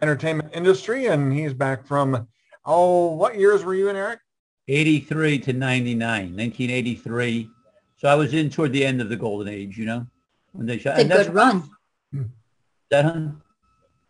entertainment 0.00 0.50
industry, 0.54 1.06
and 1.06 1.32
he's 1.32 1.52
back 1.52 1.86
from, 1.86 2.26
oh, 2.64 3.12
what 3.12 3.38
years 3.38 3.64
were 3.64 3.74
you 3.74 3.88
in, 3.88 3.96
Eric? 3.96 4.20
83 4.68 5.38
to 5.40 5.52
99, 5.52 6.36
1983. 6.36 7.50
So 7.98 8.08
I 8.08 8.14
was 8.14 8.32
in 8.32 8.50
toward 8.50 8.72
the 8.72 8.84
end 8.84 9.00
of 9.00 9.08
the 9.08 9.16
golden 9.16 9.52
age, 9.52 9.76
you 9.76 9.86
know, 9.86 10.06
when 10.52 10.66
they 10.66 10.78
shot. 10.78 10.96
That's 10.96 10.98
a 10.98 11.02
and 11.02 11.10
that's 11.10 11.26
good 11.26 11.34
run. 11.34 11.70
that, 12.90 13.04
huh? 13.04 13.28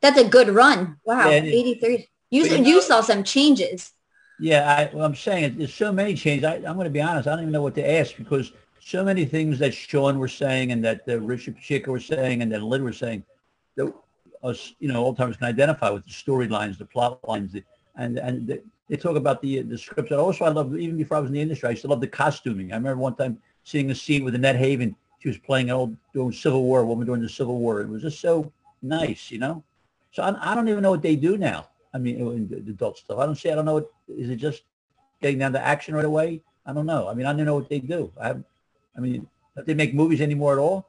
That's 0.03 0.18
a 0.18 0.28
good 0.28 0.48
run. 0.50 0.98
Wow. 1.05 1.30
Yeah, 1.30 1.36
83. 1.36 2.09
You, 2.30 2.44
you 2.44 2.64
you 2.64 2.82
saw 2.82 3.00
some 3.00 3.24
changes. 3.24 3.92
Yeah, 4.40 4.88
I, 4.90 4.94
well, 4.94 5.05
I'm 5.05 5.14
saying 5.14 5.44
it, 5.44 5.59
there's 5.59 5.72
so 5.72 5.92
many 5.92 6.14
changes. 6.14 6.44
I, 6.44 6.57
I'm 6.57 6.74
going 6.74 6.84
to 6.84 6.90
be 6.90 7.00
honest. 7.00 7.28
I 7.28 7.32
don't 7.32 7.42
even 7.42 7.53
know 7.53 7.62
what 7.62 7.76
to 7.76 7.90
ask 7.98 8.16
because 8.16 8.53
so 8.80 9.05
many 9.05 9.24
things 9.24 9.59
that 9.61 9.72
Sean 9.72 10.18
were 10.18 10.28
saying 10.28 10.72
and 10.72 10.84
that 10.84 11.03
uh, 11.09 11.20
Richard 11.20 11.55
Pacheco 11.57 11.92
were 11.92 12.00
saying 12.00 12.42
and 12.42 12.50
then 12.50 12.62
Lynn 12.62 12.82
was 12.82 12.98
saying 12.98 13.22
that 13.76 13.94
us, 14.42 14.74
you 14.80 14.88
know, 14.88 15.05
old 15.05 15.16
timers 15.16 15.36
can 15.36 15.46
identify 15.46 15.90
with 15.90 16.05
the 16.05 16.11
storylines, 16.11 16.78
the 16.78 16.84
plot 16.84 17.20
lines, 17.28 17.53
the, 17.53 17.62
and 17.96 18.18
and 18.18 18.46
the, 18.48 18.62
they 18.88 18.96
talk 18.96 19.16
about 19.16 19.40
the 19.40 19.62
the 19.62 19.78
scripts. 19.78 20.11
And 20.11 20.18
also, 20.18 20.44
I 20.44 20.48
love 20.48 20.76
even 20.76 20.96
before 20.96 21.16
I 21.16 21.20
was 21.20 21.28
in 21.28 21.34
the 21.34 21.40
industry, 21.40 21.68
I 21.68 21.70
used 21.70 21.82
to 21.82 21.88
love 21.88 22.00
the 22.00 22.09
costuming. 22.09 22.72
I 22.72 22.76
remember 22.76 23.00
one 23.00 23.14
time 23.14 23.38
seeing 23.62 23.90
a 23.90 23.94
scene 23.94 24.24
with 24.24 24.34
Annette 24.34 24.57
Haven. 24.57 24.96
She 25.20 25.28
was 25.28 25.38
playing 25.38 25.70
an 25.70 25.76
old 25.76 25.96
doing 26.12 26.32
Civil 26.32 26.64
War, 26.64 26.80
a 26.80 26.86
woman 26.86 27.07
during 27.07 27.22
the 27.22 27.28
Civil 27.28 27.59
War. 27.59 27.80
It 27.80 27.88
was 27.88 28.03
just 28.03 28.20
so 28.20 28.53
nice, 28.82 29.30
you 29.30 29.38
know. 29.38 29.62
So 30.13 30.23
I, 30.23 30.53
I 30.53 30.55
don't 30.55 30.69
even 30.69 30.83
know 30.83 30.91
what 30.91 31.03
they 31.03 31.17
do 31.17 31.37
now. 31.37 31.69
I 31.95 31.99
mean, 31.99 32.49
the 32.49 32.57
adult 32.57 32.99
stuff. 32.99 33.19
I 33.19 33.27
don't 33.27 33.35
see. 33.35 33.51
I 33.51 33.55
don't 33.55 33.65
know. 33.65 33.75
What, 33.75 33.91
is 34.09 34.31
it 34.31 34.37
just 34.37 34.63
getting 35.21 35.39
down 35.39 35.53
to 35.53 35.61
action 35.61 35.95
right 35.95 36.05
away? 36.05 36.43
I 36.65 36.73
don't 36.73 36.87
know. 36.87 37.09
I 37.09 37.15
mean, 37.15 37.27
I 37.27 37.33
don't 37.33 37.45
know 37.45 37.57
what 37.57 37.69
they 37.69 37.81
do. 37.81 38.13
I, 38.21 38.35
I 38.97 39.01
mean, 39.01 39.27
don't 39.57 39.67
they 39.67 39.75
make 39.75 39.95
movies 39.95 40.21
anymore 40.21 40.55
at 40.55 40.59
all? 40.59 40.87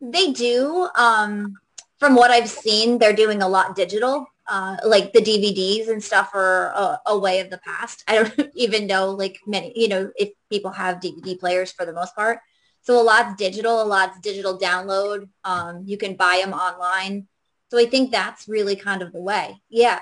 They 0.00 0.32
do. 0.32 0.88
Um, 0.96 1.58
from 1.98 2.14
what 2.14 2.30
I've 2.30 2.48
seen, 2.48 2.98
they're 2.98 3.12
doing 3.12 3.42
a 3.42 3.48
lot 3.48 3.76
digital. 3.76 4.26
Uh, 4.46 4.76
like 4.84 5.12
the 5.12 5.20
DVDs 5.20 5.88
and 5.90 6.02
stuff 6.02 6.30
are 6.34 6.68
a, 6.68 7.00
a 7.06 7.18
way 7.18 7.40
of 7.40 7.50
the 7.50 7.58
past. 7.58 8.02
I 8.08 8.22
don't 8.22 8.50
even 8.54 8.86
know 8.86 9.10
like 9.10 9.38
many, 9.46 9.72
you 9.76 9.88
know, 9.88 10.10
if 10.16 10.30
people 10.50 10.70
have 10.70 11.00
DVD 11.00 11.38
players 11.38 11.70
for 11.72 11.84
the 11.84 11.92
most 11.92 12.14
part. 12.14 12.40
So 12.80 12.98
a 12.98 13.02
lot's 13.02 13.36
digital, 13.36 13.82
a 13.82 13.84
lot's 13.84 14.18
digital 14.20 14.58
download. 14.58 15.28
Um, 15.44 15.82
you 15.84 15.98
can 15.98 16.14
buy 16.14 16.40
them 16.42 16.54
online. 16.54 17.26
So 17.70 17.78
I 17.78 17.86
think 17.86 18.10
that's 18.10 18.48
really 18.48 18.76
kind 18.76 19.02
of 19.02 19.12
the 19.12 19.20
way. 19.20 19.60
Yeah. 19.68 20.00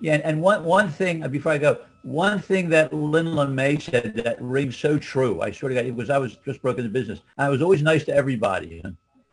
Yeah, 0.00 0.20
and 0.24 0.42
one 0.42 0.64
one 0.64 0.88
thing 0.88 1.22
uh, 1.22 1.28
before 1.28 1.52
I 1.52 1.58
go, 1.58 1.78
one 2.02 2.38
thing 2.38 2.68
that 2.70 2.92
Lynn 2.92 3.26
LeMay 3.26 3.80
said 3.80 4.14
that 4.16 4.40
rings 4.40 4.76
so 4.76 4.98
true. 4.98 5.40
I 5.40 5.50
sort 5.50 5.72
of 5.72 5.76
got 5.76 5.86
it 5.86 5.94
was 5.94 6.10
I 6.10 6.18
was 6.18 6.36
just 6.44 6.60
broke 6.60 6.78
into 6.78 6.90
business. 6.90 7.20
I 7.38 7.48
was 7.48 7.62
always 7.62 7.82
nice 7.82 8.04
to 8.04 8.14
everybody. 8.14 8.82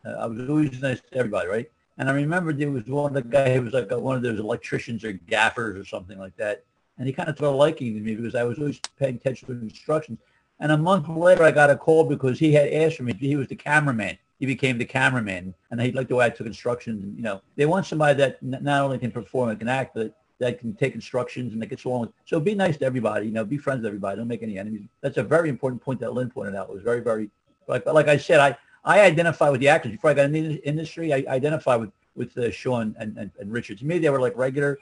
I 0.06 0.26
was 0.26 0.50
always 0.50 0.82
nice 0.82 1.02
to 1.02 1.18
everybody, 1.18 1.48
right? 1.48 1.72
And 1.98 2.10
I 2.10 2.14
remember 2.14 2.54
there 2.54 2.72
was 2.72 2.86
one 2.86 3.14
the 3.14 3.22
guy 3.22 3.54
who 3.56 3.64
was 3.64 3.74
like 3.74 3.92
one 3.92 4.16
of 4.16 4.24
those 4.24 4.40
electricians 4.40 5.04
or 5.04 5.12
gaffers 5.14 5.78
or 5.78 5.86
something 5.86 6.18
like 6.18 6.36
that, 6.38 6.64
and 6.98 7.08
he 7.08 7.14
kind 7.14 7.30
of 7.30 7.36
took 7.36 7.46
a 7.46 7.50
liking 7.50 7.94
to 7.96 8.00
me 8.00 8.16
because 8.16 8.36
I 8.36 8.44
was 8.44 8.58
always 8.58 8.80
paying 8.98 9.16
attention 9.16 9.48
to 9.48 9.54
instructions. 9.54 10.20
And 10.60 10.72
a 10.72 10.78
month 10.78 11.10
later, 11.10 11.44
I 11.44 11.52
got 11.52 11.72
a 11.72 11.76
call 11.76 12.04
because 12.04 12.38
he 12.40 12.54
had 12.54 12.72
asked 12.72 12.98
for 12.98 13.04
me. 13.04 13.14
He 13.14 13.36
was 13.36 13.48
the 13.48 13.56
cameraman. 13.56 14.18
He 14.42 14.48
became 14.48 14.80
the 14.80 14.86
cameraman, 14.86 15.54
and 15.70 15.80
he 15.80 15.92
liked 15.92 16.10
the 16.10 16.16
way 16.16 16.26
I 16.26 16.32
took 16.32 16.48
instructions. 16.48 17.04
And, 17.04 17.16
you 17.16 17.22
know, 17.22 17.44
they 17.58 17.68
want 17.68 17.86
somebody 17.86 18.18
that 18.18 18.40
n- 18.42 18.58
not 18.64 18.82
only 18.82 18.98
can 18.98 19.12
perform 19.12 19.50
and 19.50 19.60
can 19.60 19.68
act, 19.68 19.94
but 19.94 20.18
that 20.40 20.58
can 20.58 20.74
take 20.74 20.96
instructions 20.96 21.54
and 21.54 21.62
that 21.62 21.68
gets 21.68 21.84
along 21.86 22.02
with. 22.02 22.10
So 22.26 22.40
be 22.40 22.56
nice 22.56 22.76
to 22.78 22.86
everybody. 22.86 23.28
You 23.28 23.34
know, 23.34 23.46
be 23.46 23.60
friends 23.60 23.82
with 23.82 23.86
everybody. 23.86 24.18
Don't 24.18 24.28
make 24.28 24.42
any 24.42 24.58
enemies. 24.58 24.82
That's 25.02 25.18
a 25.18 25.24
very 25.24 25.48
important 25.48 25.80
point 25.80 26.00
that 26.00 26.14
Lynn 26.14 26.32
pointed 26.32 26.56
out. 26.56 26.70
It 26.70 26.74
was 26.74 26.82
very, 26.82 27.02
very 27.02 27.30
like 27.68 27.86
like 27.86 28.08
I 28.08 28.18
said, 28.18 28.40
I 28.40 28.58
I 28.84 29.02
identify 29.02 29.48
with 29.52 29.60
the 29.62 29.68
actors 29.68 29.92
before 29.92 30.10
I 30.10 30.16
got 30.16 30.26
in 30.26 30.32
the 30.32 30.56
industry. 30.68 31.14
I 31.14 31.24
identify 31.28 31.76
with 31.76 31.92
with 32.16 32.36
uh, 32.40 32.50
Sean 32.50 32.96
and, 32.98 33.16
and 33.20 33.30
and 33.40 33.52
Richard. 33.52 33.78
To 33.78 33.86
me, 33.86 34.00
they 34.00 34.10
were 34.10 34.20
like 34.20 34.36
regular, 34.36 34.80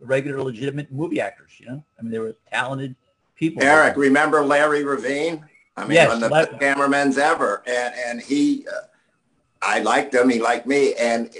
regular, 0.00 0.42
legitimate 0.42 0.90
movie 0.90 1.20
actors. 1.20 1.52
You 1.58 1.66
know, 1.66 1.84
I 1.98 2.02
mean, 2.02 2.10
they 2.10 2.20
were 2.20 2.34
talented 2.50 2.96
people. 3.36 3.62
Eric, 3.62 3.98
remember 3.98 4.40
Larry 4.42 4.82
Revene? 4.82 5.44
I 5.76 5.82
mean, 5.82 5.92
Yes, 5.92 6.08
one 6.08 6.16
of 6.22 6.22
the 6.22 6.28
Larry- 6.30 6.58
cameramen's 6.58 7.18
ever, 7.18 7.62
and 7.66 7.92
and 8.06 8.22
he, 8.22 8.66
uh, 8.68 8.86
I 9.64 9.80
liked 9.80 10.14
him. 10.14 10.28
He 10.28 10.40
liked 10.40 10.66
me, 10.66 10.94
and 10.94 11.30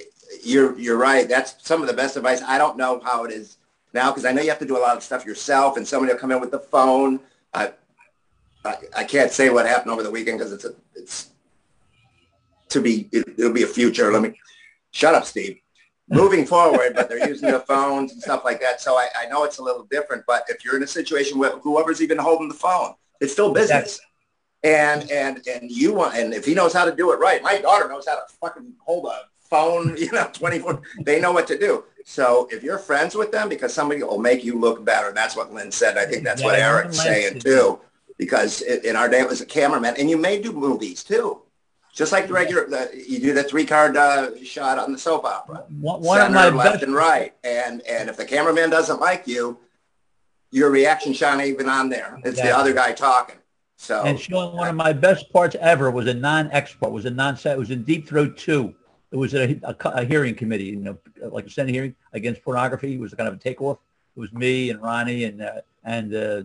you're 0.43 0.79
you're 0.79 0.97
right. 0.97 1.29
That's 1.29 1.55
some 1.67 1.81
of 1.83 1.89
the 1.89 1.95
best 1.95 2.17
advice. 2.17 2.43
I 2.43 2.59
don't 2.59 2.77
know 2.77 3.01
how 3.01 3.25
it 3.25 3.33
is 3.33 3.59
now 3.93 4.11
because 4.11 4.25
I 4.25 4.33
know 4.33 4.43
you 4.43 4.49
have 4.49 4.59
to 4.61 4.67
do 4.67 4.77
a 4.77 4.81
lot 4.81 4.97
of 4.97 5.03
stuff 5.03 5.25
yourself, 5.25 5.77
and 5.77 5.87
somebody 5.87 6.13
will 6.13 6.21
come 6.21 6.33
in 6.33 6.41
with 6.41 6.51
the 6.51 6.59
phone. 6.59 7.21
I 7.53 7.73
I, 8.65 8.77
I 8.97 9.05
can't 9.05 9.31
say 9.31 9.51
what 9.51 9.67
happened 9.67 9.93
over 9.93 10.03
the 10.03 10.11
weekend 10.11 10.39
because 10.39 10.53
it's 10.53 10.65
a 10.65 10.75
it's 10.95 11.31
to 12.71 12.81
be 12.81 13.09
it, 13.13 13.29
it'll 13.39 13.53
be 13.53 13.63
a 13.63 13.69
future. 13.69 14.11
Let 14.13 14.23
me 14.23 14.39
shut 14.91 15.15
up, 15.15 15.25
Steve. 15.25 15.59
Moving 16.09 16.45
forward, 16.45 16.95
but 16.95 17.09
they're 17.09 17.27
using 17.27 17.51
the 17.51 17.61
phones 17.61 18.13
and 18.13 18.21
stuff 18.21 18.45
like 18.45 18.61
that. 18.61 18.81
So 18.81 18.97
I, 18.97 19.09
I 19.19 19.27
know 19.27 19.45
it's 19.45 19.57
a 19.57 19.63
little 19.63 19.85
different, 19.85 20.25
but 20.27 20.45
if 20.49 20.63
you're 20.63 20.77
in 20.77 20.83
a 20.83 20.87
situation 20.87 21.39
where 21.39 21.53
whoever's 21.59 22.03
even 22.03 22.19
holding 22.19 22.49
the 22.49 22.55
phone, 22.55 22.95
it's 23.21 23.33
still 23.33 23.55
business. 23.55 24.01
And 24.65 25.11
and 25.11 25.47
and 25.47 25.71
you 25.71 25.93
want 25.93 26.17
and 26.17 26.33
if 26.33 26.47
he 26.47 26.55
knows 26.55 26.73
how 26.73 26.87
to 26.87 26.95
do 26.97 27.13
it 27.13 27.19
right, 27.21 27.43
my 27.43 27.59
daughter 27.59 27.87
knows 27.87 28.07
how 28.09 28.15
to 28.15 28.23
fucking 28.41 28.73
hold 28.79 29.05
a 29.07 29.21
phone, 29.39 29.97
you 29.99 30.11
know, 30.11 30.29
24. 30.33 30.83
They 31.03 31.21
know 31.21 31.33
what 31.33 31.47
to 31.49 31.59
do. 31.59 31.85
So 32.05 32.49
if 32.51 32.63
you're 32.63 32.79
friends 32.79 33.15
with 33.15 33.33
them, 33.33 33.49
because 33.49 33.73
somebody 33.73 34.03
will 34.03 34.19
make 34.19 34.45
you 34.45 34.59
look 34.59 34.85
better, 34.85 35.13
that's 35.13 35.37
what 35.37 35.53
Lynn 35.53 35.71
said. 35.73 35.97
I 35.97 36.05
think 36.05 36.23
that's 36.25 36.43
what 36.43 36.59
Eric's 36.59 37.01
saying 37.01 37.41
too. 37.41 37.81
Because 38.19 38.63
it, 38.63 38.85
in 38.85 38.95
our 38.95 39.09
day 39.09 39.21
it 39.21 39.29
was 39.29 39.41
a 39.41 39.47
cameraman, 39.47 39.95
and 39.99 40.09
you 40.09 40.17
may 40.17 40.41
do 40.41 40.53
movies 40.53 41.03
too, 41.03 41.43
just 41.93 42.13
like 42.13 42.29
the 42.29 42.33
regular. 42.33 42.69
The, 42.69 43.05
you 43.09 43.19
do 43.19 43.33
the 43.33 43.43
three 43.43 43.65
card 43.67 43.97
uh, 43.97 44.31
shot 44.45 44.79
on 44.79 44.93
the 44.93 44.99
soap 44.99 45.25
opera 45.25 45.65
One, 45.81 46.01
one 46.01 46.21
of 46.21 46.27
center, 46.33 46.57
left, 46.57 46.73
best 46.75 46.85
and 46.85 46.95
right. 46.95 47.35
And 47.43 47.83
and 47.83 48.09
if 48.09 48.17
the 48.17 48.25
cameraman 48.25 48.71
doesn't 48.71 49.01
like 49.01 49.27
you, 49.27 49.59
your 50.53 50.71
reaction 50.71 51.13
shot 51.13 51.41
ain't 51.41 51.49
even 51.49 51.69
on 51.69 51.89
there. 51.89 52.21
It's 52.25 52.41
the 52.41 52.57
other 52.57 52.73
guy 52.73 52.93
talking. 52.93 53.37
So 53.77 54.05
And 54.05 54.19
Sean, 54.19 54.57
one 54.57 54.69
of 54.69 54.77
my 54.77 54.93
best 54.93 55.33
parts 55.33 55.57
ever 55.61 55.91
was 55.91 56.07
a 56.07 56.15
non-X 56.15 56.75
part, 56.75 56.93
was 56.93 57.05
a 57.05 57.11
non-set. 57.11 57.57
It 57.57 57.59
was 57.59 57.71
in 57.71 57.83
Deep 57.83 58.09
Throat 58.09 58.37
2. 58.37 58.75
It 59.11 59.17
was 59.17 59.35
a, 59.35 59.61
a, 59.63 59.77
a 59.85 60.05
hearing 60.05 60.35
committee, 60.35 60.65
you 60.65 60.77
know, 60.77 60.99
like 61.23 61.47
a 61.47 61.51
Senate 61.51 61.73
hearing 61.73 61.95
against 62.13 62.43
pornography. 62.43 62.95
It 62.95 63.01
was 63.01 63.15
kind 63.15 63.29
of 63.29 63.35
a 63.35 63.39
takeoff. 63.39 63.79
It 64.17 64.21
was 64.21 64.33
me 64.33 64.71
and 64.71 64.81
Ronnie 64.83 65.25
and 65.25 65.43
uh, 65.43 65.61
and 65.85 66.15
uh, 66.15 66.43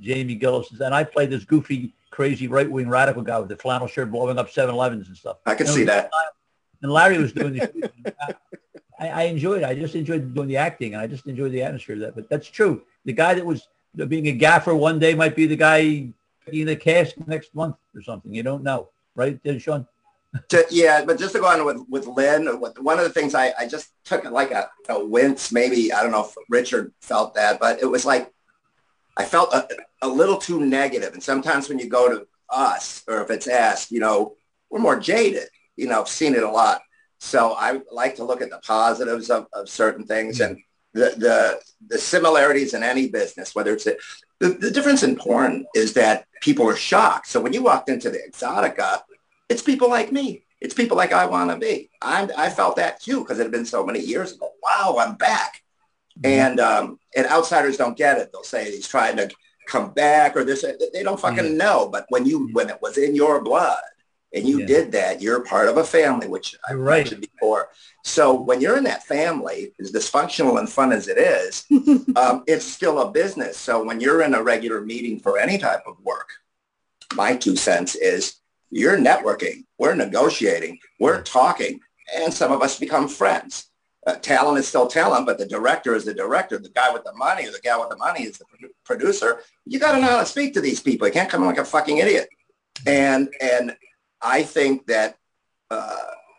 Jamie 0.00 0.34
Gillis. 0.34 0.70
And 0.80 0.94
I 0.94 1.04
played 1.04 1.30
this 1.30 1.44
goofy, 1.44 1.94
crazy 2.10 2.46
right-wing 2.46 2.88
radical 2.88 3.22
guy 3.22 3.38
with 3.38 3.48
the 3.48 3.56
flannel 3.56 3.86
shirt 3.86 4.10
blowing 4.10 4.38
up 4.38 4.48
7-Elevens 4.48 5.08
and 5.08 5.16
stuff. 5.16 5.38
I 5.46 5.54
can 5.54 5.66
And 5.66 5.74
see 5.74 5.84
that. 5.84 6.10
And 6.82 6.92
Larry 6.92 7.18
was 7.18 7.32
doing 7.32 7.54
the 7.54 7.92
I, 8.98 9.08
I 9.08 9.22
enjoyed 9.24 9.62
it. 9.62 9.64
I 9.64 9.74
just 9.74 9.94
enjoyed 9.94 10.34
doing 10.34 10.48
the 10.48 10.58
acting, 10.58 10.92
and 10.92 11.02
I 11.02 11.06
just 11.06 11.26
enjoyed 11.26 11.52
the 11.52 11.62
atmosphere 11.62 11.94
of 11.94 12.00
that. 12.02 12.14
But 12.14 12.28
that's 12.28 12.46
true. 12.46 12.82
The 13.06 13.14
guy 13.14 13.34
that 13.34 13.44
was 13.44 13.66
being 14.08 14.28
a 14.28 14.32
gaffer 14.32 14.74
one 14.74 14.98
day 14.98 15.14
might 15.14 15.34
be 15.34 15.46
the 15.46 15.56
guy 15.56 16.12
in 16.54 16.66
the 16.66 16.76
cast 16.76 17.16
next 17.26 17.54
month 17.54 17.76
or 17.94 18.02
something. 18.02 18.32
You 18.34 18.42
don't 18.42 18.62
know, 18.62 18.88
right, 19.14 19.38
uh, 19.46 19.58
Sean? 19.58 19.86
To, 20.50 20.64
yeah, 20.70 21.04
but 21.04 21.18
just 21.18 21.34
to 21.34 21.40
go 21.40 21.46
on 21.46 21.64
with, 21.64 21.82
with 21.88 22.06
Lynn, 22.06 22.46
what- 22.60 22.80
one 22.82 22.98
of 22.98 23.04
the 23.04 23.10
things 23.10 23.34
I, 23.34 23.52
I 23.58 23.66
just 23.66 23.88
took 24.04 24.24
like 24.24 24.52
a, 24.52 24.70
a 24.88 25.04
wince, 25.04 25.50
maybe, 25.50 25.92
I 25.92 26.02
don't 26.02 26.12
know 26.12 26.24
if 26.24 26.34
Richard 26.48 26.92
felt 27.00 27.34
that, 27.34 27.58
but 27.58 27.82
it 27.82 27.86
was 27.86 28.04
like, 28.04 28.32
I 29.16 29.24
felt 29.24 29.52
a, 29.52 29.68
a 30.02 30.08
little 30.08 30.38
too 30.38 30.64
negative. 30.64 31.14
And 31.14 31.22
sometimes 31.22 31.68
when 31.68 31.78
you 31.78 31.88
go 31.88 32.08
to 32.08 32.26
us, 32.48 33.02
or 33.08 33.22
if 33.22 33.30
it's 33.30 33.48
asked, 33.48 33.90
you 33.90 34.00
know, 34.00 34.36
we're 34.70 34.78
more 34.78 34.98
jaded, 34.98 35.48
you 35.76 35.88
know, 35.88 36.00
I've 36.00 36.08
seen 36.08 36.34
it 36.34 36.44
a 36.44 36.50
lot. 36.50 36.80
So 37.18 37.52
I 37.52 37.80
like 37.90 38.16
to 38.16 38.24
look 38.24 38.40
at 38.40 38.50
the 38.50 38.60
positives 38.64 39.30
of, 39.30 39.46
of 39.52 39.68
certain 39.68 40.06
things 40.06 40.40
and 40.40 40.58
the, 40.94 41.12
the, 41.16 41.60
the 41.88 41.98
similarities 41.98 42.72
in 42.72 42.82
any 42.82 43.08
business, 43.08 43.54
whether 43.54 43.74
it's, 43.74 43.86
the, 44.40 44.48
the 44.48 44.70
difference 44.70 45.02
in 45.02 45.16
porn 45.16 45.66
is 45.74 45.92
that 45.94 46.26
people 46.40 46.68
are 46.68 46.76
shocked. 46.76 47.28
So 47.28 47.40
when 47.40 47.52
you 47.52 47.62
walked 47.62 47.88
into 47.88 48.10
the 48.10 48.18
Exotica, 48.18 49.02
it's 49.48 49.62
people 49.62 49.88
like 49.88 50.10
me. 50.10 50.44
It's 50.60 50.74
people 50.74 50.96
like 50.96 51.12
I 51.12 51.26
want 51.26 51.50
to 51.50 51.56
be. 51.56 51.90
I'm, 52.02 52.30
I 52.36 52.50
felt 52.50 52.76
that 52.76 53.00
too 53.00 53.20
because 53.20 53.38
it 53.38 53.44
had 53.44 53.52
been 53.52 53.66
so 53.66 53.84
many 53.84 54.00
years 54.00 54.32
ago. 54.32 54.50
Wow, 54.62 54.96
I'm 54.98 55.14
back. 55.14 55.62
And 56.22 56.60
um, 56.60 56.98
and 57.16 57.26
outsiders 57.28 57.78
don't 57.78 57.96
get 57.96 58.18
it. 58.18 58.30
They'll 58.30 58.42
say 58.42 58.70
he's 58.70 58.88
trying 58.88 59.16
to 59.16 59.30
come 59.66 59.92
back 59.92 60.36
or 60.36 60.44
this. 60.44 60.64
They 60.92 61.02
don't 61.02 61.20
fucking 61.20 61.56
know. 61.56 61.88
But 61.90 62.04
when 62.10 62.26
you 62.26 62.50
when 62.52 62.68
it 62.68 62.76
was 62.82 62.98
in 62.98 63.14
your 63.14 63.42
blood, 63.42 63.80
and 64.32 64.46
you 64.46 64.60
Yeah. 64.60 64.66
did 64.66 64.92
that, 64.92 65.20
you're 65.20 65.40
part 65.40 65.68
of 65.68 65.76
a 65.76 65.84
family, 65.84 66.28
which 66.28 66.56
I 66.68 66.74
right. 66.74 66.98
mentioned 66.98 67.26
before. 67.32 67.70
So 68.04 68.32
when 68.40 68.60
you're 68.60 68.76
in 68.78 68.84
that 68.84 69.04
family, 69.04 69.72
as 69.80 69.92
dysfunctional 69.92 70.58
and 70.58 70.68
fun 70.68 70.92
as 70.92 71.08
it 71.08 71.18
is, 71.18 71.64
um, 72.16 72.44
it's 72.46 72.64
still 72.64 73.00
a 73.00 73.10
business. 73.10 73.56
So 73.56 73.82
when 73.84 74.00
you're 74.00 74.22
in 74.22 74.34
a 74.34 74.42
regular 74.42 74.80
meeting 74.80 75.18
for 75.20 75.38
any 75.38 75.58
type 75.58 75.82
of 75.86 75.96
work, 76.02 76.28
my 77.14 77.36
two 77.36 77.56
cents 77.56 77.94
is 77.96 78.36
you're 78.70 78.96
networking, 78.96 79.64
we're 79.78 79.94
negotiating, 79.96 80.78
we're 81.00 81.22
talking, 81.22 81.80
and 82.14 82.32
some 82.32 82.52
of 82.52 82.62
us 82.62 82.78
become 82.78 83.08
friends. 83.08 83.66
Uh, 84.06 84.14
talent 84.14 84.58
is 84.58 84.66
still 84.66 84.86
talent, 84.86 85.26
but 85.26 85.36
the 85.36 85.46
director 85.46 85.94
is 85.94 86.04
the 86.04 86.14
director. 86.14 86.56
The 86.58 86.70
guy 86.70 86.90
with 86.90 87.04
the 87.04 87.12
money 87.14 87.46
or 87.46 87.50
the 87.50 87.60
gal 87.62 87.80
with 87.80 87.90
the 87.90 87.96
money 87.96 88.22
is 88.22 88.38
the 88.38 88.46
producer. 88.84 89.42
You 89.66 89.78
got 89.78 89.92
to 89.92 90.00
know 90.00 90.06
how 90.06 90.20
to 90.20 90.26
speak 90.26 90.54
to 90.54 90.60
these 90.60 90.80
people. 90.80 91.06
You 91.06 91.12
can't 91.12 91.28
come 91.28 91.42
in 91.42 91.48
like 91.48 91.58
a 91.58 91.64
fucking 91.64 91.98
idiot. 91.98 92.28
And 92.86 93.28
and 93.42 93.76
I 94.22 94.42
think 94.42 94.86
that 94.86 95.16
uh, 95.70 95.96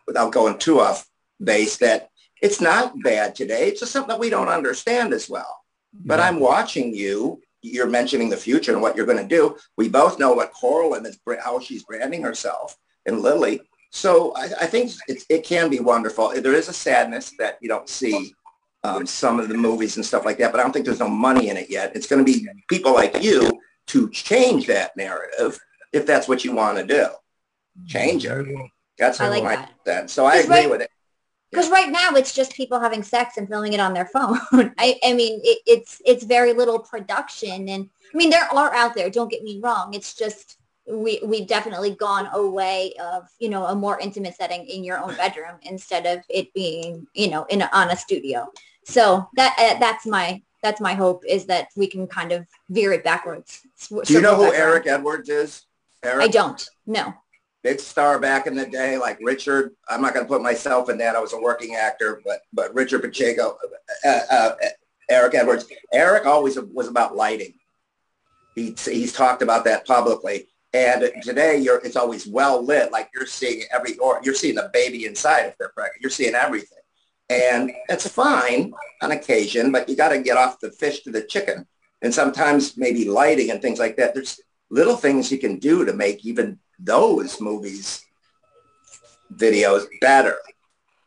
without 0.07 0.31
going 0.31 0.57
too 0.57 0.79
off 0.79 1.07
base, 1.43 1.77
that 1.77 2.09
it's 2.41 2.61
not 2.61 3.01
bad 3.01 3.35
today. 3.35 3.67
It's 3.67 3.79
just 3.79 3.91
something 3.91 4.09
that 4.09 4.19
we 4.19 4.29
don't 4.29 4.49
understand 4.49 5.13
as 5.13 5.29
well. 5.29 5.61
But 5.93 6.19
I'm 6.19 6.39
watching 6.39 6.95
you. 6.95 7.41
You're 7.61 7.87
mentioning 7.87 8.29
the 8.29 8.37
future 8.37 8.71
and 8.71 8.81
what 8.81 8.95
you're 8.95 9.05
going 9.05 9.17
to 9.17 9.35
do. 9.35 9.57
We 9.77 9.89
both 9.89 10.17
know 10.17 10.33
what 10.33 10.53
Coral 10.53 10.95
and 10.95 11.05
it's, 11.05 11.17
bra- 11.17 11.41
how 11.43 11.59
she's 11.59 11.83
branding 11.83 12.23
herself 12.23 12.75
and 13.05 13.21
Lily. 13.21 13.61
So 13.91 14.33
I, 14.35 14.43
I 14.61 14.65
think 14.65 14.91
it, 15.07 15.23
it 15.29 15.43
can 15.43 15.69
be 15.69 15.79
wonderful. 15.79 16.29
There 16.29 16.55
is 16.55 16.69
a 16.69 16.73
sadness 16.73 17.33
that 17.37 17.57
you 17.61 17.67
don't 17.67 17.89
see 17.89 18.33
um, 18.83 19.05
some 19.05 19.39
of 19.39 19.47
the 19.47 19.57
movies 19.57 19.97
and 19.97 20.05
stuff 20.05 20.25
like 20.25 20.37
that, 20.39 20.51
but 20.51 20.59
I 20.59 20.63
don't 20.63 20.71
think 20.71 20.85
there's 20.85 20.99
no 20.99 21.09
money 21.09 21.49
in 21.49 21.57
it 21.57 21.69
yet. 21.69 21.95
It's 21.95 22.07
going 22.07 22.25
to 22.25 22.31
be 22.31 22.47
people 22.67 22.93
like 22.93 23.21
you 23.21 23.59
to 23.87 24.09
change 24.09 24.65
that 24.67 24.95
narrative 24.97 25.59
if 25.93 26.05
that's 26.05 26.27
what 26.27 26.43
you 26.43 26.53
want 26.53 26.77
to 26.77 26.85
do. 26.85 27.07
Change 27.87 28.25
it. 28.25 28.29
Very 28.29 28.55
well. 28.55 28.69
That's 28.97 29.19
I 29.19 29.29
like 29.29 29.43
my 29.43 29.55
that. 29.55 29.71
sense. 29.85 30.13
So 30.13 30.25
I 30.25 30.37
agree 30.37 30.55
right- 30.55 30.69
with 30.69 30.81
it. 30.81 30.91
Because 31.49 31.69
right 31.69 31.89
now 31.91 32.11
it's 32.11 32.33
just 32.33 32.53
people 32.53 32.79
having 32.79 33.03
sex 33.03 33.35
and 33.35 33.45
filming 33.45 33.73
it 33.73 33.81
on 33.81 33.93
their 33.93 34.05
phone. 34.13 34.39
I, 34.53 34.97
I 35.03 35.11
mean, 35.13 35.41
it, 35.43 35.59
it's 35.67 36.01
it's 36.05 36.23
very 36.23 36.53
little 36.53 36.79
production, 36.79 37.67
and 37.67 37.89
I 38.13 38.17
mean 38.17 38.29
there 38.29 38.45
are 38.45 38.73
out 38.73 38.95
there. 38.95 39.09
Don't 39.09 39.29
get 39.29 39.43
me 39.43 39.59
wrong. 39.61 39.93
It's 39.93 40.13
just 40.13 40.57
we 40.87 41.19
we've 41.25 41.47
definitely 41.47 41.91
gone 41.95 42.29
away 42.33 42.93
of 43.01 43.27
you 43.37 43.49
know 43.49 43.65
a 43.65 43.75
more 43.75 43.99
intimate 43.99 44.35
setting 44.35 44.65
in 44.65 44.85
your 44.85 44.97
own 44.97 45.13
bedroom 45.17 45.57
instead 45.63 46.05
of 46.05 46.23
it 46.29 46.53
being 46.53 47.05
you 47.13 47.29
know 47.29 47.43
in 47.49 47.63
a, 47.63 47.69
on 47.73 47.89
a 47.89 47.97
studio. 47.97 48.49
So 48.85 49.27
that 49.35 49.53
uh, 49.59 49.77
that's 49.77 50.05
my 50.05 50.41
that's 50.63 50.79
my 50.79 50.93
hope 50.93 51.25
is 51.27 51.47
that 51.47 51.67
we 51.75 51.87
can 51.87 52.07
kind 52.07 52.31
of 52.31 52.47
veer 52.69 52.93
it 52.93 53.03
backwards. 53.03 53.61
Do 53.89 54.01
you 54.07 54.21
know 54.21 54.35
who 54.35 54.53
Eric 54.53 54.87
Edwards 54.87 55.27
is? 55.27 55.65
Eric? 56.01 56.23
I 56.23 56.27
don't. 56.29 56.65
No. 56.87 57.13
Big 57.63 57.79
star 57.79 58.19
back 58.19 58.47
in 58.47 58.55
the 58.55 58.65
day, 58.65 58.97
like 58.97 59.19
Richard. 59.21 59.75
I'm 59.89 60.01
not 60.01 60.13
going 60.13 60.25
to 60.25 60.29
put 60.29 60.41
myself 60.41 60.89
in 60.89 60.97
that. 60.99 61.15
I 61.15 61.19
was 61.19 61.33
a 61.33 61.39
working 61.39 61.75
actor, 61.75 62.21
but 62.25 62.41
but 62.53 62.73
Richard 62.73 63.01
Pacheco, 63.01 63.57
uh, 64.05 64.19
uh, 64.29 64.55
Eric 65.09 65.35
Edwards. 65.35 65.65
Eric 65.93 66.25
always 66.25 66.59
was 66.59 66.87
about 66.87 67.15
lighting. 67.15 67.53
He, 68.55 68.75
he's 68.83 69.13
talked 69.13 69.41
about 69.41 69.63
that 69.65 69.85
publicly. 69.85 70.47
And 70.73 71.11
today, 71.21 71.57
you're 71.57 71.79
it's 71.83 71.97
always 71.97 72.25
well 72.25 72.63
lit, 72.63 72.91
like 72.91 73.09
you're 73.13 73.25
seeing 73.25 73.63
every 73.73 73.97
or 73.97 74.21
you're 74.23 74.33
seeing 74.33 74.55
the 74.55 74.69
baby 74.71 75.05
inside 75.05 75.41
if 75.41 75.57
they're 75.57 75.69
pregnant. 75.69 76.01
You're 76.01 76.09
seeing 76.09 76.33
everything, 76.33 76.79
and 77.29 77.71
it's 77.89 78.07
fine 78.07 78.73
on 79.01 79.11
occasion, 79.11 79.71
but 79.71 79.89
you 79.89 79.97
got 79.97 80.09
to 80.09 80.19
get 80.19 80.37
off 80.37 80.59
the 80.59 80.71
fish 80.71 81.01
to 81.03 81.11
the 81.11 81.23
chicken. 81.23 81.67
And 82.03 82.13
sometimes 82.13 82.77
maybe 82.77 83.05
lighting 83.05 83.51
and 83.51 83.61
things 83.61 83.77
like 83.77 83.95
that. 83.97 84.15
There's 84.15 84.39
little 84.71 84.95
things 84.95 85.31
you 85.31 85.37
can 85.37 85.59
do 85.59 85.85
to 85.85 85.93
make 85.93 86.25
even 86.25 86.57
those 86.83 87.39
movies 87.39 88.05
videos 89.35 89.85
better. 89.99 90.37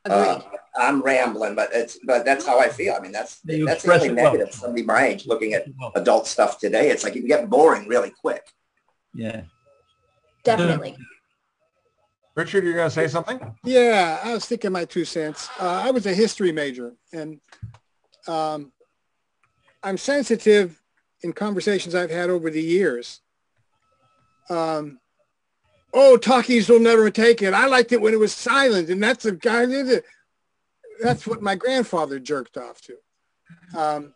Uh, 0.05 0.41
I'm 0.77 1.01
rambling, 1.03 1.55
but 1.55 1.71
it's 1.73 1.99
but 2.05 2.25
that's 2.25 2.47
how 2.47 2.59
I 2.59 2.69
feel. 2.69 2.95
I 2.95 3.01
mean, 3.01 3.13
that's 3.13 3.41
you 3.45 3.65
that's 3.65 3.83
the 3.83 3.93
express 3.93 4.03
only 4.03 4.13
it 4.13 4.23
well. 4.23 4.33
negative. 4.33 4.55
Somebody 4.55 4.83
my 4.83 5.07
age 5.07 5.27
looking 5.27 5.55
at 5.55 5.67
Well, 5.79 5.93
adult 5.95 6.27
stuff 6.27 6.59
today, 6.59 6.91
it's 6.91 7.05
like 7.05 7.15
you 7.15 7.21
can 7.21 7.29
get 7.29 7.49
boring 7.49 7.89
really 7.89 8.13
quick. 8.21 8.43
Yeah. 9.15 9.43
Definitely. 10.43 10.97
Richard, 12.35 12.65
you're 12.65 12.75
going 12.75 12.89
to 12.89 12.95
say 12.95 13.07
something? 13.07 13.39
Yeah, 13.63 14.21
I 14.23 14.35
was 14.35 14.45
thinking 14.45 14.73
my 14.73 14.85
two 14.85 15.05
cents. 15.05 15.49
Uh, 15.59 15.83
I 15.85 15.93
was 15.93 16.05
a 16.07 16.13
history 16.13 16.51
major, 16.51 16.95
and 17.13 17.41
um, 18.27 18.73
I'm 19.83 19.97
sensitive 19.97 20.83
in 21.23 21.33
conversations 21.33 21.95
I've 21.95 22.11
had 22.11 22.31
over 22.31 22.51
the 22.51 22.61
years. 22.61 23.21
Um, 24.51 24.99
oh, 25.95 26.17
talkies 26.17 26.69
will 26.69 26.81
never 26.81 27.09
take 27.09 27.41
it. 27.41 27.55
I 27.55 27.67
liked 27.67 27.93
it 27.93 28.01
when 28.01 28.13
it 28.13 28.21
was 28.21 28.35
silent, 28.35 28.91
and 28.91 29.03
that's 29.03 29.23
the 29.23 29.33
guy 29.33 29.65
did 29.65 29.89
it. 29.89 30.05
That's 31.01 31.27
what 31.27 31.41
my 31.41 31.55
grandfather 31.55 32.19
jerked 32.19 32.57
off 32.57 32.81
to. 32.83 33.79
Um, 33.79 34.15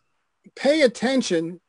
pay 0.56 0.82
attention 0.82 1.60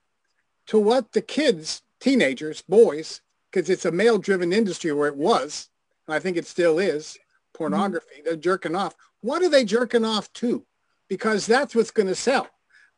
to 0.68 0.80
what 0.80 1.12
the 1.12 1.22
kids, 1.22 1.84
teenagers, 2.00 2.62
boys, 2.64 3.22
because 3.52 3.70
it's 3.70 3.86
a 3.86 3.92
male-driven 3.92 4.52
industry 4.52 4.92
where 4.92 5.08
it 5.08 5.16
was, 5.16 5.70
and 6.08 6.16
I 6.16 6.20
think 6.20 6.38
it 6.38 6.48
still 6.48 6.80
is, 6.80 7.18
pornography. 7.54 8.22
They're 8.24 8.36
jerking 8.36 8.76
off. 8.76 8.96
What 9.22 9.44
are 9.44 9.50
they 9.50 9.64
jerking 9.64 10.06
off 10.06 10.32
to? 10.34 10.66
Because 11.08 11.46
that's 11.46 11.76
what's 11.76 11.92
going 11.92 12.08
to 12.08 12.16
sell 12.16 12.48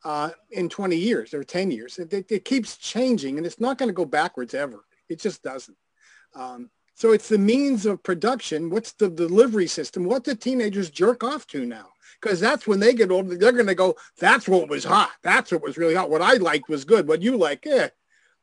uh, 0.04 0.30
in 0.50 0.68
20 0.68 0.96
years 0.96 1.34
or 1.34 1.44
10 1.44 1.70
years. 1.70 1.98
It, 1.98 2.12
it, 2.12 2.30
it 2.30 2.44
keeps 2.44 2.76
changing, 2.76 3.38
and 3.38 3.46
it's 3.46 3.60
not 3.60 3.78
going 3.78 3.88
to 3.88 3.94
go 3.94 4.04
backwards 4.04 4.54
ever. 4.54 4.84
It 5.08 5.20
just 5.20 5.42
doesn't. 5.42 5.76
Um, 6.34 6.70
so 6.94 7.12
it's 7.12 7.28
the 7.28 7.38
means 7.38 7.86
of 7.86 8.02
production. 8.02 8.70
What's 8.70 8.92
the 8.92 9.08
delivery 9.08 9.66
system? 9.66 10.04
What 10.04 10.24
do 10.24 10.34
teenagers 10.34 10.90
jerk 10.90 11.24
off 11.24 11.46
to 11.48 11.64
now? 11.64 11.88
Because 12.20 12.38
that's 12.38 12.66
when 12.66 12.80
they 12.80 12.94
get 12.94 13.10
older, 13.10 13.36
they're 13.36 13.52
going 13.52 13.66
to 13.66 13.74
go, 13.74 13.96
that's 14.18 14.46
what 14.46 14.68
was 14.68 14.84
hot. 14.84 15.10
That's 15.22 15.50
what 15.50 15.62
was 15.62 15.76
really 15.76 15.94
hot. 15.94 16.10
What 16.10 16.22
I 16.22 16.34
liked 16.34 16.68
was 16.68 16.84
good. 16.84 17.08
What 17.08 17.22
you 17.22 17.36
like, 17.36 17.66
eh. 17.66 17.88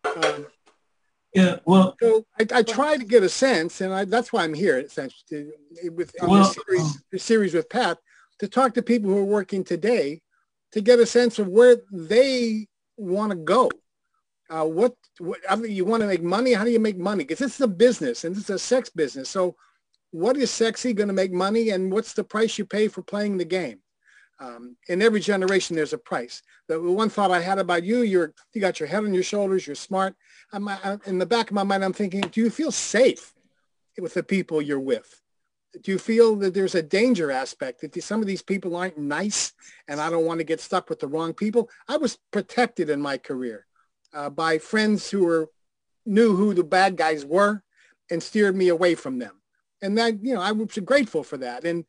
Um, 0.04 0.48
Yeah, 1.34 1.58
well, 1.66 1.96
so 2.02 2.26
I, 2.40 2.46
I 2.56 2.64
try 2.64 2.98
to 2.98 3.06
get 3.06 3.22
a 3.22 3.30
sense, 3.30 3.82
and 3.82 3.94
I, 3.94 4.04
that's 4.06 4.34
why 4.34 4.44
I'm 4.44 4.54
here, 4.54 4.80
essentially, 4.80 5.52
with 5.92 6.12
on 6.22 6.30
Well, 6.30 6.40
this 6.44 6.56
series, 6.56 7.04
this 7.12 7.24
series 7.24 7.54
with 7.54 7.70
Pat, 7.70 8.00
to 8.40 8.48
talk 8.48 8.74
to 8.74 8.82
people 8.82 9.12
who 9.12 9.20
are 9.20 9.24
working 9.24 9.64
today, 9.64 10.22
to 10.72 10.82
get 10.82 11.00
a 11.00 11.06
sense 11.06 11.38
of 11.38 11.48
where 11.48 11.78
they 11.92 12.68
want 12.98 13.30
to 13.32 13.36
go. 13.36 13.70
Uh, 14.50 14.66
what, 14.66 14.96
what 15.20 15.40
I 15.48 15.56
mean, 15.56 15.72
you 15.72 15.86
want 15.86 16.02
to 16.02 16.08
make 16.08 16.24
money? 16.24 16.54
How 16.54 16.64
do 16.64 16.72
you 16.72 16.80
make 16.80 16.98
money? 16.98 17.24
Because 17.24 17.40
this 17.40 17.56
is 17.56 17.62
a 17.62 17.68
business, 17.68 18.24
and 18.24 18.36
this 18.36 18.46
is 18.46 18.50
a 18.50 18.60
sex 18.60 18.90
business. 18.90 19.30
So, 19.30 19.56
what 20.12 20.38
is 20.38 20.50
sexy 20.50 20.94
going 20.94 21.08
to 21.08 21.14
make 21.14 21.32
money, 21.32 21.70
and 21.70 21.92
what's 21.92 22.14
the 22.14 22.24
price 22.24 22.58
you 22.58 22.66
pay 22.66 22.88
for 22.88 23.04
playing 23.04 23.38
the 23.38 23.46
game? 23.46 23.80
Um, 24.40 24.78
in 24.88 25.02
every 25.02 25.20
generation, 25.20 25.76
there's 25.76 25.94
a 25.94 25.98
price. 25.98 26.42
The 26.68 26.82
one 26.82 27.10
thought 27.10 27.30
I 27.30 27.42
had 27.42 27.60
about 27.60 27.84
you, 27.84 28.02
you're 28.02 28.34
you 28.54 28.62
got 28.62 28.80
your 28.80 28.88
head 28.88 29.04
on 29.04 29.14
your 29.14 29.24
shoulders, 29.24 29.68
you're 29.68 29.76
smart. 29.76 30.16
I'm, 30.52 30.68
I, 30.68 30.98
in 31.06 31.20
the 31.20 31.26
back 31.26 31.52
of 31.52 31.56
my 31.56 31.64
mind, 31.64 31.84
I'm 31.84 31.94
thinking, 31.94 32.22
do 32.22 32.42
you 32.42 32.50
feel 32.50 32.72
safe 32.72 33.34
with 34.00 34.14
the 34.14 34.24
people 34.24 34.62
you're 34.62 34.80
with? 34.80 35.22
Do 35.84 35.92
you 35.92 36.00
feel 36.00 36.36
that 36.38 36.56
there's 36.56 36.74
a 36.74 36.82
danger 36.82 37.32
aspect 37.32 37.82
that 37.82 38.02
some 38.02 38.22
of 38.22 38.28
these 38.28 38.42
people 38.42 38.76
aren't 38.76 38.98
nice 38.98 39.54
and 39.88 40.02
I 40.02 40.10
don't 40.10 40.26
want 40.26 40.40
to 40.40 40.44
get 40.44 40.62
stuck 40.62 40.90
with 40.90 41.00
the 41.00 41.08
wrong 41.08 41.34
people? 41.34 41.70
I 41.88 41.98
was 41.98 42.18
protected 42.32 42.90
in 42.90 43.00
my 43.00 43.20
career 43.20 43.68
uh, 44.14 44.30
by 44.30 44.58
friends 44.58 45.10
who 45.10 45.26
were 45.26 45.50
knew 46.06 46.36
who 46.36 46.54
the 46.54 46.64
bad 46.64 46.98
guys 46.98 47.26
were 47.26 47.64
and 48.10 48.22
steered 48.22 48.56
me 48.56 48.70
away 48.70 48.96
from 48.96 49.20
them. 49.20 49.42
And 49.82 49.98
that, 49.98 50.24
you 50.24 50.34
know, 50.34 50.42
I 50.42 50.52
was 50.52 50.78
grateful 50.84 51.24
for 51.24 51.38
that. 51.38 51.64
And 51.64 51.86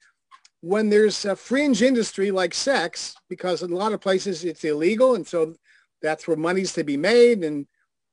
when 0.60 0.90
there's 0.90 1.24
a 1.24 1.34
fringe 1.34 1.82
industry 1.82 2.30
like 2.30 2.52
sex, 2.52 3.14
because 3.28 3.62
in 3.62 3.72
a 3.72 3.76
lot 3.76 3.92
of 3.92 4.00
places 4.00 4.44
it's 4.44 4.64
illegal, 4.64 5.14
and 5.14 5.26
so 5.26 5.54
that's 6.02 6.28
where 6.28 6.36
money's 6.36 6.74
to 6.74 6.84
be 6.84 6.96
made, 6.96 7.42
and 7.44 7.66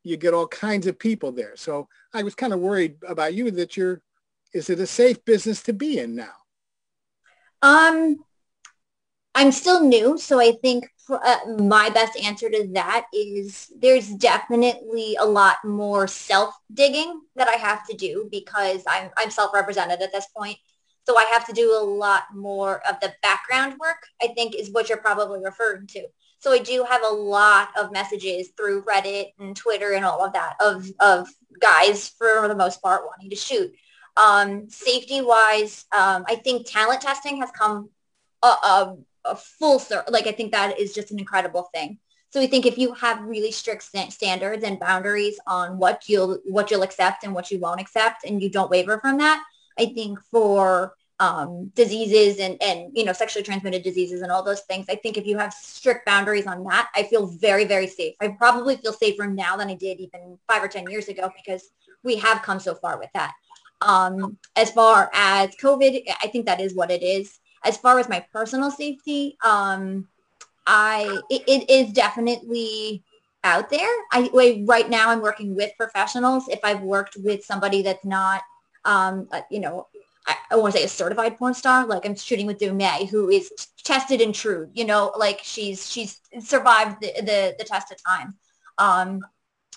you 0.03 0.15
get 0.17 0.33
all 0.33 0.47
kinds 0.47 0.87
of 0.87 0.97
people 0.97 1.31
there. 1.31 1.55
So 1.55 1.87
I 2.13 2.23
was 2.23 2.35
kind 2.35 2.53
of 2.53 2.59
worried 2.59 2.95
about 3.05 3.33
you 3.33 3.51
that 3.51 3.75
you're, 3.75 4.01
is 4.53 4.69
it 4.69 4.79
a 4.79 4.87
safe 4.87 5.23
business 5.25 5.61
to 5.63 5.73
be 5.73 5.99
in 5.99 6.15
now? 6.15 6.35
Um, 7.61 8.23
I'm 9.37 9.51
still 9.51 9.83
new, 9.83 10.17
so 10.17 10.39
I 10.39 10.53
think 10.63 10.89
uh, 11.07 11.37
my 11.59 11.91
best 11.91 12.17
answer 12.17 12.49
to 12.49 12.67
that 12.73 13.05
is 13.13 13.71
there's 13.77 14.09
definitely 14.09 15.15
a 15.19 15.25
lot 15.25 15.57
more 15.63 16.07
self-digging 16.07 17.21
that 17.35 17.47
I 17.47 17.53
have 17.53 17.85
to 17.85 17.95
do 17.95 18.27
because 18.31 18.81
I'm, 18.87 19.11
I'm 19.15 19.29
self-represented 19.29 20.01
at 20.01 20.11
this 20.11 20.25
point. 20.35 20.57
So 21.05 21.19
I 21.19 21.25
have 21.25 21.45
to 21.45 21.53
do 21.53 21.77
a 21.79 21.85
lot 21.85 22.23
more 22.33 22.81
of 22.89 22.99
the 22.99 23.13
background 23.21 23.75
work, 23.79 24.07
I 24.23 24.29
think 24.29 24.55
is 24.55 24.71
what 24.71 24.89
you're 24.89 24.97
probably 24.97 25.39
referring 25.45 25.85
to. 25.85 26.07
So 26.39 26.51
I 26.51 26.57
do 26.57 26.83
have 26.89 27.03
a 27.03 27.13
lot 27.13 27.69
of 27.79 27.91
messages 27.91 28.49
through 28.57 28.85
Reddit 28.85 29.33
and 29.37 29.55
Twitter 29.55 29.93
and 29.93 30.03
all 30.03 30.25
of 30.25 30.33
that 30.33 30.55
of, 30.59 30.89
of 30.99 31.27
guys 31.61 32.09
for 32.09 32.47
the 32.47 32.55
most 32.55 32.81
part 32.81 33.05
wanting 33.05 33.29
to 33.29 33.35
shoot. 33.35 33.71
Um, 34.17 34.67
safety 34.71 35.21
wise, 35.21 35.85
um, 35.95 36.25
I 36.27 36.37
think 36.43 36.65
talent 36.65 37.01
testing 37.01 37.37
has 37.37 37.51
come 37.51 37.91
a, 38.41 38.47
a, 38.47 38.97
a 39.27 39.35
full 39.35 39.79
circle. 39.79 40.13
Like 40.13 40.27
I 40.27 40.31
think 40.31 40.51
that 40.51 40.79
is 40.79 40.93
just 40.93 41.11
an 41.11 41.19
incredible 41.19 41.69
thing. 41.73 41.99
So 42.29 42.39
we 42.39 42.47
think 42.47 42.65
if 42.65 42.77
you 42.77 42.93
have 42.93 43.21
really 43.23 43.51
strict 43.51 43.83
st- 43.83 44.11
standards 44.11 44.63
and 44.63 44.79
boundaries 44.79 45.39
on 45.47 45.77
what 45.77 46.09
you'll 46.09 46.39
what 46.45 46.69
you'll 46.69 46.83
accept 46.83 47.23
and 47.23 47.33
what 47.33 47.51
you 47.51 47.59
won't 47.59 47.81
accept, 47.81 48.25
and 48.25 48.41
you 48.41 48.49
don't 48.49 48.69
waver 48.69 48.99
from 48.99 49.17
that, 49.19 49.43
I 49.79 49.85
think 49.85 50.19
for 50.31 50.93
um, 51.19 51.71
diseases 51.75 52.39
and, 52.39 52.61
and, 52.61 52.91
you 52.95 53.03
know, 53.03 53.13
sexually 53.13 53.43
transmitted 53.43 53.81
diseases 53.81 54.21
and 54.21 54.31
all 54.31 54.43
those 54.43 54.61
things. 54.61 54.85
I 54.89 54.95
think 54.95 55.17
if 55.17 55.25
you 55.25 55.37
have 55.37 55.53
strict 55.53 56.05
boundaries 56.05 56.45
on 56.45 56.63
that, 56.65 56.89
I 56.95 57.03
feel 57.03 57.25
very, 57.25 57.65
very 57.65 57.87
safe. 57.87 58.15
I 58.21 58.29
probably 58.29 58.77
feel 58.77 58.93
safer 58.93 59.25
now 59.25 59.57
than 59.57 59.69
I 59.69 59.73
did 59.73 59.99
even 59.99 60.37
five 60.47 60.63
or 60.63 60.67
10 60.67 60.89
years 60.89 61.07
ago 61.07 61.31
because 61.35 61.69
we 62.03 62.17
have 62.17 62.43
come 62.43 62.59
so 62.59 62.75
far 62.75 62.99
with 62.99 63.09
that. 63.13 63.33
Um, 63.81 64.37
as 64.55 64.71
far 64.71 65.09
as 65.13 65.55
COVID, 65.61 66.03
I 66.21 66.27
think 66.27 66.45
that 66.45 66.61
is 66.61 66.75
what 66.75 66.91
it 66.91 67.01
is. 67.01 67.39
As 67.67 67.77
far 67.77 67.99
as 67.99 68.07
my 68.07 68.25
personal 68.31 68.71
safety, 68.71 69.37
um, 69.43 70.07
I, 70.65 71.19
it, 71.29 71.43
it 71.47 71.69
is 71.69 71.93
definitely 71.93 73.03
out 73.43 73.69
there. 73.69 73.89
I 74.11 74.29
right 74.65 74.89
now 74.89 75.09
I'm 75.09 75.21
working 75.21 75.55
with 75.55 75.71
professionals. 75.77 76.47
If 76.49 76.59
I've 76.63 76.81
worked 76.81 77.17
with 77.17 77.43
somebody 77.43 77.81
that's 77.81 78.05
not, 78.05 78.41
um, 78.85 79.27
uh, 79.31 79.41
you 79.49 79.59
know, 79.59 79.87
I, 80.27 80.35
I 80.51 80.55
want 80.57 80.73
to 80.73 80.79
say 80.79 80.85
a 80.85 80.89
certified 80.89 81.37
porn 81.37 81.53
star. 81.53 81.85
Like 81.85 82.05
I'm 82.05 82.15
shooting 82.15 82.47
with 82.47 82.59
Dumay, 82.59 83.09
who 83.09 83.29
is 83.29 83.51
tested 83.83 84.21
and 84.21 84.35
true. 84.35 84.69
You 84.73 84.85
know, 84.85 85.13
like 85.17 85.39
she's 85.43 85.89
she's 85.89 86.19
survived 86.39 87.01
the 87.01 87.13
the, 87.21 87.55
the 87.57 87.63
test 87.63 87.91
of 87.91 87.97
time. 88.03 88.35
Um, 88.77 89.21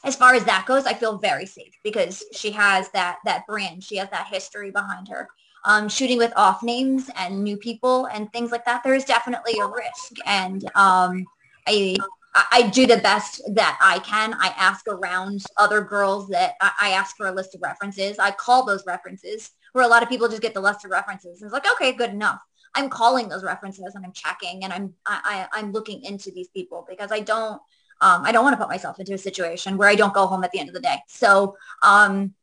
as 0.03 0.16
far 0.16 0.34
as 0.34 0.45
that 0.45 0.64
goes, 0.66 0.86
I 0.86 0.95
feel 0.95 1.18
very 1.18 1.47
safe 1.47 1.74
because 1.84 2.24
she 2.32 2.51
has 2.53 2.91
that 2.91 3.18
that 3.24 3.47
brand. 3.47 3.84
She 3.84 3.97
has 3.97 4.11
that 4.11 4.26
history 4.26 4.70
behind 4.70 5.09
her. 5.09 5.28
Um, 5.64 5.88
shooting 5.88 6.18
with 6.18 6.32
off 6.36 6.62
names 6.62 7.11
and 7.16 7.44
new 7.44 7.56
people 7.56 8.06
and 8.06 8.32
things 8.32 8.50
like 8.50 8.64
that, 8.64 8.82
there 8.82 8.94
is 8.94 9.04
definitely 9.04 9.58
a 9.61 9.66
risk. 9.66 10.12
And 10.26 10.64
um, 10.74 11.26
I 11.66 11.96
I 12.34 12.70
do 12.72 12.86
the 12.86 12.98
best 12.98 13.42
that 13.54 13.76
I 13.82 13.98
can. 14.00 14.34
I 14.34 14.54
ask 14.56 14.86
around 14.86 15.42
other 15.56 15.80
girls 15.80 16.28
that 16.28 16.54
I, 16.61 16.90
ask 16.90 17.16
for 17.16 17.26
a 17.26 17.32
list 17.32 17.56
of 17.56 17.62
references. 17.62 18.20
I 18.20 18.30
call 18.30 18.64
those 18.64 18.84
references 18.86 19.50
where 19.72 19.84
a 19.84 19.88
lot 19.88 20.02
of 20.02 20.08
people 20.08 20.28
just 20.28 20.42
get 20.42 20.54
the 20.54 20.61
list 20.61 20.84
of 20.84 20.92
references. 20.92 21.40
And 21.40 21.48
it's 21.48 21.52
like, 21.52 21.70
okay, 21.72 21.92
good 21.92 22.11
enough. 22.11 22.38
I'm 22.74 22.88
calling 22.88 23.28
those 23.28 23.42
references 23.42 23.94
and 23.96 24.04
I'm 24.04 24.12
checking 24.12 24.62
and 24.62 24.72
I'm 24.72 24.94
I, 25.06 25.48
I, 25.52 25.58
am 25.58 25.72
looking 25.72 26.04
into 26.04 26.30
these 26.30 26.48
people 26.48 26.86
because 26.88 27.11
I 27.11 27.18
don't 27.18 27.61
um, 28.00 28.22
I 28.24 28.30
don't 28.30 28.44
want 28.44 28.54
to 28.54 28.58
put 28.58 28.68
myself 28.68 29.00
into 29.00 29.14
a 29.14 29.18
situation 29.18 29.76
where 29.76 29.88
I 29.88 29.96
don't 29.96 30.14
go 30.14 30.26
home 30.26 30.44
at 30.44 30.52
the 30.52 30.61
end 30.61 30.68
of 30.68 30.74
the 30.74 30.80
day. 30.80 30.98
So 31.08 31.56
um, 31.82 32.34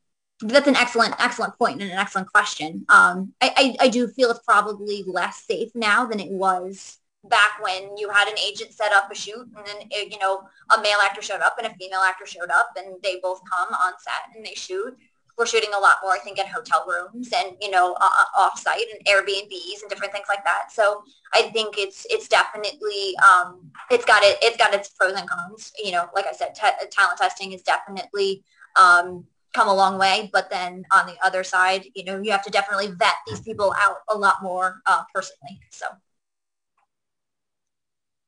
that's 0.41 0.67
an 0.67 0.75
excellent 0.75 1.15
excellent 1.19 1.57
point 1.57 1.81
and 1.81 1.91
an 1.91 1.97
excellent 1.97 2.31
question. 2.31 2.85
Um, 2.89 3.33
I, 3.41 3.53
I, 3.57 3.85
I 3.85 3.89
do 3.89 4.07
feel 4.07 4.29
it's 4.29 4.39
probably 4.39 5.03
less 5.07 5.43
safe 5.43 5.71
now 5.73 6.05
than 6.05 6.19
it 6.19 6.31
was 6.31 6.97
back 7.23 7.61
when 7.61 7.97
you 7.97 8.09
had 8.09 8.27
an 8.27 8.37
agent 8.37 8.71
set 8.71 8.93
up 8.93 9.11
a 9.11 9.15
shoot 9.15 9.47
and 9.57 9.65
then 9.65 9.89
you 9.91 10.19
know 10.19 10.43
a 10.77 10.81
male 10.81 10.99
actor 11.03 11.21
showed 11.21 11.41
up 11.41 11.57
and 11.57 11.67
a 11.67 11.75
female 11.75 11.99
actor 11.99 12.25
showed 12.25 12.49
up 12.51 12.69
and 12.77 12.95
they 13.03 13.19
both 13.21 13.41
come 13.51 13.73
on 13.73 13.93
set 13.99 14.35
and 14.35 14.45
they 14.45 14.53
shoot 14.53 14.95
we're 15.37 15.45
shooting 15.45 15.69
a 15.75 15.79
lot 15.79 15.97
more, 16.01 16.13
I 16.13 16.19
think, 16.19 16.39
in 16.39 16.47
hotel 16.47 16.83
rooms 16.87 17.29
and, 17.35 17.55
you 17.61 17.69
know, 17.69 17.95
uh 18.01 18.23
off-site 18.35 18.85
and 18.91 19.05
Airbnbs 19.05 19.81
and 19.81 19.89
different 19.89 20.11
things 20.11 20.25
like 20.27 20.43
that. 20.43 20.71
So 20.71 21.03
I 21.33 21.43
think 21.43 21.75
it's, 21.77 22.07
it's 22.09 22.27
definitely, 22.27 23.15
um, 23.17 23.69
it's 23.91 24.03
got 24.05 24.23
it, 24.23 24.37
it's 24.41 24.57
got 24.57 24.73
its 24.73 24.89
pros 24.89 25.13
and 25.13 25.29
cons. 25.29 25.71
You 25.83 25.91
know, 25.91 26.09
like 26.15 26.25
I 26.25 26.31
said, 26.31 26.55
t- 26.55 26.87
talent 26.89 27.19
testing 27.19 27.51
is 27.51 27.61
definitely, 27.61 28.43
um, 28.75 29.25
come 29.53 29.67
a 29.67 29.73
long 29.73 29.97
way. 29.97 30.29
But 30.31 30.49
then 30.49 30.85
on 30.93 31.07
the 31.07 31.15
other 31.23 31.43
side, 31.43 31.85
you 31.95 32.03
know, 32.03 32.21
you 32.21 32.31
have 32.31 32.43
to 32.43 32.51
definitely 32.51 32.87
vet 32.87 33.15
these 33.27 33.41
people 33.41 33.73
out 33.79 33.97
a 34.09 34.17
lot 34.17 34.43
more 34.43 34.81
uh, 34.85 35.03
personally. 35.13 35.59
So. 35.71 35.85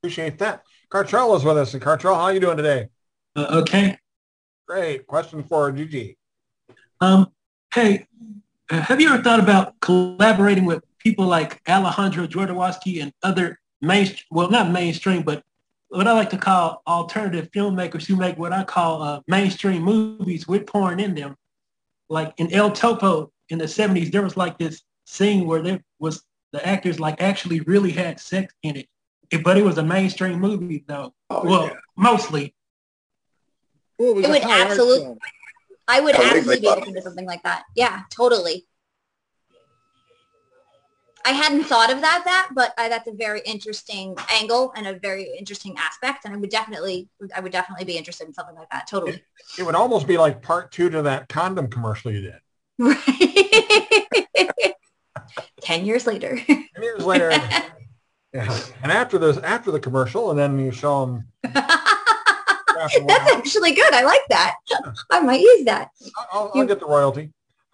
Appreciate 0.02 0.38
that. 0.40 0.64
Cartrell 0.90 1.36
is 1.36 1.44
with 1.44 1.58
us. 1.58 1.74
And 1.74 1.84
Cartrell, 1.84 2.16
how 2.16 2.24
are 2.24 2.34
you 2.34 2.40
doing 2.40 2.58
today? 2.58 2.90
Uh, 3.36 3.62
okay. 3.62 3.98
Great. 4.68 5.08
Question 5.08 5.44
for 5.44 5.72
Gigi. 5.72 6.18
Um, 7.02 7.32
hey, 7.74 8.08
have 8.70 9.02
you 9.02 9.10
ever 9.12 9.24
thought 9.24 9.40
about 9.40 9.80
collaborating 9.80 10.66
with 10.66 10.84
people 11.00 11.26
like 11.26 11.62
Alejandro 11.68 12.28
Jodorowsky 12.28 13.02
and 13.02 13.12
other 13.24 13.60
main, 13.82 14.10
well, 14.30 14.50
not 14.50 14.72
mainstream, 14.72 15.24
but 15.24 15.44
what 15.90 16.08
I 16.08 16.14
like 16.14 16.30
to 16.32 16.38
call 16.38 16.82
alternative 16.88 17.50
filmmakers 17.52 18.06
who 18.06 18.16
make 18.16 18.38
what 18.38 18.54
I 18.54 18.64
call 18.64 19.02
uh, 19.02 19.22
mainstream 19.28 19.84
movies 19.84 20.48
with 20.48 20.66
porn 20.66 21.00
in 21.00 21.16
them. 21.16 21.36
Like 22.10 22.34
in 22.38 22.52
El 22.54 22.72
Topo 22.72 23.32
in 23.50 23.58
the 23.58 23.66
70s, 23.66 24.12
there 24.12 24.22
was 24.22 24.38
like 24.38 24.58
this 24.58 24.82
scene 25.06 25.48
where 25.48 25.62
there 25.62 25.84
was 26.00 26.24
the 26.52 26.66
actors 26.66 27.00
like 27.00 27.22
actually 27.22 27.62
really 27.62 27.92
had 27.92 28.20
sex 28.20 28.54
in 28.64 28.78
it. 28.78 28.88
it 29.32 29.44
but 29.44 29.58
it 29.58 29.64
was 29.64 29.78
a 29.78 29.84
mainstream 29.84 30.40
movie 30.40 30.84
though. 30.88 31.14
Oh, 31.30 31.44
well, 31.44 31.66
yeah. 31.66 31.74
mostly. 31.96 32.56
Well, 33.98 34.18
it, 34.18 34.26
it 34.26 34.30
would 34.30 34.44
absolutely 34.44 35.18
I 35.88 36.00
would 36.02 36.16
absolutely 36.16 36.60
be 36.60 36.68
open 36.68 36.94
to 36.94 37.02
something 37.02 37.26
like 37.26 37.42
that. 37.44 37.64
Yeah, 37.76 38.04
totally. 38.12 38.68
I 41.26 41.32
hadn't 41.32 41.66
thought 41.66 41.92
of 41.92 42.02
that, 42.02 42.24
that, 42.26 42.50
but 42.54 42.74
uh, 42.78 42.90
that's 42.90 43.08
a 43.08 43.12
very 43.12 43.42
interesting 43.46 44.16
angle 44.34 44.74
and 44.76 44.88
a 44.88 44.94
very 44.94 45.30
interesting 45.38 45.76
aspect. 45.78 46.26
And 46.26 46.34
I 46.34 46.38
would 46.38 46.50
definitely, 46.50 47.10
I 47.36 47.40
would 47.40 47.52
definitely 47.52 47.86
be 47.86 47.98
interested 47.98 48.28
in 48.28 48.34
something 48.34 48.56
like 48.56 48.70
that. 48.70 48.88
Totally. 48.88 49.14
It, 49.14 49.24
it 49.60 49.64
would 49.64 49.76
almost 49.76 50.08
be 50.08 50.18
like 50.18 50.42
part 50.42 50.72
two 50.72 50.90
to 50.90 51.02
that 51.04 51.30
condom 51.30 51.68
commercial 51.68 52.12
you 52.12 52.22
did. 52.22 52.40
Right. 52.78 54.26
10 55.62 55.86
years 55.86 56.08
later. 56.08 56.40
10 56.48 56.68
years 56.82 57.06
later. 57.06 57.30
yeah. 58.34 58.60
And 58.82 58.92
after 58.92 59.18
this, 59.18 59.38
after 59.38 59.72
the 59.72 59.80
commercial, 59.80 60.32
and 60.32 60.40
then 60.40 60.58
you 60.58 60.72
show 60.72 61.06
them 61.06 61.28
That's 62.80 63.32
actually 63.34 63.74
good. 63.74 63.94
I 63.94 64.04
like 64.04 64.22
that. 64.30 64.56
I 65.12 65.20
might 65.20 65.42
use 65.42 65.66
that. 65.66 65.90
I'll, 66.32 66.52
I'll 66.56 66.66
get 66.66 66.80
the 66.80 66.86
royalty. 66.86 67.32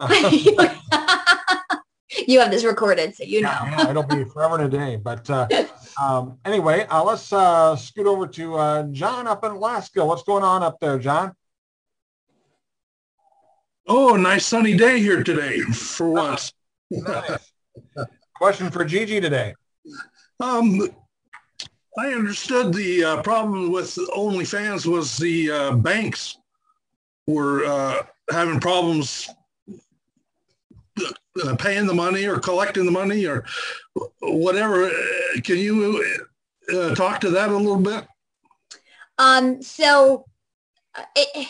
you 2.26 2.40
have 2.40 2.50
this 2.50 2.64
recorded, 2.64 3.14
so 3.14 3.24
you 3.24 3.40
know. 3.40 3.48
yeah, 3.48 3.90
it'll 3.90 4.02
be 4.02 4.24
forever 4.24 4.58
and 4.58 4.72
a 4.72 4.76
day. 4.76 4.96
But 4.96 5.28
uh, 5.28 5.48
um, 6.02 6.38
anyway, 6.44 6.86
uh, 6.90 7.02
let's 7.02 7.32
uh, 7.32 7.76
scoot 7.76 8.06
over 8.06 8.26
to 8.26 8.56
uh, 8.56 8.82
John 8.92 9.26
up 9.26 9.44
in 9.44 9.52
Alaska. 9.52 10.04
What's 10.04 10.22
going 10.22 10.44
on 10.44 10.62
up 10.62 10.78
there, 10.80 10.98
John? 10.98 11.32
Oh, 13.88 14.16
nice 14.16 14.44
sunny 14.44 14.76
day 14.76 15.00
here 15.00 15.22
today 15.22 15.60
for 15.60 16.10
once. 16.10 16.52
nice. 16.90 17.52
Question 18.34 18.70
for 18.70 18.84
Gigi 18.84 19.20
today. 19.20 19.54
Um, 20.40 20.88
I 21.98 22.08
understood 22.08 22.74
the 22.74 23.04
uh, 23.04 23.22
problem 23.22 23.72
with 23.72 23.94
OnlyFans 24.14 24.84
was 24.84 25.16
the 25.16 25.50
uh, 25.50 25.76
banks 25.76 26.36
were 27.26 27.64
uh, 27.64 28.02
having 28.30 28.60
problems 28.60 29.30
uh, 31.44 31.56
paying 31.56 31.86
the 31.86 31.94
money 31.94 32.26
or 32.26 32.38
collecting 32.38 32.84
the 32.84 32.92
money 32.92 33.26
or 33.26 33.44
whatever. 34.20 34.90
Can 35.42 35.58
you 35.58 36.04
uh, 36.72 36.94
talk 36.94 37.20
to 37.20 37.30
that 37.30 37.50
a 37.50 37.56
little 37.56 37.80
bit? 37.80 38.06
Um, 39.18 39.62
so 39.62 40.26
uh, 40.94 41.04
it, 41.14 41.48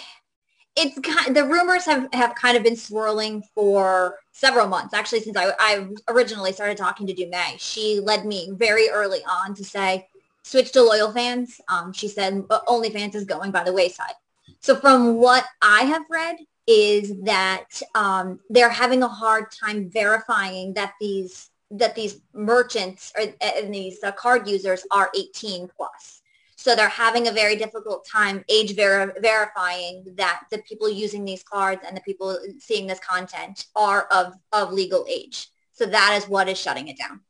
it's 0.77 0.99
kind 1.01 1.35
the 1.35 1.45
rumors 1.45 1.85
have, 1.87 2.09
have 2.13 2.35
kind 2.35 2.57
of 2.57 2.63
been 2.63 2.77
swirling 2.77 3.43
for 3.55 4.19
several 4.33 4.69
months 4.69 4.95
actually 4.95 5.21
since 5.21 5.37
I, 5.37 5.53
I 5.59 5.89
originally 6.09 6.53
started 6.53 6.77
talking 6.77 7.07
to 7.07 7.15
Dumay. 7.15 7.59
She 7.59 8.01
led 8.01 8.27
me 8.27 8.51
very 8.53 8.89
early 8.91 9.21
on 9.29 9.55
to 9.55 9.65
say, 9.65 10.07
switch 10.45 10.71
to 10.73 10.83
loyal 10.83 11.11
fans. 11.13 11.61
Um, 11.69 11.93
she 11.93 12.07
said 12.07 12.47
OnlyFans 12.49 13.15
is 13.15 13.25
going 13.25 13.51
by 13.51 13.65
the 13.65 13.73
wayside. 13.73 14.15
So 14.61 14.77
from 14.77 15.15
what 15.17 15.45
I 15.61 15.83
have 15.83 16.05
read 16.09 16.37
is 16.67 17.15
that 17.23 17.81
um, 17.95 18.41
they're 18.51 18.69
having 18.69 19.03
a 19.03 19.09
hard 19.09 19.47
time 19.51 19.89
verifying 19.91 20.75
that 20.75 20.95
these 21.01 21.51
that 21.71 21.95
these 21.97 22.21
merchants 22.33 23.13
or, 23.17 23.25
and 23.41 23.75
these 23.75 24.03
uh, 24.05 24.13
card 24.13 24.49
users 24.49 24.85
are 24.93 25.11
18 25.17 25.69
plus. 25.77 26.23
So 26.57 26.75
they're 26.75 26.89
having 26.89 27.29
a 27.29 27.33
very 27.33 27.57
difficult 27.57 28.07
time 28.07 28.45
age 28.49 28.77
ver- 28.77 29.15
verifying 29.21 30.05
that 30.17 30.45
the 30.51 30.59
people 30.59 30.89
using 30.89 31.25
these 31.25 31.43
cards 31.43 31.83
and 31.87 31.97
the 31.97 32.01
people 32.01 32.39
seeing 32.59 32.87
this 32.87 33.01
content 33.01 33.67
are 33.75 34.07
of, 34.13 34.35
of 34.53 34.73
legal 34.73 35.05
age. 35.09 35.49
So 35.73 35.87
that 35.87 36.15
is 36.17 36.29
what 36.29 36.49
is 36.49 36.59
shutting 36.59 36.89
it 36.89 36.99
down. 36.99 37.21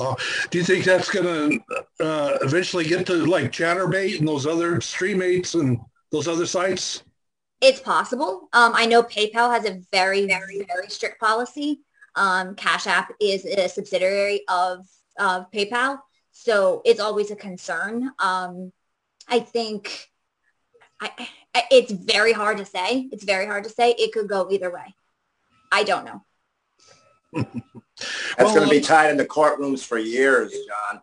Uh, 0.00 0.14
do 0.50 0.58
you 0.58 0.64
think 0.64 0.84
that's 0.84 1.10
going 1.10 1.60
to 1.60 2.04
uh, 2.04 2.38
eventually 2.42 2.84
get 2.84 3.06
to 3.06 3.26
like 3.26 3.52
Chaturbate 3.52 4.18
and 4.18 4.26
those 4.26 4.46
other 4.46 4.76
Streamates 4.76 5.58
and 5.58 5.78
those 6.10 6.26
other 6.26 6.46
sites? 6.46 7.04
It's 7.62 7.80
possible. 7.80 8.48
Um, 8.52 8.72
I 8.74 8.86
know 8.86 9.04
PayPal 9.04 9.50
has 9.50 9.64
a 9.64 9.80
very, 9.92 10.26
very, 10.26 10.66
very 10.66 10.88
strict 10.88 11.20
policy. 11.20 11.80
Um, 12.16 12.56
Cash 12.56 12.88
App 12.88 13.12
is 13.20 13.44
a 13.46 13.68
subsidiary 13.68 14.42
of, 14.48 14.86
of 15.18 15.50
PayPal, 15.52 16.00
so 16.32 16.82
it's 16.84 17.00
always 17.00 17.30
a 17.30 17.36
concern. 17.36 18.10
Um, 18.18 18.72
I 19.28 19.38
think 19.38 20.10
I, 21.00 21.28
I, 21.54 21.62
it's 21.70 21.92
very 21.92 22.32
hard 22.32 22.58
to 22.58 22.64
say. 22.64 23.08
It's 23.12 23.24
very 23.24 23.46
hard 23.46 23.64
to 23.64 23.70
say. 23.70 23.92
It 23.92 24.12
could 24.12 24.28
go 24.28 24.50
either 24.50 24.70
way. 24.70 24.94
I 25.70 25.84
don't 25.84 26.04
know. 26.04 26.22
That's 27.32 27.46
well, 28.38 28.54
going 28.56 28.68
to 28.68 28.74
be 28.74 28.80
tied 28.80 29.10
in 29.10 29.16
the 29.16 29.24
courtrooms 29.24 29.84
for 29.84 29.98
years, 29.98 30.52
John, 30.52 31.00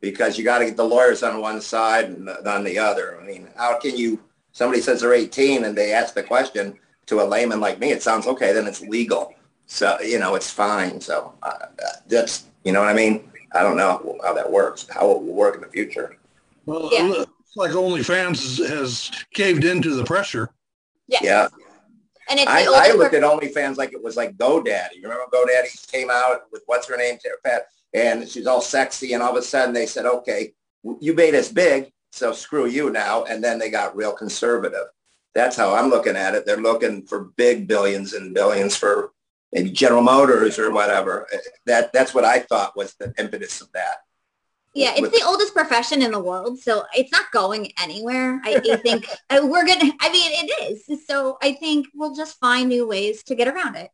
because 0.00 0.38
you 0.38 0.44
got 0.44 0.58
to 0.58 0.66
get 0.66 0.76
the 0.76 0.84
lawyers 0.84 1.22
on 1.22 1.40
one 1.40 1.60
side 1.60 2.06
and 2.06 2.28
on 2.28 2.64
the 2.64 2.78
other. 2.78 3.20
I 3.20 3.24
mean, 3.24 3.48
how 3.56 3.78
can 3.78 3.96
you, 3.96 4.20
somebody 4.56 4.80
says 4.80 5.02
they're 5.02 5.12
18 5.12 5.64
and 5.64 5.76
they 5.76 5.92
ask 5.92 6.14
the 6.14 6.22
question 6.22 6.78
to 7.04 7.20
a 7.20 7.24
layman 7.24 7.60
like 7.60 7.78
me, 7.78 7.90
it 7.90 8.02
sounds 8.02 8.26
okay, 8.26 8.54
then 8.54 8.66
it's 8.66 8.80
legal. 8.80 9.34
So, 9.66 10.00
you 10.00 10.18
know, 10.18 10.34
it's 10.34 10.50
fine. 10.50 10.98
So 10.98 11.34
uh, 11.42 11.66
that's, 12.08 12.46
you 12.64 12.72
know 12.72 12.80
what 12.80 12.88
I 12.88 12.94
mean? 12.94 13.30
I 13.52 13.62
don't 13.62 13.76
know 13.76 14.18
how 14.24 14.32
that 14.32 14.50
works, 14.50 14.88
how 14.88 15.10
it 15.10 15.22
will 15.22 15.34
work 15.34 15.56
in 15.56 15.60
the 15.60 15.68
future. 15.68 16.16
Well, 16.64 16.88
Yeah. 16.90 17.04
it 17.04 17.08
looks 17.10 17.32
like 17.54 17.72
OnlyFans 17.72 18.66
has 18.66 19.10
caved 19.34 19.64
into 19.64 19.94
the 19.94 20.04
pressure. 20.04 20.48
Yes. 21.06 21.22
Yeah. 21.22 21.48
And 22.30 22.40
it's 22.40 22.50
I, 22.50 22.64
I 22.64 22.92
looked 22.92 23.12
per- 23.12 23.18
at 23.18 23.22
OnlyFans 23.22 23.76
like 23.76 23.92
it 23.92 24.02
was 24.02 24.16
like 24.16 24.38
GoDaddy. 24.38 24.94
You 24.94 25.02
remember 25.02 25.26
GoDaddy 25.34 25.92
came 25.92 26.08
out 26.10 26.44
with 26.50 26.62
what's 26.64 26.88
her 26.88 26.96
name, 26.96 27.18
Tara 27.22 27.36
Pat, 27.44 27.66
and 27.92 28.26
she's 28.26 28.46
all 28.46 28.62
sexy, 28.62 29.12
and 29.12 29.22
all 29.22 29.32
of 29.32 29.36
a 29.36 29.42
sudden 29.42 29.74
they 29.74 29.84
said, 29.86 30.06
okay, 30.06 30.54
you 31.00 31.12
made 31.12 31.34
us 31.34 31.52
big, 31.52 31.92
so 32.16 32.32
screw 32.32 32.66
you 32.66 32.90
now, 32.90 33.24
and 33.24 33.44
then 33.44 33.58
they 33.58 33.70
got 33.70 33.96
real 33.96 34.12
conservative. 34.12 34.86
That's 35.34 35.56
how 35.56 35.74
I'm 35.74 35.90
looking 35.90 36.16
at 36.16 36.34
it. 36.34 36.46
They're 36.46 36.56
looking 36.56 37.06
for 37.06 37.24
big 37.36 37.68
billions 37.68 38.14
and 38.14 38.34
billions 38.34 38.74
for 38.74 39.12
maybe 39.52 39.70
General 39.70 40.02
Motors 40.02 40.58
or 40.58 40.72
whatever. 40.72 41.26
That 41.66 41.92
that's 41.92 42.14
what 42.14 42.24
I 42.24 42.40
thought 42.40 42.76
was 42.76 42.94
the 42.94 43.12
impetus 43.18 43.60
of 43.60 43.70
that. 43.72 43.98
Yeah, 44.72 44.92
it's 44.92 45.02
with- 45.02 45.12
the 45.12 45.24
oldest 45.26 45.54
profession 45.54 46.02
in 46.02 46.10
the 46.10 46.18
world, 46.18 46.58
so 46.58 46.84
it's 46.94 47.12
not 47.12 47.30
going 47.32 47.70
anywhere. 47.82 48.40
I, 48.44 48.62
I 48.72 48.76
think 48.76 49.06
uh, 49.30 49.40
we're 49.42 49.66
gonna. 49.66 49.92
I 50.00 50.10
mean, 50.10 50.30
it 50.32 50.70
is. 50.88 51.06
So 51.06 51.36
I 51.42 51.52
think 51.52 51.86
we'll 51.94 52.14
just 52.14 52.38
find 52.38 52.68
new 52.68 52.86
ways 52.88 53.22
to 53.24 53.34
get 53.34 53.48
around 53.48 53.76
it. 53.76 53.90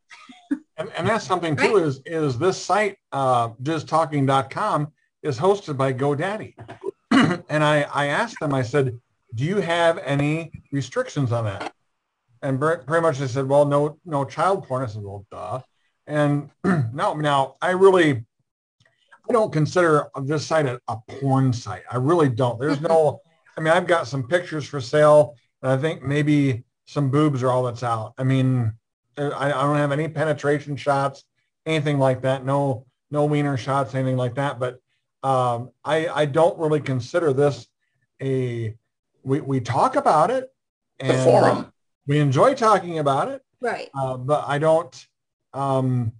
And, 0.79 0.91
and 0.97 1.07
that's 1.07 1.27
something 1.27 1.55
too 1.55 1.77
is 1.77 2.01
is 2.07 2.39
this 2.39 2.57
site 2.57 2.97
uh, 3.13 3.51
JizzTalking.com 3.63 4.91
is 5.23 5.39
hosted 5.39 5.77
by 5.77 5.93
GoDaddy, 5.93 6.55
and 7.49 7.65
I 7.65 7.83
I 7.83 8.07
asked 8.07 8.37
them 8.41 8.55
I 8.55 8.63
said, 8.63 8.99
do 9.35 9.45
you 9.45 9.57
have 9.57 9.99
any 9.99 10.53
restrictions 10.71 11.33
on 11.33 11.45
that? 11.45 11.73
And 12.43 12.61
pretty 12.61 13.01
much 13.01 13.19
they 13.19 13.29
said, 13.29 13.49
well, 13.49 13.65
no 13.65 13.99
no 14.05 14.25
child 14.25 14.67
porn. 14.67 14.83
I 14.83 14.87
said, 14.87 15.03
well, 15.03 15.27
duh. 15.31 15.61
And 16.07 16.51
no, 16.65 17.15
now 17.15 17.57
I 17.63 17.71
really 17.71 18.25
I 19.29 19.33
don't 19.33 19.53
consider 19.53 20.09
this 20.23 20.47
site 20.47 20.67
a, 20.67 20.81
a 20.89 20.97
porn 21.09 21.53
site. 21.53 21.83
I 21.91 21.97
really 21.97 22.29
don't. 22.29 22.59
There's 22.59 22.81
no. 22.81 23.21
I 23.57 23.61
mean, 23.61 23.73
I've 23.73 23.87
got 23.87 24.07
some 24.07 24.27
pictures 24.27 24.67
for 24.67 24.81
sale, 24.81 25.37
and 25.63 25.71
I 25.71 25.77
think 25.77 26.03
maybe 26.03 26.65
some 26.87 27.11
boobs 27.11 27.43
are 27.43 27.51
all 27.51 27.63
that's 27.63 27.83
out. 27.83 28.15
I 28.19 28.25
mean, 28.25 28.73
uh, 29.17 29.29
I, 29.29 29.47
I 29.47 29.63
don't 29.63 29.77
have 29.77 29.93
any 29.93 30.09
penetration 30.09 30.77
shots, 30.77 31.25
anything 31.67 31.99
like 31.99 32.23
that. 32.23 32.45
No, 32.45 32.87
no 33.11 33.25
wiener 33.25 33.57
shots, 33.57 33.95
anything 33.95 34.17
like 34.17 34.35
that. 34.35 34.59
But 34.59 34.81
um, 35.23 35.71
I, 35.85 36.09
I 36.09 36.25
don't 36.27 36.59
really 36.59 36.81
consider 36.81 37.33
this 37.33 37.67
a. 38.21 38.75
We, 39.25 39.41
we 39.41 39.61
talk 39.61 39.95
about 39.97 40.31
it, 40.33 40.53
The 40.99 41.17
forum. 41.19 41.73
we 42.09 42.19
enjoy 42.19 42.55
talking 42.55 42.99
about 42.99 43.29
it, 43.29 43.43
Right. 43.61 43.89
uh, 43.95 44.17
but 44.17 44.45
I 44.49 44.59
don't. 44.59 45.07
Um, 45.55 46.13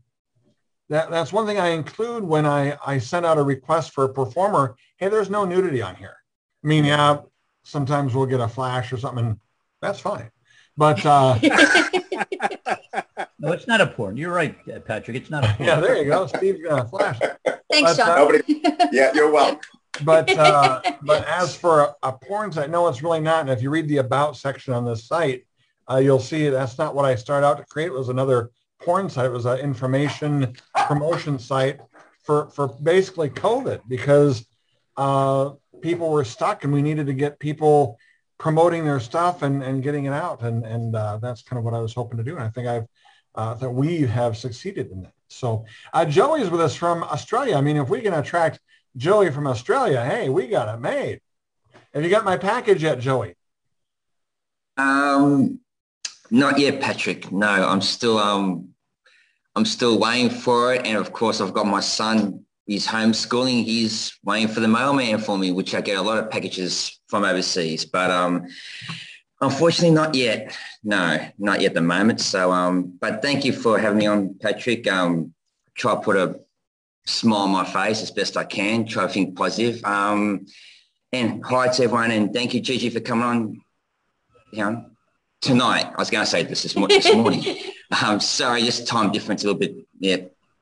that 0.89 1.11
that's 1.11 1.33
one 1.33 1.47
thing 1.47 1.59
I 1.59 1.69
include 1.69 2.23
when 2.23 2.47
I 2.47 2.77
I 2.87 2.99
send 2.99 3.27
out 3.27 3.39
a 3.39 3.43
request 3.43 3.93
for 3.93 4.05
a 4.05 4.09
performer. 4.13 4.77
Hey, 4.99 5.09
there's 5.09 5.31
no 5.31 5.45
nudity 5.45 5.83
on 5.83 5.97
here. 5.97 6.17
I 6.63 6.67
mean, 6.69 6.85
yeah, 6.85 7.19
sometimes 7.65 8.15
we'll 8.15 8.27
get 8.27 8.41
a 8.41 8.47
flash 8.49 8.93
or 8.93 8.99
something. 8.99 9.41
That's 9.81 9.99
fine, 9.99 10.31
but 10.77 11.05
uh, 11.05 11.39
No, 13.43 13.51
it's 13.51 13.67
not 13.67 13.81
a 13.81 13.89
porn. 13.89 14.17
You're 14.17 14.33
right, 14.33 14.57
uh, 14.73 14.79
Patrick. 14.79 15.17
It's 15.17 15.29
not 15.29 15.45
a 15.45 15.49
porn. 15.55 15.69
yeah, 15.69 15.81
there 15.81 15.97
you 15.97 16.05
go. 16.05 16.29
Steve's 16.29 16.61
gonna 16.63 16.87
flash. 16.87 17.19
Thanks, 17.19 17.61
But, 17.71 17.85
uh, 17.85 17.95
John. 17.95 18.19
Nobody, 18.19 18.63
yeah, 18.93 19.13
you're 19.13 19.31
welcome. 19.33 19.61
But 20.05 20.31
uh, 20.39 20.81
but 21.03 21.27
as 21.27 21.55
for 21.55 21.81
a, 21.81 21.95
a 22.05 22.13
porn 22.13 22.53
site, 22.53 22.71
no, 22.71 22.87
it's 22.87 23.03
really 23.03 23.21
not. 23.21 23.41
And 23.41 23.51
if 23.51 23.61
you 23.61 23.69
read 23.71 23.89
the 23.89 23.99
about 23.99 24.37
section 24.37 24.73
on 24.73 24.85
this 24.85 25.07
site, 25.07 25.45
uh, 25.91 25.97
you'll 25.97 26.21
see 26.21 26.49
that's 26.49 26.79
not 26.79 26.95
what 26.95 27.05
I 27.05 27.17
started 27.17 27.47
out 27.47 27.59
to 27.59 27.65
create. 27.65 27.89
It 27.89 27.93
was 27.93 28.09
another 28.09 28.51
porn 28.81 29.11
site. 29.11 29.27
It 29.27 29.33
was 29.33 29.45
an 29.47 29.59
information 29.59 30.57
promotion 30.87 31.39
site 31.39 31.81
for 32.23 32.49
for 32.51 32.69
basically 32.69 33.29
COVID 33.31 33.81
because 33.89 34.47
uh, 34.97 35.51
people 35.81 36.11
were 36.11 36.25
stuck 36.25 36.63
and 36.63 36.73
we 36.73 36.81
needed 36.81 37.07
to 37.07 37.13
get 37.13 37.41
people 37.41 37.99
promoting 38.39 38.85
their 38.85 38.99
stuff 39.01 39.43
and, 39.43 39.63
and 39.63 39.83
getting 39.83 40.05
it 40.05 40.13
out. 40.13 40.43
And 40.43 40.65
and 40.65 40.95
uh, 40.95 41.19
that's 41.19 41.43
kind 41.43 41.59
of 41.59 41.65
what 41.65 41.75
I 41.75 41.81
was 41.81 41.93
hoping 41.93 42.19
to 42.19 42.25
do. 42.25 42.37
And 42.37 42.45
I 42.45 42.49
think 42.49 42.67
I've 42.69 42.87
uh, 43.35 43.55
that 43.55 43.71
we 43.71 44.03
have 44.03 44.37
succeeded 44.37 44.91
in 44.91 45.03
that. 45.03 45.13
So 45.29 45.65
uh, 45.93 46.05
Joey's 46.05 46.51
with 46.51 46.61
us 46.61 46.75
from 46.75 47.03
Australia. 47.03 47.57
I 47.57 47.61
mean, 47.61 47.77
if 47.77 47.89
we 47.89 48.01
can 48.01 48.15
attract 48.15 48.61
Joey 48.97 49.31
from 49.31 49.47
Australia, 49.47 50.05
hey, 50.05 50.29
we 50.29 50.49
got 50.49 50.73
it 50.75 50.81
made. 50.81 51.21
Have 51.95 52.05
you 52.05 52.11
got 52.11 52.25
my 52.25 52.37
package 52.37 52.83
yet, 52.83 53.01
Joey? 53.01 53.35
Um, 54.77 55.61
not 56.31 56.59
yet, 56.59 56.81
Patrick. 56.81 57.31
No, 57.31 57.47
I'm 57.47 57.83
still 57.83 58.19
um, 58.19 58.69
I'm 59.55 59.67
still 59.67 59.99
waiting 59.99 60.31
for 60.31 60.75
it, 60.75 60.87
and 60.87 60.97
of 60.97 61.13
course, 61.13 61.41
I've 61.41 61.53
got 61.53 61.67
my 61.67 61.81
son. 61.81 62.45
He's 62.67 62.87
homeschooling. 62.87 63.65
He's 63.65 64.19
waiting 64.25 64.49
for 64.49 64.61
the 64.61 64.69
mailman 64.69 65.19
for 65.19 65.37
me, 65.37 65.51
which 65.51 65.75
I 65.75 65.81
get 65.81 65.99
a 65.99 66.03
lot 66.03 66.19
of 66.19 66.31
packages 66.31 67.01
from 67.09 67.25
overseas. 67.25 67.85
But 67.85 68.11
um, 68.11 68.47
unfortunately, 69.43 69.95
not 69.95 70.15
yet. 70.15 70.57
No, 70.83 71.19
not 71.39 71.61
yet 71.61 71.69
at 71.69 71.75
the 71.75 71.83
moment. 71.83 72.21
So 72.21 72.51
um, 72.51 72.97
but 73.01 73.21
thank 73.21 73.45
you 73.45 73.53
for 73.53 73.79
having 73.79 73.99
me 73.99 74.07
on, 74.07 74.35
Patrick. 74.41 74.91
Um, 74.91 75.35
try 75.75 75.95
to 75.95 76.01
put 76.01 76.17
a 76.17 76.41
smile 77.05 77.43
on 77.43 77.51
my 77.51 77.65
face 77.65 78.01
as 78.03 78.11
best 78.11 78.37
I 78.37 78.45
can. 78.45 78.87
Try 78.87 79.07
to 79.07 79.13
think 79.13 79.37
positive. 79.37 79.85
Um, 79.85 80.47
and 81.13 81.45
hi 81.45 81.69
to 81.69 81.85
everyone, 81.85 82.11
and 82.11 82.33
thank 82.33 82.55
you, 82.55 82.61
Gigi, 82.61 82.89
for 82.89 83.01
coming 83.01 83.25
on 83.25 83.61
you 84.53 84.59
know, 84.59 84.87
tonight. 85.41 85.87
I 85.87 85.99
was 85.99 86.11
going 86.11 86.25
to 86.25 86.31
say 86.31 86.45
this 86.45 86.63
this, 86.63 86.77
mo- 86.77 86.87
this 86.87 87.13
morning. 87.13 87.45
um, 88.03 88.21
sorry, 88.21 88.63
just 88.63 88.87
time 88.87 89.13
difference 89.13 89.45
a 89.45 89.49
little 89.49 89.61
bit. 89.61 89.77
Yeah, 89.99 90.17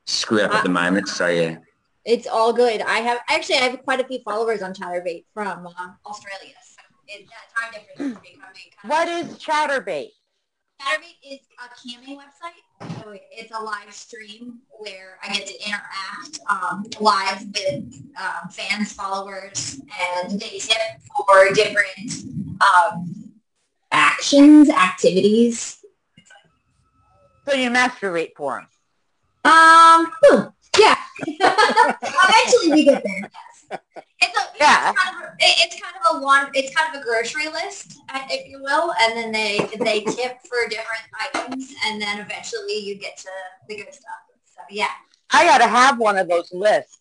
screwed 0.06 0.42
up 0.42 0.54
at 0.54 0.62
the 0.64 0.70
moment. 0.70 1.08
So 1.08 1.28
yeah. 1.28 1.58
It's 2.04 2.26
all 2.26 2.52
good. 2.52 2.80
I 2.80 2.98
have 3.00 3.18
actually 3.28 3.56
I 3.56 3.68
have 3.68 3.82
quite 3.82 4.00
a 4.00 4.04
few 4.04 4.20
followers 4.24 4.62
on 4.62 4.72
Chaturbate 4.72 5.24
from 5.34 5.66
uh, 5.66 5.90
Australia. 6.06 6.54
That 7.11 7.26
time 7.56 7.72
difference 7.72 8.16
is 8.16 8.18
becoming 8.22 8.70
kind 8.80 8.88
What 8.88 9.08
is 9.08 9.26
Chaturbate? 9.38 10.11
Chaturbate 10.80 11.18
is 11.28 11.40
a 11.58 11.68
Cammy 11.74 12.16
website. 12.16 13.02
So 13.02 13.12
it's 13.32 13.50
a 13.50 13.61
live 13.61 13.92
stream 13.92 14.61
where 14.78 15.18
I 15.22 15.32
get 15.32 15.46
to 15.48 15.54
interact 15.66 16.38
um, 16.48 16.86
live 17.00 17.44
with 17.46 18.02
um, 18.16 18.48
fans, 18.50 18.92
followers, 18.92 19.80
and 20.22 20.40
they 20.40 20.58
tip 20.58 20.78
for 21.16 21.52
different 21.52 22.61
um, 22.62 23.32
actions, 23.90 24.70
activities. 24.70 25.84
So 27.48 27.54
you 27.56 27.70
masturbate 27.70 28.30
for 28.36 28.64
them. 29.44 29.52
Um, 29.52 30.52
yeah. 30.78 30.96
Eventually 31.26 32.70
we 32.72 32.84
get 32.84 33.02
there. 33.02 33.30
Yes. 33.70 33.80
It's 34.22 34.38
a, 34.38 34.42
Yeah. 34.58 34.90
It's 34.90 35.00
kind, 35.02 35.16
of 35.16 35.30
a, 35.30 35.34
it's 35.40 35.80
kind 35.80 35.94
of 36.04 36.16
a 36.16 36.24
one. 36.24 36.50
It's 36.54 36.74
kind 36.74 36.94
of 36.94 37.00
a 37.00 37.04
grocery 37.04 37.48
list, 37.48 37.98
uh, 38.12 38.20
if 38.28 38.48
you 38.48 38.62
will, 38.62 38.92
and 39.00 39.16
then 39.16 39.32
they 39.32 39.58
they 39.84 40.00
tip 40.02 40.38
for 40.48 40.68
different 40.68 41.02
items, 41.34 41.72
and 41.86 42.00
then 42.00 42.18
eventually 42.20 42.78
you 42.78 42.96
get 42.96 43.16
to 43.18 43.28
the 43.68 43.76
good 43.76 43.92
stuff. 43.94 44.20
So 44.44 44.60
yeah, 44.70 44.88
I 45.30 45.44
got 45.44 45.58
to 45.58 45.66
have 45.68 45.98
one 45.98 46.18
of 46.18 46.28
those 46.28 46.52
lists. 46.52 46.98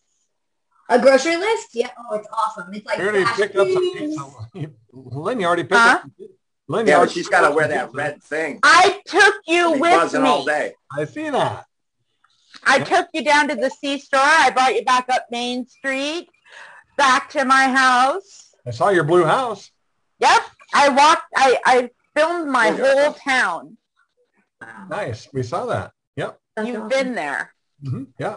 a 0.88 0.98
grocery 0.98 1.36
list. 1.36 1.68
Yeah. 1.74 1.90
Oh, 1.98 2.16
it's 2.16 2.28
awesome. 2.32 2.72
It's 2.72 2.86
like 2.86 2.98
You 2.98 3.04
already 3.08 3.24
picked 3.36 3.56
up 3.56 3.68
some 3.68 3.98
foods. 3.98 4.16
pizza. 4.54 4.70
Lynn, 4.92 5.44
already 5.44 5.62
picked 5.64 5.74
Huh? 5.74 5.88
up 5.96 6.00
some 6.02 6.10
pizza. 6.16 6.34
Lynn, 6.68 6.86
you 6.86 6.92
Yeah, 6.92 6.96
but 6.96 6.98
already 7.00 7.12
she's 7.12 7.26
picked 7.28 7.40
got 7.42 7.48
to 7.48 7.54
wear 7.54 7.68
that 7.68 7.92
red 7.92 8.22
thing. 8.22 8.60
I 8.62 9.00
took 9.06 9.34
you 9.46 9.74
Be 9.74 9.80
with 9.80 9.90
buzzing 9.92 10.22
all 10.22 10.40
me. 10.40 10.46
day. 10.46 10.74
I 10.96 11.04
see 11.04 11.28
that. 11.30 11.66
I 12.64 12.78
took 12.80 13.08
you 13.14 13.24
down 13.24 13.48
to 13.48 13.54
the 13.54 13.70
C-store. 13.70 14.20
I 14.20 14.50
brought 14.50 14.74
you 14.74 14.84
back 14.84 15.06
up 15.08 15.26
Main 15.30 15.66
Street, 15.66 16.28
back 16.96 17.30
to 17.30 17.44
my 17.44 17.68
house. 17.68 18.54
I 18.66 18.70
saw 18.70 18.88
your 18.90 19.04
blue 19.04 19.24
house. 19.24 19.70
Yep. 20.20 20.42
I 20.74 20.88
walked, 20.90 21.22
I, 21.36 21.58
I 21.64 21.90
filmed 22.16 22.48
my 22.50 22.68
Yeah. 22.70 22.76
whole 23.04 23.12
town. 23.14 23.76
Nice. 24.88 25.28
We 25.32 25.42
saw 25.42 25.66
that. 25.66 25.92
Yep. 26.16 26.38
That's 26.56 26.68
You've 26.68 26.76
awesome. 26.76 26.88
been 26.88 27.14
there. 27.14 27.54
hmm 27.82 28.04
Yeah. 28.18 28.36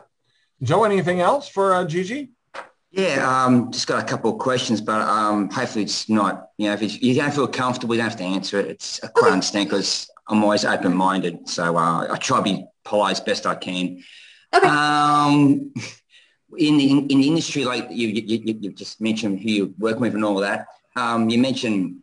Joe, 0.61 0.85
anything 0.85 1.19
else 1.19 1.47
for 1.49 1.73
uh, 1.73 1.83
Gigi? 1.85 2.31
Yeah, 2.91 3.45
um, 3.45 3.71
just 3.71 3.87
got 3.87 4.01
a 4.03 4.05
couple 4.05 4.31
of 4.31 4.37
questions, 4.37 4.79
but 4.79 5.01
um, 5.01 5.49
hopefully 5.49 5.83
it's 5.83 6.07
not, 6.09 6.49
you 6.59 6.67
know, 6.67 6.73
if 6.73 6.81
it's, 6.83 7.01
you 7.01 7.15
don't 7.15 7.33
feel 7.33 7.47
comfortable, 7.47 7.95
you 7.95 8.01
don't 8.01 8.09
have 8.11 8.19
to 8.19 8.23
answer 8.23 8.59
it. 8.59 8.67
It's 8.67 9.03
I 9.03 9.07
quite 9.07 9.31
understand 9.33 9.67
because 9.67 10.07
I'm 10.29 10.43
always 10.43 10.63
open-minded. 10.63 11.49
So 11.49 11.75
uh, 11.75 12.07
I 12.13 12.17
try 12.17 12.37
to 12.37 12.43
be 12.43 12.65
polite 12.85 13.13
as 13.13 13.19
best 13.19 13.47
I 13.47 13.55
can. 13.55 14.03
Okay. 14.55 14.67
Um, 14.67 15.73
in 16.57 16.77
the 16.77 16.91
in, 16.91 17.07
the 17.07 17.27
industry, 17.27 17.65
like 17.65 17.87
you, 17.89 18.07
you, 18.07 18.55
you, 18.59 18.71
just 18.71 19.01
mentioned 19.01 19.41
who 19.41 19.49
you're 19.49 19.69
working 19.77 20.01
with 20.01 20.15
and 20.15 20.25
all 20.25 20.37
that. 20.37 20.67
Um, 20.95 21.29
you 21.29 21.39
mentioned 21.39 22.01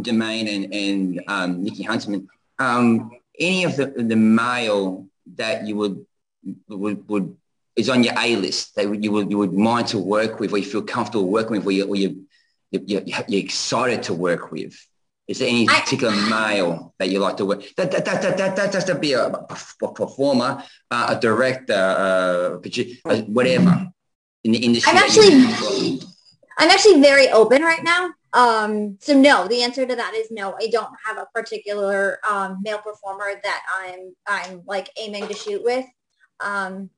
Domain 0.00 0.48
and, 0.48 0.74
and 0.74 1.22
um, 1.28 1.62
Nikki 1.62 1.82
Huntsman. 1.82 2.28
Um, 2.58 3.10
any 3.38 3.64
of 3.64 3.76
the, 3.76 3.86
the 3.86 4.16
mail 4.16 5.06
that 5.36 5.66
you 5.66 5.76
would 5.76 6.06
would, 6.68 7.08
would 7.08 7.36
is 7.76 7.88
on 7.88 8.04
your 8.04 8.14
A 8.18 8.36
list 8.36 8.76
that 8.76 9.02
you 9.02 9.12
would 9.12 9.30
you 9.30 9.38
would 9.38 9.52
mind 9.52 9.88
to 9.88 9.98
work 9.98 10.40
with, 10.40 10.52
or 10.52 10.58
you 10.58 10.64
feel 10.64 10.82
comfortable 10.82 11.26
working 11.26 11.56
with, 11.56 11.66
or 11.66 11.72
you, 11.72 11.86
or 11.86 11.96
you, 11.96 12.26
you 12.70 13.02
you're 13.28 13.40
excited 13.40 14.04
to 14.04 14.14
work 14.14 14.52
with? 14.52 14.76
Is 15.26 15.38
there 15.38 15.48
any 15.48 15.66
I- 15.68 15.80
particular 15.80 16.14
male 16.28 16.94
that 16.98 17.08
you 17.08 17.18
like 17.18 17.36
to 17.38 17.46
work? 17.46 17.64
That 17.76 17.90
that 17.92 18.04
that 18.04 18.22
that 18.22 18.36
that, 18.36 18.56
that 18.56 18.74
has 18.74 18.84
to 18.84 18.94
be 18.94 19.12
a, 19.14 19.26
a 19.28 19.92
performer, 19.92 20.62
uh, 20.90 21.16
a 21.16 21.20
director, 21.20 21.72
uh, 21.72 22.58
uh, 23.10 23.16
whatever 23.22 23.88
in 24.44 24.52
the 24.52 24.58
industry. 24.58 24.90
I'm 24.92 24.98
actually 24.98 26.00
I'm 26.58 26.70
actually 26.70 27.00
very 27.00 27.28
open 27.30 27.62
right 27.62 27.82
now. 27.82 28.10
Um, 28.34 28.98
so 29.00 29.14
no, 29.18 29.46
the 29.48 29.62
answer 29.62 29.86
to 29.86 29.96
that 29.96 30.12
is 30.14 30.30
no. 30.30 30.54
I 30.60 30.66
don't 30.66 30.92
have 31.06 31.16
a 31.18 31.26
particular 31.34 32.18
um, 32.28 32.58
male 32.62 32.78
performer 32.78 33.30
that 33.42 33.62
I'm 33.74 34.14
I'm 34.26 34.62
like 34.66 34.90
aiming 34.98 35.26
to 35.28 35.34
shoot 35.34 35.62
with. 35.64 35.86
Um, 36.40 36.90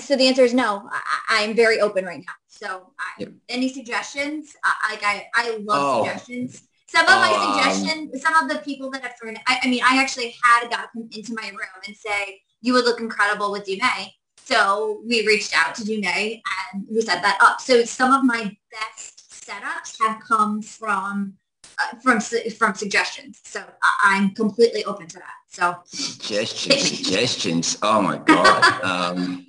so 0.00 0.16
the 0.16 0.26
answer 0.28 0.42
is 0.44 0.54
no. 0.54 0.88
I, 0.90 1.00
I'm 1.42 1.54
very 1.54 1.80
open 1.80 2.06
right 2.06 2.24
now. 2.26 2.32
So 2.46 2.92
I, 2.98 3.20
Yep. 3.20 3.28
any 3.50 3.68
suggestions? 3.68 4.56
I, 4.64 4.94
like 4.94 5.04
I 5.04 5.26
I 5.34 5.50
love 5.58 5.66
Oh. 5.68 6.04
suggestions. 6.04 6.62
Some 6.90 7.02
of 7.06 7.20
my 7.20 7.32
Um, 7.34 7.54
suggestions, 7.54 8.22
some 8.22 8.34
of 8.34 8.48
the 8.48 8.58
people 8.60 8.90
that 8.92 9.02
have 9.02 9.12
thrown, 9.20 9.36
I, 9.46 9.58
I 9.62 9.68
mean, 9.68 9.82
I 9.84 10.00
actually 10.02 10.34
had 10.42 10.66
a 10.66 10.68
guy 10.68 10.84
come 10.92 11.08
into 11.12 11.34
my 11.34 11.48
room 11.50 11.80
and 11.86 11.94
say, 11.96 12.40
you 12.62 12.72
would 12.72 12.84
look 12.84 12.98
incredible 13.00 13.52
with 13.52 13.66
Dume. 13.66 14.12
So 14.44 15.02
we 15.06 15.26
reached 15.26 15.54
out 15.56 15.74
to 15.76 15.82
Dume 15.84 16.40
and 16.72 16.86
we 16.90 17.02
set 17.02 17.20
that 17.22 17.36
up. 17.42 17.60
So 17.60 17.84
some 17.84 18.12
of 18.14 18.24
my 18.24 18.56
best 18.72 19.30
setups 19.30 20.00
have 20.00 20.20
come 20.20 20.62
from 20.62 21.34
uh, 21.80 21.96
from 22.02 22.18
from 22.20 22.74
suggestions. 22.74 23.40
So 23.44 23.62
I- 23.82 23.98
I'm 24.16 24.30
completely 24.34 24.84
open 24.84 25.06
to 25.08 25.18
that. 25.18 25.36
So 25.48 25.76
Suggestions, 25.84 26.88
suggestions. 26.88 27.76
Oh 27.82 28.00
my 28.02 28.16
god. 28.18 28.64
Um, 28.82 29.46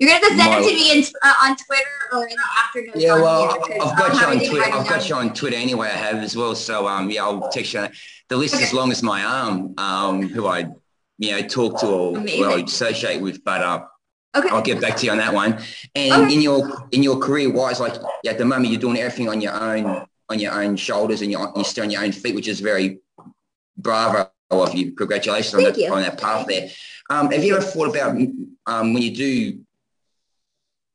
you're 0.00 0.08
gonna 0.08 0.20
have 0.20 0.30
to 0.30 0.36
send 0.36 0.64
it 0.64 0.68
to 0.68 0.74
me 0.74 0.98
in, 0.98 1.04
uh, 1.22 1.34
on 1.44 1.56
Twitter 1.56 1.84
or 2.12 2.26
in 2.26 2.34
the 2.34 2.42
afternoon. 2.64 2.92
yeah, 2.96 3.14
well, 3.14 3.50
I've 3.52 3.96
got 3.96 4.14
you 4.14 4.26
on 4.26 4.38
Twitter. 4.48 4.72
I've 4.74 4.88
got 4.88 5.08
you 5.08 5.14
on 5.14 5.32
Twitter 5.34 5.56
anyway. 5.56 5.88
I 5.88 5.90
have 5.96 6.16
as 6.16 6.34
well. 6.36 6.54
So 6.54 6.88
um, 6.88 7.10
yeah, 7.10 7.24
I'll 7.24 7.48
text 7.50 7.74
you. 7.74 7.86
The 8.28 8.36
list 8.36 8.54
is 8.54 8.62
as 8.62 8.72
long 8.72 8.90
as 8.90 9.02
my 9.02 9.22
arm. 9.22 9.74
Um, 9.78 10.28
who 10.28 10.46
I 10.46 10.66
you 11.18 11.32
know 11.32 11.42
talk 11.46 11.80
to 11.80 11.86
or 11.86 12.12
well 12.12 12.64
associate 12.64 13.20
with, 13.20 13.44
but 13.44 13.62
uh, 13.62 13.84
Okay. 14.36 14.48
I'll 14.48 14.62
get 14.62 14.80
back 14.80 14.96
to 14.98 15.06
you 15.06 15.12
on 15.12 15.18
that 15.18 15.34
one. 15.34 15.58
And 15.96 16.22
Okay. 16.24 16.34
in 16.34 16.40
your 16.40 16.88
in 16.92 17.02
your 17.02 17.18
career 17.18 17.52
wise, 17.52 17.80
like 17.80 17.94
at 18.26 18.38
the 18.38 18.44
moment, 18.44 18.68
you're 18.70 18.80
doing 18.80 18.96
everything 18.96 19.28
on 19.28 19.40
your 19.40 19.52
own 19.52 20.06
on 20.30 20.38
your 20.38 20.52
own 20.52 20.76
shoulders 20.76 21.20
and 21.22 21.32
you're, 21.32 21.52
you're 21.56 21.64
still 21.64 21.82
on 21.82 21.90
your 21.90 22.02
own 22.04 22.12
feet, 22.12 22.36
which 22.36 22.46
is 22.46 22.60
very 22.60 23.00
bravo 23.76 24.30
of 24.50 24.74
you. 24.74 24.92
Congratulations 24.92 25.54
on 25.54 25.64
that 25.64 25.76
you. 25.76 25.92
on 25.92 26.02
that 26.02 26.18
path 26.20 26.46
there. 26.46 26.70
Um, 27.10 27.30
have 27.32 27.42
you 27.44 27.56
ever 27.56 27.64
thought 27.64 27.88
about 27.88 28.12
um, 28.66 28.94
when 28.94 29.02
you 29.02 29.10
do 29.14 29.60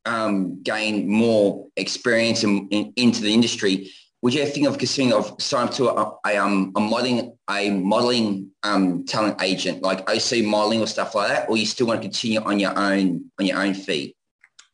um, 0.05 0.61
gain 0.63 1.09
more 1.09 1.67
experience 1.75 2.43
in, 2.43 2.67
in, 2.69 2.93
into 2.95 3.21
the 3.21 3.33
industry? 3.33 3.91
Would 4.21 4.33
you 4.33 4.41
ever 4.41 4.49
think 4.49 4.67
of 4.67 4.77
considering 4.77 5.13
of 5.13 5.35
signing 5.39 5.69
up 5.69 5.75
to 5.75 5.89
a, 5.89 6.17
a, 6.25 6.37
um, 6.37 6.71
a 6.75 6.79
modeling 6.79 7.37
a 7.49 7.69
modeling 7.69 8.51
um, 8.63 9.05
talent 9.05 9.41
agent 9.41 9.83
like 9.83 10.09
OC 10.09 10.43
modeling 10.43 10.81
or 10.81 10.87
stuff 10.87 11.13
like 11.13 11.29
that, 11.29 11.49
or 11.49 11.57
you 11.57 11.65
still 11.65 11.87
want 11.87 12.01
to 12.01 12.07
continue 12.07 12.39
on 12.41 12.59
your 12.59 12.77
own 12.77 13.29
on 13.39 13.45
your 13.45 13.61
own 13.61 13.73
feet? 13.73 14.15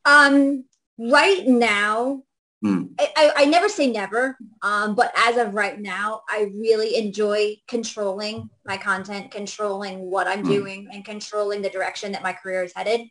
Um, 0.05 0.65
right 0.97 1.45
now, 1.45 2.23
Hmm. 2.63 2.83
I, 2.99 3.09
I, 3.17 3.33
I 3.37 3.45
never 3.45 3.67
say 3.67 3.91
never, 3.91 4.37
um, 4.61 4.93
but 4.93 5.11
as 5.17 5.35
of 5.37 5.55
right 5.55 5.79
now, 5.79 6.21
I 6.29 6.51
really 6.55 6.95
enjoy 6.95 7.57
controlling 7.67 8.51
my 8.67 8.77
content, 8.77 9.31
controlling 9.31 9.99
what 10.11 10.27
I'm 10.27 10.43
Hmm. 10.43 10.51
doing, 10.51 10.87
and 10.93 11.03
controlling 11.03 11.63
the 11.63 11.69
direction 11.69 12.11
that 12.11 12.21
my 12.21 12.33
career 12.33 12.63
is 12.63 12.71
headed. 12.75 13.09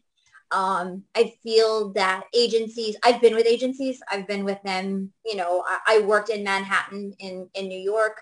Um, 0.52 1.04
I 1.14 1.32
feel 1.42 1.92
that 1.92 2.24
agencies, 2.34 2.96
I've 3.04 3.20
been 3.20 3.34
with 3.34 3.46
agencies, 3.46 4.00
I've 4.10 4.26
been 4.26 4.44
with 4.44 4.60
them, 4.62 5.12
you 5.24 5.36
know, 5.36 5.64
I, 5.66 5.78
I 5.86 5.98
worked 6.00 6.28
in 6.28 6.42
Manhattan 6.42 7.14
in, 7.18 7.48
in 7.54 7.68
New 7.68 7.78
York. 7.78 8.20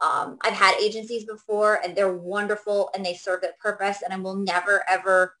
Um, 0.00 0.38
I've 0.42 0.54
had 0.54 0.74
agencies 0.80 1.24
before 1.24 1.80
and 1.82 1.96
they're 1.96 2.16
wonderful 2.16 2.90
and 2.94 3.04
they 3.04 3.14
serve 3.14 3.42
their 3.42 3.54
purpose 3.60 4.02
and 4.02 4.12
I 4.12 4.16
will 4.16 4.36
never, 4.36 4.82
ever 4.88 5.34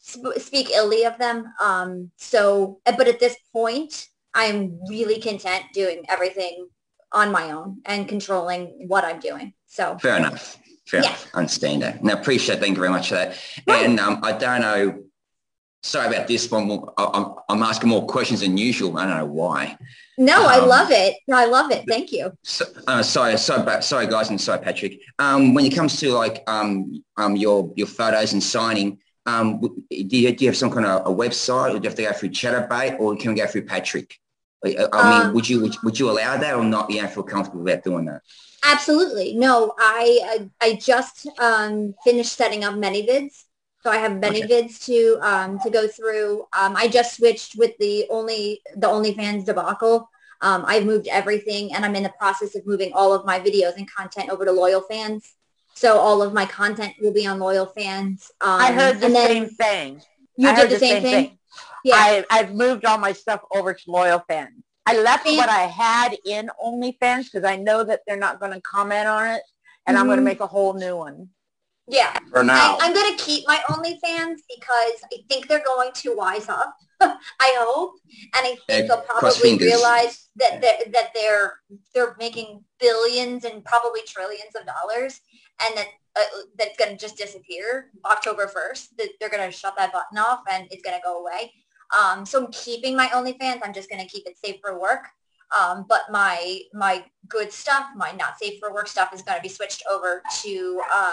sp- 0.00 0.36
speak 0.38 0.70
illy 0.70 1.04
of 1.04 1.18
them. 1.18 1.46
Um, 1.60 2.10
so, 2.16 2.80
but 2.84 3.08
at 3.08 3.20
this 3.20 3.36
point, 3.52 4.08
I'm 4.34 4.80
really 4.88 5.20
content 5.20 5.64
doing 5.74 6.04
everything 6.08 6.68
on 7.12 7.30
my 7.30 7.50
own 7.50 7.80
and 7.84 8.08
controlling 8.08 8.86
what 8.88 9.04
I'm 9.04 9.20
doing. 9.20 9.52
So 9.66 9.98
Fair 9.98 10.16
enough. 10.16 10.58
Fair 10.86 11.00
Yeah. 11.00 11.08
enough. 11.08 11.26
Understand 11.34 11.82
that. 11.82 12.00
I 12.02 12.12
appreciate. 12.12 12.60
Thank 12.60 12.76
you 12.76 12.80
very 12.80 12.90
much 12.92 13.08
for 13.10 13.14
that. 13.16 13.36
Right. 13.66 13.84
And 13.84 14.00
um, 14.00 14.20
I 14.22 14.32
don't 14.32 14.60
know. 14.62 15.04
Sorry 15.82 16.06
about 16.14 16.28
this 16.28 16.48
one. 16.50 16.70
I- 16.96 17.10
I'm, 17.12 17.34
I'm 17.48 17.62
asking 17.62 17.88
more 17.88 18.06
questions 18.06 18.40
than 18.40 18.56
usual. 18.56 18.96
I 18.98 19.06
don't 19.06 19.18
know 19.18 19.26
why. 19.26 19.76
no, 20.16 20.46
I 20.46 20.58
Um, 20.58 20.68
love 20.68 20.90
it. 20.92 21.16
I 21.32 21.46
love 21.46 21.72
it. 21.72 21.84
Thank 21.88 22.12
you. 22.12 22.32
So, 22.44 22.64
uh, 22.86 23.02
sorry, 23.02 23.36
sorry, 23.36 23.82
sorry, 23.82 24.06
guys, 24.06 24.30
and 24.30 24.40
sorry, 24.40 24.60
Patrick. 24.62 25.00
Um, 25.18 25.54
when 25.54 25.64
it 25.66 25.74
comes 25.74 25.98
to 26.00 26.12
like 26.12 26.44
um, 26.46 27.02
um, 27.16 27.34
your 27.36 27.72
your 27.74 27.88
photos 27.88 28.32
and 28.32 28.42
signing, 28.42 28.98
um, 29.26 29.60
do 29.60 29.68
you, 29.90 30.32
do 30.36 30.44
you 30.44 30.50
have 30.50 30.56
some 30.56 30.70
kind 30.70 30.86
of 30.86 31.06
a 31.06 31.14
website, 31.14 31.70
or 31.74 31.78
do 31.78 31.84
you 31.84 31.88
have 31.90 31.96
to 31.96 32.02
go 32.02 32.12
through 32.12 32.28
Chaturbate, 32.30 33.00
or 33.00 33.16
can 33.16 33.32
we 33.32 33.40
go 33.40 33.46
through 33.46 33.64
Patrick? 33.66 34.18
I, 34.64 34.68
I 34.76 34.88
I 34.92 35.10
mean, 35.10 35.22
Um, 35.28 35.34
would 35.34 35.48
you 35.48 35.62
would, 35.62 35.76
would 35.82 35.98
you 35.98 36.10
allow 36.10 36.36
that, 36.36 36.54
or 36.54 36.62
not? 36.64 36.90
You 36.90 37.00
don't 37.00 37.10
feel 37.12 37.24
comfortable 37.24 37.62
about 37.62 37.82
doing 37.82 38.04
that? 38.04 38.20
Absolutely. 38.64 39.34
No, 39.34 39.74
I 39.78 40.20
I, 40.60 40.66
I 40.66 40.74
just 40.74 41.26
um, 41.40 41.94
finished 42.04 42.34
setting 42.36 42.62
up 42.62 42.74
ManyVids. 42.74 43.42
So 43.82 43.90
I 43.90 43.96
have 43.96 44.12
ManyVids 44.12 44.84
to 44.86 45.18
um, 45.22 45.58
to 45.60 45.70
go 45.70 45.88
through. 45.88 46.46
Um, 46.52 46.76
I 46.76 46.86
just 46.86 47.16
switched 47.16 47.56
with 47.56 47.76
the 47.78 48.06
only 48.10 48.62
the 48.76 48.86
OnlyFans 48.86 49.44
debacle. 49.44 50.08
Um, 50.40 50.64
I've 50.66 50.84
moved 50.84 51.08
everything 51.08 51.72
and 51.72 51.84
I'm 51.84 51.94
in 51.94 52.02
the 52.02 52.12
process 52.18 52.54
of 52.56 52.66
moving 52.66 52.92
all 52.94 53.12
of 53.12 53.24
my 53.24 53.38
videos 53.38 53.76
and 53.76 53.90
content 53.90 54.28
over 54.30 54.44
to 54.44 54.52
Loyal 54.52 54.80
Fans. 54.80 55.34
So 55.74 55.98
all 55.98 56.20
of 56.22 56.32
my 56.32 56.46
content 56.46 56.94
will 57.00 57.12
be 57.12 57.26
on 57.26 57.38
Loyal 57.38 57.66
Fans. 57.66 58.30
Um, 58.40 58.60
I 58.60 58.72
heard 58.72 59.00
the 59.00 59.10
same 59.10 59.48
thing. 59.48 60.02
You 60.36 60.48
I 60.48 60.54
did 60.54 60.60
heard 60.62 60.70
the 60.70 60.78
same, 60.78 61.02
thing? 61.02 61.38
Yeah. 61.84 61.94
I, 61.96 62.24
I've 62.30 62.54
moved 62.54 62.84
all 62.84 62.98
my 62.98 63.12
stuff 63.12 63.40
over 63.54 63.72
to 63.72 63.90
Loyal 63.90 64.22
Fans. 64.28 64.62
I 64.86 64.98
left 64.98 65.24
Fan- 65.24 65.36
what 65.36 65.48
I 65.48 65.62
had 65.62 66.16
in 66.24 66.50
OnlyFans 66.64 67.24
because 67.24 67.44
I 67.44 67.56
know 67.56 67.84
that 67.84 68.00
they're 68.06 68.16
not 68.16 68.40
going 68.40 68.52
to 68.52 68.60
comment 68.60 69.06
on 69.06 69.28
it, 69.28 69.42
and 69.86 69.96
I'm 69.96 70.06
going 70.06 70.18
to 70.18 70.24
make 70.24 70.40
a 70.40 70.46
whole 70.46 70.74
new 70.74 70.96
one. 70.96 71.28
Yeah. 71.92 72.16
For 72.30 72.42
now. 72.42 72.78
I, 72.80 72.86
I'm 72.86 72.94
going 72.94 73.14
to 73.14 73.22
keep 73.22 73.44
my 73.46 73.60
OnlyFans 73.68 74.38
because 74.48 74.96
I 75.12 75.18
think 75.28 75.46
they're 75.46 75.62
going 75.64 75.90
to 75.92 76.16
wise 76.16 76.48
up. 76.48 76.74
I 77.02 77.54
hope, 77.58 77.94
and 78.34 78.46
I 78.46 78.56
think 78.56 78.60
Yeah, 78.68 78.82
they'll 78.82 79.02
probably 79.02 79.58
realize 79.58 80.30
that 80.36 80.62
they're, 80.62 80.92
that 80.92 81.10
they're 81.14 81.54
they're 81.92 82.16
making 82.18 82.64
billions 82.80 83.44
and 83.44 83.64
probably 83.64 84.00
trillions 84.06 84.54
of 84.58 84.64
dollars, 84.64 85.20
and 85.66 85.76
that 85.76 85.88
uh, 86.16 86.22
that's 86.56 86.78
going 86.78 86.92
to 86.92 86.96
just 86.96 87.18
disappear 87.18 87.90
October 88.06 88.46
1st. 88.46 88.88
That 88.98 89.08
they're 89.20 89.28
going 89.28 89.50
to 89.50 89.56
shut 89.56 89.74
that 89.76 89.92
button 89.92 90.16
off 90.16 90.40
and 90.50 90.68
it's 90.70 90.82
going 90.82 90.96
to 90.96 91.02
go 91.04 91.20
away. 91.20 91.52
Um, 91.98 92.24
so 92.24 92.44
I'm 92.44 92.52
keeping 92.52 92.96
my 92.96 93.08
OnlyFans. 93.08 93.60
I'm 93.64 93.74
just 93.74 93.90
going 93.90 94.00
to 94.00 94.08
keep 94.08 94.26
it 94.26 94.38
safe 94.42 94.60
for 94.62 94.78
work. 94.78 95.08
Um, 95.58 95.84
but 95.88 96.02
my 96.10 96.60
my 96.72 97.04
good 97.28 97.52
stuff, 97.52 97.86
my 97.96 98.12
not 98.12 98.38
safe 98.38 98.58
for 98.60 98.72
work 98.72 98.88
stuff, 98.88 99.12
is 99.12 99.22
going 99.22 99.36
to 99.38 99.42
be 99.42 99.48
switched 99.48 99.82
over 99.90 100.22
to 100.42 100.82
um, 100.94 101.12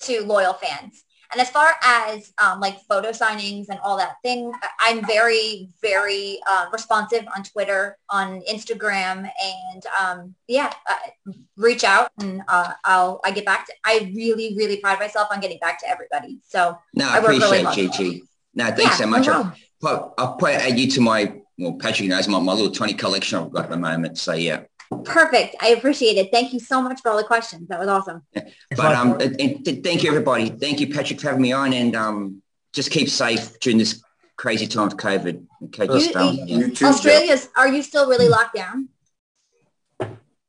to 0.00 0.24
loyal 0.24 0.54
fans. 0.54 1.04
And 1.32 1.40
as 1.40 1.50
far 1.50 1.74
as 1.82 2.32
um, 2.38 2.60
like 2.60 2.78
photo 2.88 3.10
signings 3.10 3.66
and 3.68 3.80
all 3.80 3.96
that 3.96 4.14
thing, 4.22 4.52
I'm 4.78 5.04
very, 5.06 5.68
very 5.82 6.38
uh, 6.48 6.66
responsive 6.72 7.26
on 7.36 7.42
Twitter, 7.42 7.98
on 8.10 8.42
Instagram, 8.42 9.28
and 9.42 9.86
um, 10.00 10.34
yeah, 10.46 10.72
uh, 10.88 11.32
reach 11.56 11.82
out 11.82 12.12
and 12.20 12.42
uh, 12.46 12.72
I'll 12.84 13.20
I 13.24 13.32
get 13.32 13.44
back 13.44 13.66
to. 13.66 13.72
I 13.84 14.12
really, 14.14 14.54
really 14.56 14.76
pride 14.76 15.00
myself 15.00 15.28
on 15.32 15.40
getting 15.40 15.58
back 15.58 15.80
to 15.80 15.88
everybody. 15.88 16.38
So 16.46 16.78
No, 16.94 17.08
I 17.08 17.16
I 17.16 17.18
really 17.18 17.58
appreciate 17.58 17.86
it, 17.86 17.92
Gigi. 17.92 18.22
No, 18.54 18.66
thanks 18.66 18.82
Yeah, 18.82 18.90
so 18.92 19.04
no 19.04 19.10
much. 19.10 19.28
I'll, 19.28 20.14
I'll 20.16 20.36
probably 20.36 20.54
add 20.54 20.78
you 20.78 20.88
to 20.92 21.00
my, 21.00 21.34
well, 21.58 21.74
Patrick 21.74 22.08
knows 22.08 22.28
my, 22.28 22.38
my 22.38 22.52
little 22.52 22.70
tiny 22.70 22.94
collection 22.94 23.38
I've 23.38 23.50
got 23.50 23.64
at 23.64 23.70
the 23.70 23.76
moment. 23.76 24.16
So 24.18 24.32
yeah. 24.32 24.62
Perfect. 25.04 25.56
I 25.60 25.68
appreciate 25.68 26.16
it. 26.16 26.30
Thank 26.32 26.52
you 26.52 26.60
so 26.60 26.80
much 26.82 27.00
for 27.00 27.10
all 27.10 27.16
the 27.16 27.24
questions. 27.24 27.68
That 27.68 27.78
was 27.78 27.88
awesome. 27.88 28.22
But 28.34 28.94
um, 28.94 29.12
and, 29.20 29.40
and 29.40 29.64
th- 29.64 29.82
thank 29.82 30.02
you 30.02 30.10
everybody. 30.10 30.50
Thank 30.50 30.80
you, 30.80 30.92
Patrick, 30.92 31.20
for 31.20 31.28
having 31.28 31.42
me 31.42 31.52
on, 31.52 31.72
and 31.72 31.94
um, 31.96 32.42
just 32.72 32.90
keep 32.90 33.08
safe 33.08 33.58
during 33.60 33.78
this 33.78 34.02
crazy 34.36 34.66
time 34.66 34.88
of 34.88 34.96
COVID. 34.96 35.44
Okay, 35.64 35.84
You- 35.84 35.92
just 36.00 36.16
um, 36.16 36.34
you- 36.34 36.44
yeah. 36.46 36.56
You 36.66 36.70
too, 36.74 36.86
Australia's. 36.86 37.48
Are 37.56 37.68
you 37.68 37.82
still 37.82 38.08
really 38.08 38.28
locked 38.28 38.54
down? 38.54 38.88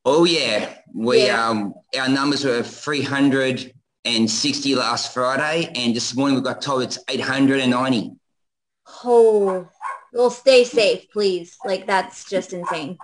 Oh 0.06 0.24
yeah, 0.26 0.74
we 0.94 1.26
Yeah. 1.26 1.50
um, 1.50 1.74
our 2.00 2.08
numbers 2.08 2.46
were 2.46 2.64
three 2.64 3.02
hundred 3.02 3.74
and 4.06 4.30
sixty 4.30 4.74
last 4.76 5.14
Friday, 5.14 5.70
and 5.76 5.96
this 5.96 6.16
morning 6.16 6.36
we 6.38 6.42
got 6.42 6.62
told 6.62 6.84
it's 6.84 6.98
eight 7.10 7.20
hundred 7.22 7.60
and 7.60 7.72
ninety. 7.72 8.12
Oh, 9.04 9.68
well, 10.14 10.30
stay 10.30 10.64
safe, 10.64 11.12
please. 11.12 11.58
Like 11.66 11.88
that's 11.88 12.24
just 12.30 12.54
insane. 12.54 12.98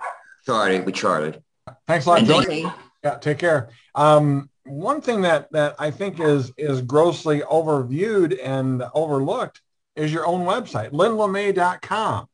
Tried, 0.44 0.84
we 0.84 0.92
tried. 0.92 1.42
Thanks 1.86 2.06
a 2.06 2.10
lot, 2.10 2.24
That's 2.26 2.46
Bill. 2.46 2.72
Yeah, 3.02 3.16
take 3.16 3.38
care. 3.38 3.68
Um, 3.94 4.48
one 4.64 5.00
thing 5.00 5.22
that 5.22 5.50
that 5.52 5.74
I 5.78 5.90
think 5.90 6.20
is 6.20 6.52
is 6.56 6.80
grossly 6.82 7.40
overviewed 7.40 8.38
and 8.42 8.82
overlooked 8.94 9.60
is 9.96 10.12
your 10.12 10.26
own 10.26 10.46
website. 10.46 10.90
LynnLeMay.com 10.90 12.26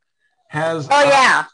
has. 0.49 0.89
Oh 0.91 0.95
uh, 1.01 1.09
yeah. 1.09 1.45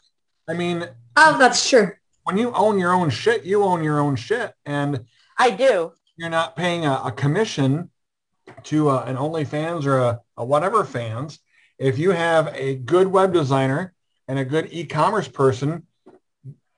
I 0.47 0.53
mean, 0.53 0.87
Oh, 1.15 1.37
that's 1.37 1.67
true. 1.67 1.91
when 2.23 2.37
you 2.37 2.51
own 2.53 2.79
your 2.79 2.93
own 2.93 3.09
shit, 3.09 3.43
you 3.43 3.63
own 3.63 3.83
your 3.83 3.99
own 3.99 4.15
shit, 4.15 4.53
and 4.65 5.05
I 5.37 5.51
do. 5.51 5.93
you're 6.15 6.29
not 6.29 6.55
paying 6.55 6.85
a, 6.85 7.01
a 7.05 7.11
commission 7.11 7.89
to 8.63 8.89
uh, 8.89 9.03
an 9.05 9.15
OnlyFans 9.17 9.85
or 9.85 9.97
a, 9.99 10.21
a 10.37 10.45
whatever 10.45 10.83
fans. 10.85 11.39
If 11.79 11.97
you 11.97 12.11
have 12.11 12.47
a 12.55 12.75
good 12.75 13.07
web 13.07 13.33
designer 13.33 13.93
and 14.27 14.39
a 14.39 14.45
good 14.45 14.69
e-commerce 14.71 15.27
person, 15.27 15.85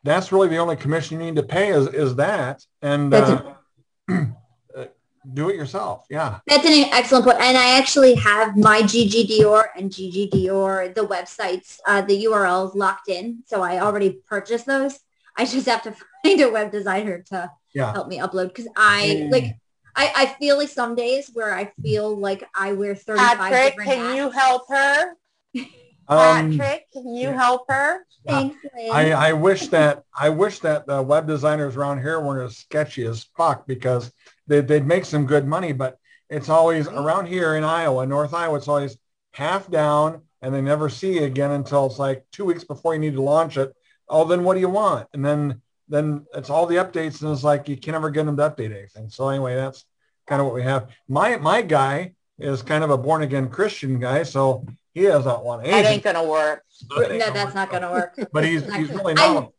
that's 0.04 0.32
really 0.32 0.48
the 0.48 0.58
only 0.58 0.76
commission 0.76 1.20
you 1.20 1.26
need 1.26 1.36
to 1.36 1.44
pay 1.44 1.70
is, 1.70 1.88
is 1.88 2.16
that. 2.16 2.66
And 2.82 3.14
uh, 3.14 3.42
uh, 4.10 4.86
do 5.34 5.50
it 5.50 5.56
yourself. 5.56 6.06
Yeah. 6.10 6.40
That's 6.48 6.66
an 6.66 6.86
excellent 6.92 7.26
point. 7.26 7.40
And 7.42 7.58
I 7.58 7.78
actually 7.78 8.16
have 8.16 8.56
my 8.56 8.82
GG 8.82 9.28
Dior 9.30 9.66
and 9.76 9.92
GG 9.92 10.32
Dior, 10.32 10.94
the 10.94 11.06
websites, 11.06 11.78
uh, 11.86 12.02
the 12.02 12.26
URLs 12.26 12.76
locked 12.76 13.10
in. 13.10 13.44
So 13.46 13.62
I 13.62 13.80
already 13.80 14.22
purchased 14.28 14.66
those. 14.66 15.00
I 15.38 15.46
just 15.46 15.68
have 15.68 15.84
to 15.84 15.94
find 16.24 16.42
a 16.42 16.50
web 16.50 16.72
designer 16.72 17.22
to 17.30 17.52
Yeah. 17.74 17.92
help 17.94 18.08
me 18.08 18.20
upload 18.20 18.48
because 18.50 18.68
I 18.76 19.24
Mm. 19.28 19.32
like 19.32 19.56
I, 19.96 20.12
I 20.16 20.26
feel 20.40 20.58
like 20.58 20.70
some 20.70 20.96
days 20.96 21.30
where 21.34 21.54
I 21.54 21.74
feel 21.84 22.16
like 22.18 22.44
I 22.56 22.72
wear 22.74 22.96
35 22.96 23.38
Patrick, 23.38 23.64
different 23.64 23.90
can 23.90 24.00
hats. 24.00 24.16
you 24.16 24.30
help 24.30 24.64
her? 24.70 25.16
Um, 26.10 26.58
Patrick, 26.58 26.92
can 26.92 27.14
you 27.14 27.30
help 27.30 27.66
her? 27.70 28.06
Thanks, 28.26 28.58
Lynn. 28.76 28.92
I, 28.92 29.12
I 29.12 29.34
wish 29.34 29.68
that 29.68 30.04
I 30.18 30.30
wish 30.30 30.60
that 30.60 30.88
the 30.88 31.02
web 31.02 31.28
designers 31.28 31.76
around 31.76 32.02
here 32.02 32.20
weren't 32.20 32.50
as 32.50 32.58
sketchy 32.58 33.06
as 33.06 33.26
fuck 33.38 33.68
because 33.68 34.12
they, 34.48 34.62
they'd 34.62 34.88
make 34.88 35.06
some 35.06 35.26
good 35.26 35.48
money, 35.48 35.72
but 35.72 36.00
it's 36.30 36.50
always 36.50 36.88
around 36.88 37.28
here 37.28 37.56
in 37.56 37.64
Iowa, 37.64 38.06
North 38.06 38.34
Iowa, 38.34 38.58
it's 38.58 38.68
always 38.68 38.98
half 39.34 39.70
down 39.70 40.22
and 40.42 40.54
they 40.54 40.62
never 40.62 40.90
see 40.90 41.16
you 41.16 41.24
again 41.24 41.52
until 41.52 41.86
it's 41.86 42.00
like 42.00 42.26
two 42.32 42.46
weeks 42.46 42.64
before 42.64 42.94
you 42.94 43.00
need 43.00 43.14
to 43.14 43.22
launch 43.22 43.58
it. 43.58 43.74
Oh, 44.08 44.26
then 44.26 44.44
what 44.44 44.56
do 44.56 44.60
you 44.60 44.70
want? 44.70 45.08
And 45.14 45.24
then 45.24 45.62
then 45.88 46.26
it's 46.36 46.50
all 46.50 46.66
the 46.66 46.76
updates 46.76 47.22
and 47.22 47.32
it's 47.32 47.44
like 47.44 47.68
you 47.68 47.78
can 47.78 47.94
never 47.94 48.10
get 48.10 48.26
them 48.26 48.38
to 48.38 48.50
update 48.50 48.76
anything. 48.76 49.10
So 49.10 49.28
anyway, 49.30 49.56
that's 49.56 49.86
kind 50.28 50.40
of 50.40 50.46
what 50.46 50.56
we 50.56 50.64
have. 50.64 50.90
My 51.08 51.38
my 51.38 51.62
guy 51.62 52.14
is 52.38 52.62
kind 52.62 52.84
of 52.84 52.90
a 52.90 52.98
born 52.98 53.22
again 53.22 53.50
Christian 53.50 54.00
guy, 54.00 54.24
so 54.24 54.66
he 54.94 55.04
doesn't 55.04 55.44
want 55.44 55.64
That 55.64 55.86
ain't 55.86 56.04
gonna 56.04 56.24
work. 56.24 56.64
no, 56.92 57.32
that's 57.32 57.56
not 57.56 57.70
going 57.70 57.84
to 57.84 57.92
work. 57.92 58.20
But 58.34 58.46
he's 58.46 58.64
he's 58.74 58.90
really 58.90 59.16
I'm- 59.18 59.34
not. 59.36 59.52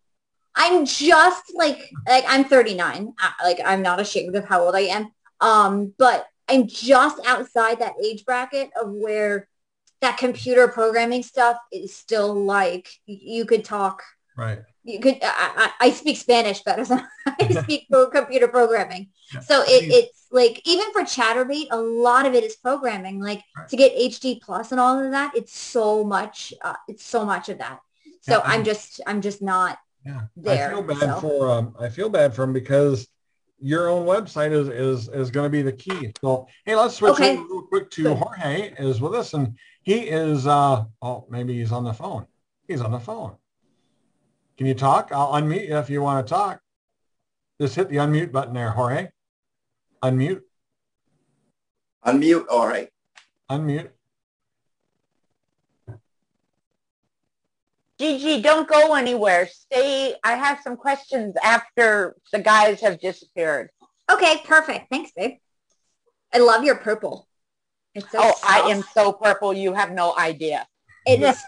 I'm 0.56 0.84
just 0.84 1.54
like 1.54 1.90
like 2.08 2.24
I'm 2.26 2.44
39. 2.44 3.14
Like 3.42 3.60
I'm 3.64 3.82
not 3.82 4.00
ashamed 4.00 4.34
of 4.36 4.44
how 4.44 4.64
old 4.64 4.74
I 4.74 4.80
am. 4.80 5.12
Um, 5.40 5.94
but 5.96 6.26
I'm 6.48 6.66
just 6.66 7.24
outside 7.26 7.78
that 7.78 7.94
age 8.04 8.24
bracket 8.24 8.70
of 8.80 8.90
where 8.90 9.48
that 10.00 10.18
computer 10.18 10.66
programming 10.66 11.22
stuff 11.22 11.56
is 11.72 11.94
still 11.94 12.34
like 12.34 12.88
you 13.06 13.46
could 13.46 13.64
talk. 13.64 14.02
Right. 14.36 14.60
You 14.84 15.00
could. 15.00 15.18
I, 15.22 15.72
I, 15.78 15.90
speak 15.90 16.16
Spanish 16.16 16.62
better 16.62 16.84
than 16.84 17.06
I 17.26 17.48
speak 17.62 17.86
computer 18.12 18.48
programming. 18.48 19.10
Yeah. 19.34 19.40
So 19.40 19.62
it, 19.62 19.90
it's 19.92 20.26
like 20.30 20.62
even 20.64 20.90
for 20.92 21.02
Chaturbate, 21.02 21.66
a 21.70 21.76
lot 21.76 22.24
of 22.26 22.34
it 22.34 22.44
is 22.44 22.56
programming. 22.56 23.20
Like 23.20 23.42
Right. 23.56 23.68
to 23.68 23.76
get 23.76 23.94
HD 23.96 24.40
plus 24.40 24.72
and 24.72 24.80
all 24.80 24.98
of 24.98 25.10
that, 25.10 25.36
it's 25.36 25.56
so 25.56 26.04
much. 26.04 26.54
Uh, 26.62 26.76
it's 26.88 27.04
so 27.04 27.26
much 27.26 27.48
of 27.48 27.58
that. 27.58 27.80
So 28.22 28.38
Yeah, 28.38 28.42
I'm 28.44 28.64
just 28.64 29.00
I'm 29.06 29.20
just 29.20 29.42
not 29.42 29.78
Yeah, 30.06 30.22
there. 30.36 30.68
I 30.68 30.70
feel 30.70 30.82
bad 30.82 30.98
so. 31.00 31.20
for 31.20 31.50
um, 31.50 31.74
I 31.78 31.88
feel 31.88 32.08
bad 32.08 32.34
for 32.34 32.44
him 32.44 32.52
because 32.54 33.06
your 33.58 33.88
own 33.88 34.06
website 34.06 34.52
is 34.52 34.68
is 34.68 35.08
is 35.08 35.30
going 35.30 35.44
to 35.44 35.50
be 35.50 35.62
the 35.62 35.72
key. 35.72 36.12
So 36.24 36.46
hey, 36.64 36.74
let's 36.76 36.94
switch 36.96 37.12
Okay. 37.12 37.36
over 37.36 37.42
real 37.46 37.62
quick 37.62 37.90
to 37.90 38.02
Good. 38.04 38.16
Jorge 38.16 38.74
is 38.78 39.00
with 39.00 39.14
us, 39.14 39.34
and 39.34 39.58
he 39.82 40.08
is 40.08 40.46
uh 40.46 40.84
oh 41.02 41.26
maybe 41.28 41.58
he's 41.58 41.72
on 41.72 41.84
the 41.84 41.92
phone. 41.92 42.26
He's 42.66 42.80
on 42.80 42.92
the 42.92 43.00
phone. 43.00 43.36
Can 44.60 44.66
you 44.66 44.74
talk? 44.74 45.08
I'll 45.10 45.32
unmute 45.32 45.68
you 45.68 45.78
if 45.78 45.88
you 45.88 46.02
want 46.02 46.26
to 46.26 46.30
talk. 46.30 46.60
Just 47.58 47.76
hit 47.76 47.88
the 47.88 47.96
unmute 47.96 48.30
button 48.30 48.52
there, 48.52 48.68
Jorge. 48.68 49.08
Unmute, 50.02 50.42
Unmute. 52.04 52.44
All 52.50 52.68
right. 52.68 52.90
unmute. 53.50 53.88
Gigi, 57.98 58.42
don't 58.42 58.68
go 58.68 58.92
anywhere. 58.92 59.48
Stay. 59.50 60.14
I 60.22 60.34
have 60.34 60.60
some 60.62 60.76
questions 60.76 61.36
after 61.42 62.14
the 62.30 62.40
guys 62.40 62.82
have 62.82 63.00
disappeared. 63.00 63.70
Okay, 64.12 64.42
perfect. 64.44 64.90
Thanks, 64.90 65.10
babe. 65.16 65.38
I 66.34 66.38
love 66.38 66.64
your 66.64 66.76
purple. 66.76 67.26
It's 67.94 68.10
so 68.12 68.18
oh, 68.20 68.34
I 68.44 68.70
am 68.70 68.84
so 68.92 69.14
purple. 69.14 69.54
You 69.54 69.72
have 69.72 69.92
no 69.92 70.14
idea. 70.18 70.66
It 71.06 71.22
is. 71.22 71.42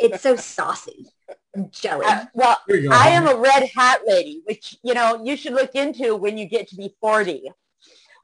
it's 0.00 0.20
so 0.20 0.34
saucy. 0.34 1.13
I'm 1.54 1.70
jelly. 1.70 2.06
Uh, 2.06 2.26
well, 2.34 2.58
go. 2.68 2.88
I 2.90 3.08
am 3.08 3.28
a 3.28 3.36
red 3.36 3.68
hat 3.74 4.00
lady, 4.06 4.42
which 4.44 4.76
you 4.82 4.94
know 4.94 5.22
you 5.24 5.36
should 5.36 5.52
look 5.52 5.74
into 5.74 6.16
when 6.16 6.36
you 6.36 6.46
get 6.46 6.68
to 6.68 6.76
be 6.76 6.94
forty. 7.00 7.50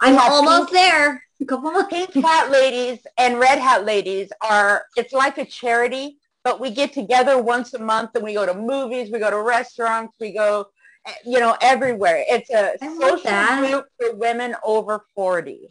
I'm 0.01 0.19
almost 0.19 0.71
pink- 0.71 0.81
there. 0.81 1.23
A 1.41 1.45
couple 1.45 1.71
more. 1.71 1.87
Pink 1.87 2.13
hat 2.15 2.51
ladies 2.51 2.99
and 3.17 3.39
red 3.39 3.59
hat 3.59 3.85
ladies 3.85 4.31
are. 4.43 4.85
It's 4.97 5.13
like 5.13 5.39
a 5.39 5.45
charity, 5.45 6.19
but 6.45 6.61
we 6.61 6.71
get 6.71 6.93
together 6.93 7.41
once 7.41 7.73
a 7.75 7.79
month 7.79 8.11
and 8.15 8.25
we 8.25 8.35
go 8.35 8.45
to 8.45 8.53
movies, 8.55 9.11
we 9.11 9.19
go 9.19 9.31
to 9.31 9.41
restaurants, 9.41 10.15
we 10.21 10.33
go, 10.33 10.67
eh, 11.07 11.13
you 11.25 11.41
know, 11.41 11.57
everywhere. 11.63 12.25
It's 12.29 12.51
a 12.51 12.73
I 12.83 12.89
social 12.99 13.31
that. 13.31 13.59
group 13.71 13.87
for 13.99 14.15
women 14.17 14.55
over 14.65 15.05
forty. 15.15 15.67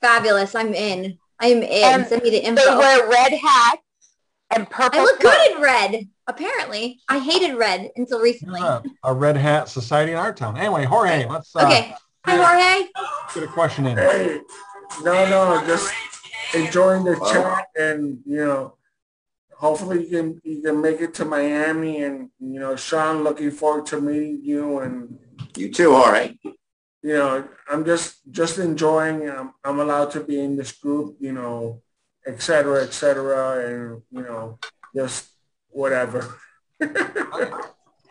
Fabulous. 0.00 0.54
I'm 0.54 0.74
in. 0.74 1.18
I'm 1.40 1.62
in. 1.62 1.84
And 1.84 2.06
Send 2.06 2.22
me 2.22 2.30
the 2.30 2.44
info. 2.44 2.62
They 2.62 2.76
wear 2.76 3.08
red 3.08 3.32
hats 3.32 3.82
and 4.54 4.68
purple. 4.70 5.00
I 5.00 5.02
look 5.02 5.20
fur. 5.20 5.28
good 5.30 5.56
in 5.56 5.62
red. 5.62 6.08
Apparently, 6.26 6.98
I 7.08 7.18
hated 7.18 7.54
red 7.56 7.90
until 7.96 8.20
recently. 8.20 8.60
a, 8.60 8.82
a 9.04 9.14
red 9.14 9.36
hat 9.36 9.68
society 9.68 10.12
in 10.12 10.18
our 10.18 10.32
town. 10.32 10.56
Anyway, 10.56 10.84
Jorge, 10.84 11.26
let's 11.28 11.54
uh, 11.54 11.66
Okay. 11.66 11.94
Hi, 12.24 12.36
Jorge. 12.36 12.88
get 13.34 13.44
a 13.44 13.52
question 13.52 13.86
in. 13.86 13.96
Hey, 13.96 14.40
no, 15.04 15.28
no, 15.30 15.64
just 15.66 15.92
enjoying 16.54 17.04
the 17.04 17.16
Wow. 17.18 17.32
chat 17.32 17.66
and 17.76 18.18
you 18.26 18.44
know, 18.44 18.74
hopefully 19.56 20.04
you 20.04 20.10
can 20.10 20.40
you 20.42 20.62
can 20.62 20.80
make 20.80 21.00
it 21.00 21.14
to 21.14 21.24
Miami 21.24 22.02
and 22.02 22.30
you 22.40 22.58
know, 22.58 22.74
Sean, 22.74 23.22
looking 23.22 23.52
forward 23.52 23.86
to 23.86 24.00
meeting 24.00 24.40
you 24.42 24.80
and 24.80 25.18
You 25.56 25.70
too. 25.72 25.94
All 25.94 26.10
right. 26.10 26.36
you 26.44 27.12
know, 27.14 27.48
I'm 27.68 27.84
just 27.84 28.16
just 28.32 28.58
enjoying. 28.58 29.28
Um, 29.30 29.54
I'm 29.64 29.78
allowed 29.78 30.10
to 30.12 30.20
be 30.24 30.40
in 30.40 30.56
this 30.56 30.72
group, 30.72 31.16
you 31.20 31.32
know, 31.32 31.80
et 32.26 32.42
cetera, 32.42 32.82
et 32.82 32.92
cetera, 32.92 33.66
and 33.66 34.02
you 34.10 34.22
know, 34.22 34.58
just 34.94 35.28
whatever. 35.70 36.34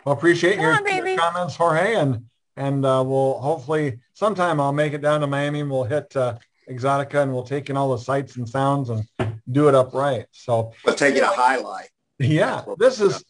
Well, 0.05 0.13
appreciate 0.13 0.59
your, 0.59 0.71
on, 0.73 0.85
your 0.85 1.17
comments, 1.17 1.55
Jorge, 1.55 1.95
and 1.95 2.25
and 2.57 2.85
uh, 2.85 3.03
we'll 3.05 3.39
hopefully 3.39 3.99
sometime 4.13 4.59
I'll 4.61 4.71
make 4.71 4.93
it 4.93 5.01
down 5.01 5.21
to 5.21 5.27
Miami 5.27 5.61
and 5.61 5.69
we'll 5.69 5.83
hit 5.83 6.15
uh, 6.15 6.37
Exotica 6.69 7.23
and 7.23 7.33
we'll 7.33 7.43
take 7.43 7.69
in 7.69 7.77
all 7.77 7.91
the 7.91 8.01
sights 8.01 8.37
and 8.37 8.47
sounds 8.47 8.89
and 8.89 9.03
do 9.51 9.67
it 9.67 9.75
upright. 9.75 10.27
So 10.31 10.71
We'll 10.85 10.95
take 10.95 11.15
you 11.15 11.23
a 11.23 11.27
highlight. 11.27 11.89
yeah, 12.19 12.63
this 12.77 13.01
is 13.01 13.23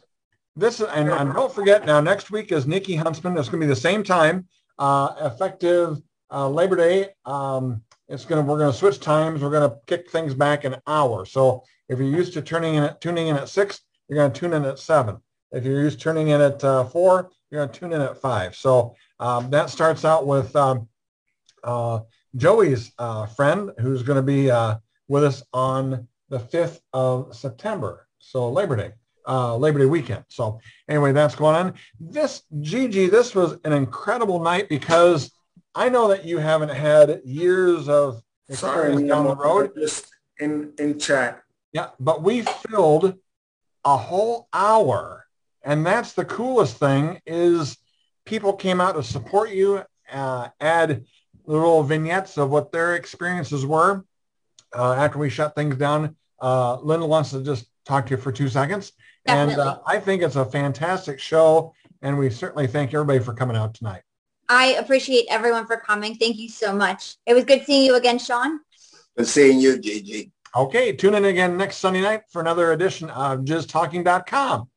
this 0.55 0.79
is 0.79 0.87
and, 0.87 1.09
and 1.09 1.33
don't 1.33 1.53
forget 1.53 1.85
now 1.85 2.01
next 2.01 2.29
week 2.29 2.51
is 2.51 2.67
Nikki 2.67 2.95
Huntsman. 2.95 3.37
It's 3.37 3.49
going 3.49 3.61
to 3.61 3.65
be 3.67 3.69
the 3.69 3.75
same 3.75 4.03
time, 4.03 4.47
uh, 4.77 5.13
effective 5.21 6.01
uh, 6.31 6.49
Labor 6.49 6.75
Day. 6.75 7.09
Um, 7.25 7.83
it's 8.09 8.25
going 8.25 8.43
to 8.43 8.49
we're 8.49 8.59
going 8.59 8.71
to 8.71 8.77
switch 8.77 8.99
times. 8.99 9.41
We're 9.41 9.49
going 9.49 9.69
to 9.69 9.77
kick 9.87 10.09
things 10.09 10.33
back 10.33 10.63
an 10.63 10.77
hour. 10.87 11.25
So 11.25 11.63
if 11.89 11.99
you're 11.99 12.07
used 12.07 12.33
to 12.33 12.41
turning 12.41 12.75
in 12.75 12.83
at 12.83 13.01
tuning 13.01 13.27
in 13.27 13.35
at 13.35 13.49
six, 13.49 13.81
you're 14.07 14.17
going 14.17 14.31
to 14.31 14.39
tune 14.39 14.53
in 14.53 14.65
at 14.65 14.79
seven. 14.79 15.17
If 15.51 15.63
you're 15.63 15.81
used 15.81 15.99
to 15.99 16.03
turning 16.03 16.29
in 16.29 16.41
at 16.41 16.63
uh, 16.63 16.83
four, 16.85 17.29
you're 17.49 17.61
going 17.61 17.71
to 17.71 17.79
tune 17.79 17.93
in 17.93 18.01
at 18.01 18.21
five. 18.21 18.55
So 18.55 18.95
um, 19.19 19.49
that 19.51 19.69
starts 19.69 20.05
out 20.05 20.27
with 20.27 20.55
um, 20.55 20.87
uh, 21.63 22.01
Joey's 22.35 22.91
uh, 22.99 23.25
friend 23.27 23.71
who's 23.79 24.03
going 24.03 24.17
to 24.17 24.23
be 24.23 24.51
uh, 24.51 24.75
with 25.07 25.23
us 25.23 25.43
on 25.53 26.07
the 26.29 26.39
5th 26.39 26.79
of 26.93 27.35
September. 27.35 28.07
So 28.19 28.49
Labor 28.49 28.75
Day, 28.75 28.91
uh, 29.27 29.55
Labor 29.55 29.79
Day 29.79 29.85
weekend. 29.85 30.25
So 30.27 30.59
anyway, 30.89 31.11
that's 31.11 31.35
going 31.35 31.55
on. 31.55 31.73
This, 31.99 32.43
Gigi, 32.61 33.07
this 33.07 33.33
was 33.33 33.57
an 33.63 33.73
incredible 33.73 34.41
night 34.41 34.67
because 34.69 35.31
I 35.75 35.89
know 35.89 36.07
that 36.07 36.25
you 36.25 36.37
haven't 36.37 36.69
had 36.69 37.21
years 37.25 37.89
of 37.89 38.23
Sorry, 38.49 38.87
experience 38.87 39.09
down 39.09 39.25
the 39.25 39.35
road. 39.35 39.73
Just 39.77 40.07
in 40.39 40.73
in 40.79 40.97
chat. 40.99 41.43
Yeah, 41.73 41.89
but 41.99 42.23
we 42.23 42.41
filled 42.41 43.15
a 43.83 43.97
whole 43.97 44.47
hour. 44.53 45.25
And 45.63 45.85
that's 45.85 46.13
the 46.13 46.25
coolest 46.25 46.77
thing 46.77 47.21
is 47.25 47.77
people 48.25 48.53
came 48.53 48.79
out 48.79 48.95
to 48.95 49.03
support 49.03 49.51
you, 49.51 49.83
uh, 50.11 50.49
add 50.61 51.05
little 51.45 51.83
vignettes 51.83 52.37
of 52.37 52.49
what 52.49 52.71
their 52.71 52.95
experiences 52.95 53.65
were. 53.65 54.05
Uh, 54.73 54.93
after 54.93 55.17
we 55.17 55.29
shut 55.29 55.55
things 55.55 55.75
down, 55.75 56.15
uh, 56.41 56.75
Linda 56.77 57.05
wants 57.05 57.31
to 57.31 57.43
just 57.43 57.67
talk 57.85 58.05
to 58.07 58.11
you 58.11 58.17
for 58.17 58.31
two 58.31 58.47
seconds. 58.47 58.91
And 59.25 59.51
uh, 59.51 59.79
I 59.85 59.99
think 59.99 60.21
it's 60.21 60.35
a 60.35 60.45
fantastic 60.45 61.19
show. 61.19 61.73
And 62.01 62.17
we 62.17 62.29
certainly 62.29 62.67
thank 62.67 62.93
everybody 62.93 63.19
for 63.19 63.33
coming 63.33 63.57
out 63.57 63.73
tonight. 63.73 64.01
I 64.47 64.75
appreciate 64.79 65.25
everyone 65.29 65.65
for 65.65 65.77
coming. 65.77 66.15
Thank 66.15 66.37
you 66.37 66.49
so 66.49 66.73
much. 66.73 67.17
It 67.25 67.33
was 67.33 67.45
good 67.45 67.65
seeing 67.65 67.85
you 67.85 67.95
again, 67.95 68.19
Sean. 68.19 68.59
Good 69.17 69.27
seeing 69.27 69.59
you, 69.59 69.79
Gigi. 69.79 70.31
Okay, 70.55 70.93
tune 70.93 71.15
in 71.15 71.25
again 71.25 71.57
next 71.57 71.77
Sunday 71.77 72.01
night 72.01 72.23
for 72.29 72.41
another 72.41 72.71
edition 72.71 73.09
of 73.09 73.39
JizzTalking.com. 73.39 74.69